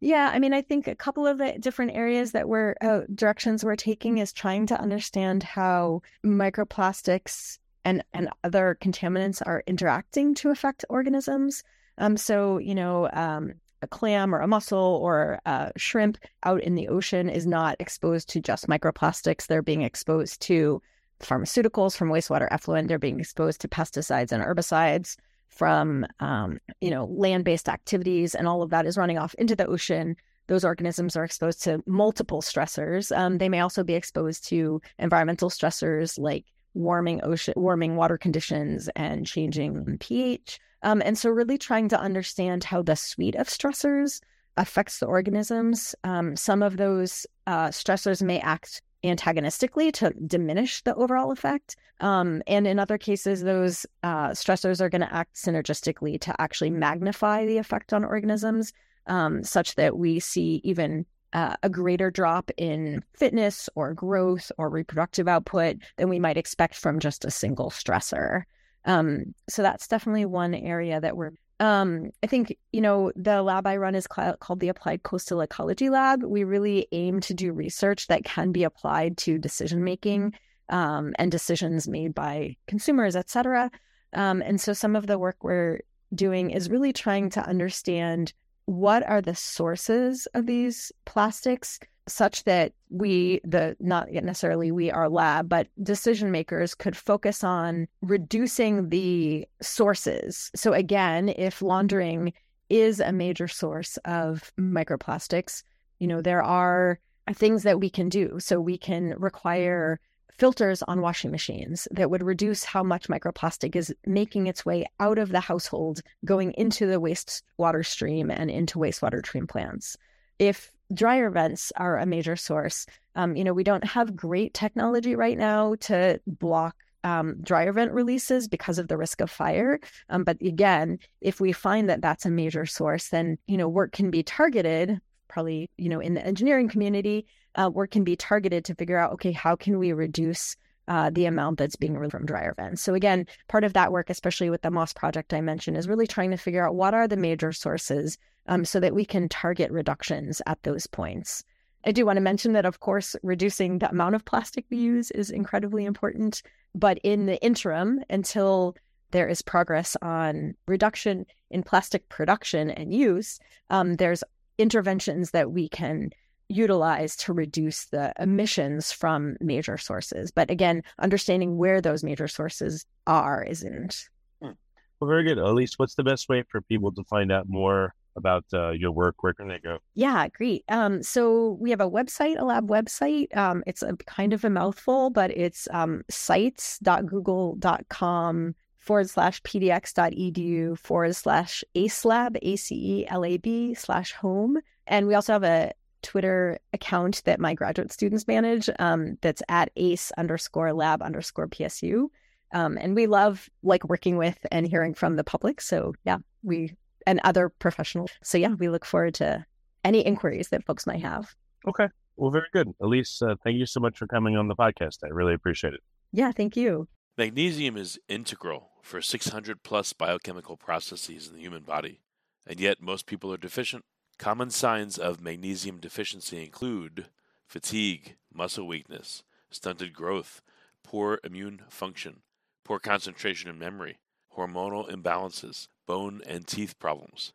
Yeah, 0.00 0.30
I 0.32 0.38
mean, 0.38 0.54
I 0.54 0.62
think 0.62 0.86
a 0.88 0.94
couple 0.94 1.26
of 1.26 1.38
the 1.38 1.58
different 1.60 1.92
areas 1.92 2.32
that 2.32 2.48
we're 2.48 2.74
uh, 2.80 3.00
directions 3.14 3.64
we're 3.64 3.76
taking 3.76 4.18
is 4.18 4.32
trying 4.32 4.66
to 4.66 4.80
understand 4.80 5.42
how 5.42 6.00
microplastics 6.24 7.58
and 7.84 8.02
and 8.14 8.30
other 8.44 8.78
contaminants 8.80 9.42
are 9.44 9.62
interacting 9.66 10.34
to 10.36 10.50
affect 10.50 10.84
organisms. 10.88 11.62
Um, 11.98 12.16
so, 12.16 12.56
you 12.56 12.74
know, 12.74 13.10
um, 13.12 13.52
a 13.82 13.86
clam 13.86 14.34
or 14.34 14.40
a 14.40 14.46
mussel 14.46 14.98
or 15.02 15.38
a 15.44 15.72
shrimp 15.76 16.18
out 16.44 16.62
in 16.62 16.74
the 16.74 16.88
ocean 16.88 17.28
is 17.28 17.46
not 17.46 17.76
exposed 17.78 18.28
to 18.30 18.40
just 18.40 18.68
microplastics. 18.68 19.46
They're 19.46 19.62
being 19.62 19.82
exposed 19.82 20.40
to 20.42 20.80
pharmaceuticals 21.20 21.96
from 21.96 22.10
wastewater 22.10 22.48
effluent. 22.50 22.88
They're 22.88 22.98
being 22.98 23.20
exposed 23.20 23.60
to 23.60 23.68
pesticides 23.68 24.32
and 24.32 24.42
herbicides 24.42 25.16
from, 25.48 26.06
um, 26.20 26.58
you 26.80 26.90
know, 26.90 27.06
land-based 27.06 27.68
activities, 27.68 28.34
and 28.34 28.46
all 28.46 28.62
of 28.62 28.70
that 28.70 28.86
is 28.86 28.96
running 28.96 29.18
off 29.18 29.34
into 29.34 29.56
the 29.56 29.66
ocean. 29.66 30.16
Those 30.46 30.64
organisms 30.64 31.16
are 31.16 31.24
exposed 31.24 31.62
to 31.64 31.82
multiple 31.86 32.40
stressors. 32.40 33.16
Um, 33.16 33.38
they 33.38 33.48
may 33.48 33.60
also 33.60 33.84
be 33.84 33.94
exposed 33.94 34.48
to 34.48 34.80
environmental 34.98 35.50
stressors 35.50 36.18
like 36.18 36.44
warming 36.74 37.20
ocean, 37.22 37.54
warming 37.56 37.96
water 37.96 38.16
conditions, 38.16 38.88
and 38.96 39.26
changing 39.26 39.98
pH. 39.98 40.58
Um, 40.82 41.02
and 41.04 41.18
so, 41.18 41.30
really 41.30 41.58
trying 41.58 41.88
to 41.88 42.00
understand 42.00 42.64
how 42.64 42.82
the 42.82 42.96
suite 42.96 43.36
of 43.36 43.48
stressors 43.48 44.20
affects 44.56 44.98
the 44.98 45.06
organisms. 45.06 45.94
Um, 46.04 46.36
some 46.36 46.62
of 46.62 46.76
those 46.76 47.26
uh, 47.46 47.68
stressors 47.68 48.22
may 48.22 48.40
act 48.40 48.82
antagonistically 49.04 49.92
to 49.92 50.10
diminish 50.26 50.82
the 50.82 50.94
overall 50.94 51.30
effect. 51.30 51.76
Um, 52.00 52.42
and 52.46 52.66
in 52.66 52.78
other 52.78 52.98
cases, 52.98 53.42
those 53.42 53.86
uh, 54.02 54.30
stressors 54.30 54.80
are 54.80 54.88
going 54.88 55.00
to 55.00 55.14
act 55.14 55.36
synergistically 55.36 56.20
to 56.22 56.40
actually 56.40 56.70
magnify 56.70 57.46
the 57.46 57.58
effect 57.58 57.92
on 57.92 58.04
organisms, 58.04 58.72
um, 59.06 59.44
such 59.44 59.74
that 59.74 59.96
we 59.96 60.20
see 60.20 60.60
even 60.64 61.04
uh, 61.32 61.56
a 61.62 61.68
greater 61.68 62.10
drop 62.10 62.50
in 62.56 63.02
fitness 63.14 63.68
or 63.74 63.94
growth 63.94 64.50
or 64.58 64.68
reproductive 64.68 65.28
output 65.28 65.76
than 65.96 66.08
we 66.08 66.18
might 66.18 66.36
expect 66.36 66.74
from 66.74 66.98
just 66.98 67.24
a 67.24 67.30
single 67.30 67.70
stressor. 67.70 68.42
Um, 68.84 69.34
so 69.48 69.62
that's 69.62 69.86
definitely 69.86 70.24
one 70.24 70.54
area 70.54 71.00
that 71.00 71.16
we're. 71.16 71.32
Um, 71.60 72.10
I 72.22 72.26
think 72.26 72.56
you 72.72 72.80
know 72.80 73.12
the 73.14 73.42
lab 73.42 73.66
I 73.66 73.76
run 73.76 73.94
is 73.94 74.08
cl- 74.12 74.36
called 74.38 74.60
the 74.60 74.70
Applied 74.70 75.02
Coastal 75.02 75.42
Ecology 75.42 75.90
Lab. 75.90 76.22
We 76.24 76.42
really 76.42 76.88
aim 76.90 77.20
to 77.20 77.34
do 77.34 77.52
research 77.52 78.06
that 78.06 78.24
can 78.24 78.50
be 78.50 78.64
applied 78.64 79.18
to 79.18 79.38
decision 79.38 79.84
making 79.84 80.34
um, 80.70 81.12
and 81.18 81.30
decisions 81.30 81.86
made 81.86 82.14
by 82.14 82.56
consumers, 82.66 83.14
et 83.14 83.28
cetera. 83.28 83.70
Um, 84.14 84.42
and 84.42 84.60
so 84.60 84.72
some 84.72 84.96
of 84.96 85.06
the 85.06 85.18
work 85.18 85.44
we're 85.44 85.80
doing 86.14 86.50
is 86.50 86.70
really 86.70 86.92
trying 86.92 87.30
to 87.30 87.46
understand 87.46 88.32
what 88.64 89.06
are 89.06 89.20
the 89.20 89.34
sources 89.34 90.26
of 90.34 90.46
these 90.46 90.92
plastics 91.04 91.78
such 92.10 92.44
that 92.44 92.72
we 92.90 93.40
the 93.44 93.76
not 93.80 94.10
necessarily 94.10 94.70
we 94.70 94.90
our 94.90 95.08
lab 95.08 95.48
but 95.48 95.68
decision 95.82 96.30
makers 96.30 96.74
could 96.74 96.96
focus 96.96 97.44
on 97.44 97.86
reducing 98.02 98.88
the 98.88 99.46
sources. 99.62 100.50
So 100.54 100.72
again 100.72 101.28
if 101.28 101.62
laundering 101.62 102.32
is 102.68 103.00
a 103.00 103.12
major 103.12 103.48
source 103.48 103.96
of 104.04 104.52
microplastics 104.58 105.62
you 105.98 106.06
know 106.06 106.20
there 106.22 106.42
are 106.42 106.98
things 107.34 107.62
that 107.62 107.80
we 107.80 107.90
can 107.90 108.08
do. 108.08 108.38
So 108.38 108.60
we 108.60 108.78
can 108.78 109.14
require 109.18 110.00
filters 110.32 110.82
on 110.82 111.02
washing 111.02 111.30
machines 111.30 111.86
that 111.90 112.10
would 112.10 112.22
reduce 112.22 112.64
how 112.64 112.82
much 112.82 113.08
microplastic 113.08 113.76
is 113.76 113.94
making 114.06 114.46
its 114.46 114.64
way 114.64 114.86
out 114.98 115.18
of 115.18 115.30
the 115.30 115.40
household 115.40 116.00
going 116.24 116.52
into 116.52 116.86
the 116.86 117.00
wastewater 117.00 117.84
stream 117.84 118.30
and 118.30 118.50
into 118.50 118.78
wastewater 118.78 119.22
treatment 119.22 119.50
plants. 119.50 119.96
If 120.38 120.72
dryer 120.92 121.30
vents 121.30 121.72
are 121.76 121.98
a 121.98 122.06
major 122.06 122.36
source. 122.36 122.86
Um, 123.14 123.36
you 123.36 123.44
know, 123.44 123.52
we 123.52 123.64
don't 123.64 123.84
have 123.84 124.16
great 124.16 124.54
technology 124.54 125.16
right 125.16 125.38
now 125.38 125.74
to 125.80 126.20
block 126.26 126.76
um, 127.02 127.36
dryer 127.42 127.72
vent 127.72 127.92
releases 127.92 128.48
because 128.48 128.78
of 128.78 128.88
the 128.88 128.96
risk 128.96 129.20
of 129.20 129.30
fire. 129.30 129.80
Um, 130.10 130.24
but 130.24 130.40
again, 130.42 130.98
if 131.20 131.40
we 131.40 131.52
find 131.52 131.88
that 131.88 132.02
that's 132.02 132.26
a 132.26 132.30
major 132.30 132.66
source, 132.66 133.08
then 133.08 133.38
you 133.46 133.56
know 133.56 133.68
work 133.68 133.92
can 133.92 134.10
be 134.10 134.22
targeted. 134.22 135.00
Probably, 135.28 135.70
you 135.78 135.88
know, 135.88 136.00
in 136.00 136.14
the 136.14 136.26
engineering 136.26 136.68
community, 136.68 137.26
uh, 137.54 137.70
work 137.72 137.92
can 137.92 138.04
be 138.04 138.16
targeted 138.16 138.64
to 138.64 138.74
figure 138.74 138.98
out, 138.98 139.12
okay, 139.12 139.32
how 139.32 139.54
can 139.54 139.78
we 139.78 139.92
reduce 139.92 140.56
uh, 140.88 141.08
the 141.08 141.26
amount 141.26 141.56
that's 141.56 141.76
being 141.76 141.94
released 141.94 142.10
from 142.10 142.26
dryer 142.26 142.52
vents. 142.56 142.82
So 142.82 142.94
again, 142.94 143.24
part 143.46 143.62
of 143.62 143.74
that 143.74 143.92
work, 143.92 144.10
especially 144.10 144.50
with 144.50 144.62
the 144.62 144.72
Moss 144.72 144.92
project 144.92 145.32
I 145.32 145.40
mentioned, 145.40 145.76
is 145.76 145.86
really 145.86 146.08
trying 146.08 146.32
to 146.32 146.36
figure 146.36 146.66
out 146.66 146.74
what 146.74 146.94
are 146.94 147.06
the 147.06 147.16
major 147.16 147.52
sources 147.52 148.18
um, 148.46 148.64
so 148.64 148.80
that 148.80 148.94
we 148.94 149.04
can 149.04 149.28
target 149.28 149.70
reductions 149.70 150.42
at 150.46 150.62
those 150.62 150.86
points. 150.86 151.44
I 151.84 151.92
do 151.92 152.04
want 152.04 152.18
to 152.18 152.22
mention 152.22 152.52
that, 152.52 152.66
of 152.66 152.80
course, 152.80 153.16
reducing 153.22 153.78
the 153.78 153.90
amount 153.90 154.14
of 154.14 154.24
plastic 154.24 154.66
we 154.70 154.76
use 154.76 155.10
is 155.12 155.30
incredibly 155.30 155.84
important. 155.84 156.42
But 156.74 156.98
in 157.02 157.26
the 157.26 157.42
interim, 157.42 158.00
until 158.10 158.76
there 159.12 159.28
is 159.28 159.42
progress 159.42 159.96
on 160.02 160.54
reduction 160.68 161.26
in 161.50 161.62
plastic 161.62 162.08
production 162.08 162.70
and 162.70 162.92
use, 162.92 163.40
um, 163.70 163.96
there's 163.96 164.22
interventions 164.58 165.30
that 165.30 165.52
we 165.52 165.68
can 165.68 166.10
utilize 166.48 167.16
to 167.16 167.32
reduce 167.32 167.86
the 167.86 168.12
emissions 168.18 168.92
from 168.92 169.36
major 169.40 169.78
sources. 169.78 170.30
But 170.30 170.50
again, 170.50 170.82
understanding 170.98 171.56
where 171.56 171.80
those 171.80 172.04
major 172.04 172.28
sources 172.28 172.84
are 173.06 173.42
isn't. 173.42 174.08
Hmm. 174.42 174.50
Well, 174.98 175.08
very 175.08 175.24
good. 175.24 175.38
Elise, 175.38 175.78
what's 175.78 175.94
the 175.94 176.04
best 176.04 176.28
way 176.28 176.42
for 176.48 176.60
people 176.60 176.92
to 176.92 177.04
find 177.04 177.32
out 177.32 177.48
more 177.48 177.94
about 178.16 178.44
uh, 178.52 178.70
your 178.70 178.92
work, 178.92 179.22
where 179.22 179.34
can 179.34 179.48
they 179.48 179.58
go? 179.58 179.78
Yeah, 179.94 180.28
great. 180.28 180.64
Um, 180.68 181.02
so 181.02 181.58
we 181.60 181.70
have 181.70 181.80
a 181.80 181.90
website, 181.90 182.38
a 182.38 182.44
lab 182.44 182.68
website. 182.68 183.34
Um, 183.36 183.62
it's 183.66 183.82
a 183.82 183.96
kind 184.06 184.32
of 184.32 184.44
a 184.44 184.50
mouthful, 184.50 185.10
but 185.10 185.30
it's 185.30 185.68
um, 185.72 186.02
sites.google.com 186.10 188.54
forward 188.78 189.10
slash 189.10 189.42
pdx.edu 189.42 190.78
forward 190.78 191.14
slash 191.14 191.62
acelab, 191.76 192.38
A-C-E-L-A-B 192.42 193.74
slash 193.74 194.12
home. 194.12 194.58
And 194.86 195.06
we 195.06 195.14
also 195.14 195.34
have 195.34 195.44
a 195.44 195.72
Twitter 196.02 196.58
account 196.72 197.22
that 197.24 197.40
my 197.40 197.54
graduate 197.54 197.92
students 197.92 198.26
manage 198.26 198.70
um, 198.78 199.18
that's 199.20 199.42
at 199.48 199.70
ace 199.76 200.12
underscore 200.16 200.72
lab 200.72 201.02
underscore 201.02 201.48
PSU. 201.48 202.08
Um, 202.52 202.78
and 202.78 202.96
we 202.96 203.06
love 203.06 203.48
like 203.62 203.88
working 203.88 204.16
with 204.16 204.38
and 204.50 204.66
hearing 204.66 204.94
from 204.94 205.16
the 205.16 205.24
public. 205.24 205.60
So 205.60 205.94
yeah, 206.04 206.18
we 206.42 206.74
and 207.06 207.20
other 207.24 207.48
professionals. 207.48 208.10
So 208.22 208.38
yeah, 208.38 208.54
we 208.54 208.68
look 208.68 208.84
forward 208.84 209.14
to 209.14 209.44
any 209.84 210.00
inquiries 210.00 210.48
that 210.48 210.64
folks 210.64 210.86
might 210.86 211.02
have. 211.02 211.34
Okay. 211.66 211.88
Well, 212.16 212.30
very 212.30 212.48
good. 212.52 212.72
Elise, 212.80 213.22
uh, 213.22 213.36
thank 213.42 213.56
you 213.56 213.66
so 213.66 213.80
much 213.80 213.96
for 213.96 214.06
coming 214.06 214.36
on 214.36 214.48
the 214.48 214.56
podcast. 214.56 214.98
I 215.04 215.08
really 215.08 215.34
appreciate 215.34 215.74
it. 215.74 215.80
Yeah, 216.12 216.32
thank 216.32 216.56
you. 216.56 216.88
Magnesium 217.16 217.76
is 217.76 217.98
integral 218.08 218.70
for 218.82 219.00
600 219.00 219.62
plus 219.62 219.92
biochemical 219.92 220.56
processes 220.56 221.28
in 221.28 221.34
the 221.34 221.40
human 221.40 221.62
body, 221.62 222.00
and 222.46 222.60
yet 222.60 222.82
most 222.82 223.06
people 223.06 223.32
are 223.32 223.38
deficient. 223.38 223.84
Common 224.18 224.50
signs 224.50 224.98
of 224.98 225.20
magnesium 225.20 225.78
deficiency 225.78 226.42
include 226.42 227.06
fatigue, 227.46 228.16
muscle 228.32 228.66
weakness, 228.66 229.22
stunted 229.50 229.92
growth, 229.92 230.42
poor 230.84 231.18
immune 231.24 231.62
function, 231.68 232.22
poor 232.64 232.78
concentration 232.78 233.50
and 233.50 233.58
memory, 233.58 233.98
hormonal 234.36 234.90
imbalances, 234.90 235.68
bone 235.90 236.22
and 236.24 236.46
teeth 236.46 236.78
problems. 236.78 237.32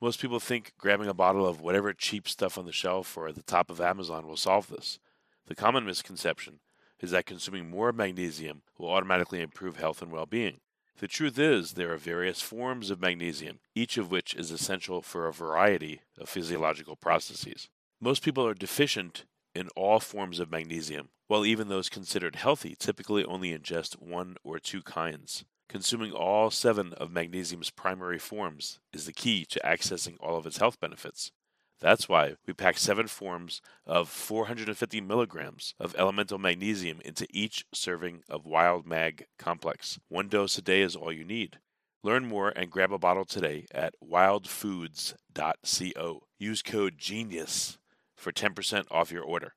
Most 0.00 0.20
people 0.20 0.40
think 0.40 0.72
grabbing 0.76 1.06
a 1.06 1.14
bottle 1.14 1.46
of 1.46 1.60
whatever 1.60 1.92
cheap 1.92 2.28
stuff 2.28 2.58
on 2.58 2.66
the 2.66 2.72
shelf 2.72 3.16
or 3.16 3.28
at 3.28 3.36
the 3.36 3.44
top 3.44 3.70
of 3.70 3.80
Amazon 3.80 4.26
will 4.26 4.36
solve 4.36 4.66
this. 4.66 4.98
The 5.46 5.54
common 5.54 5.84
misconception 5.84 6.58
is 6.98 7.12
that 7.12 7.26
consuming 7.26 7.70
more 7.70 7.92
magnesium 7.92 8.62
will 8.76 8.90
automatically 8.90 9.40
improve 9.40 9.76
health 9.76 10.02
and 10.02 10.10
well 10.10 10.26
being. 10.26 10.58
The 10.98 11.06
truth 11.06 11.38
is, 11.38 11.74
there 11.74 11.92
are 11.92 11.96
various 11.96 12.40
forms 12.40 12.90
of 12.90 13.00
magnesium, 13.00 13.60
each 13.72 13.96
of 13.96 14.10
which 14.10 14.34
is 14.34 14.50
essential 14.50 15.00
for 15.00 15.28
a 15.28 15.32
variety 15.32 16.00
of 16.18 16.28
physiological 16.28 16.96
processes. 16.96 17.68
Most 18.00 18.24
people 18.24 18.44
are 18.44 18.54
deficient 18.54 19.26
in 19.54 19.68
all 19.76 20.00
forms 20.00 20.40
of 20.40 20.50
magnesium, 20.50 21.10
while 21.28 21.46
even 21.46 21.68
those 21.68 21.88
considered 21.88 22.34
healthy 22.34 22.74
typically 22.76 23.24
only 23.24 23.56
ingest 23.56 24.02
one 24.02 24.38
or 24.42 24.58
two 24.58 24.82
kinds. 24.82 25.44
Consuming 25.72 26.12
all 26.12 26.50
seven 26.50 26.92
of 26.98 27.10
magnesium's 27.10 27.70
primary 27.70 28.18
forms 28.18 28.78
is 28.92 29.06
the 29.06 29.12
key 29.12 29.46
to 29.46 29.58
accessing 29.64 30.18
all 30.20 30.36
of 30.36 30.44
its 30.44 30.58
health 30.58 30.78
benefits. 30.78 31.32
That's 31.80 32.10
why 32.10 32.34
we 32.46 32.52
pack 32.52 32.76
seven 32.76 33.06
forms 33.06 33.62
of 33.86 34.10
450 34.10 35.00
milligrams 35.00 35.72
of 35.80 35.94
elemental 35.96 36.36
magnesium 36.36 37.00
into 37.06 37.26
each 37.30 37.64
serving 37.72 38.22
of 38.28 38.44
Wild 38.44 38.86
Mag 38.86 39.24
Complex. 39.38 39.98
One 40.10 40.28
dose 40.28 40.58
a 40.58 40.62
day 40.62 40.82
is 40.82 40.94
all 40.94 41.10
you 41.10 41.24
need. 41.24 41.58
Learn 42.02 42.28
more 42.28 42.50
and 42.50 42.70
grab 42.70 42.92
a 42.92 42.98
bottle 42.98 43.24
today 43.24 43.64
at 43.72 43.94
wildfoods.co. 44.04 46.22
Use 46.38 46.60
code 46.60 46.98
GENIUS 46.98 47.78
for 48.14 48.30
10% 48.30 48.84
off 48.90 49.10
your 49.10 49.24
order. 49.24 49.54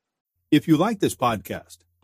If 0.50 0.66
you 0.66 0.78
like 0.78 1.00
this 1.00 1.14
podcast, 1.14 1.80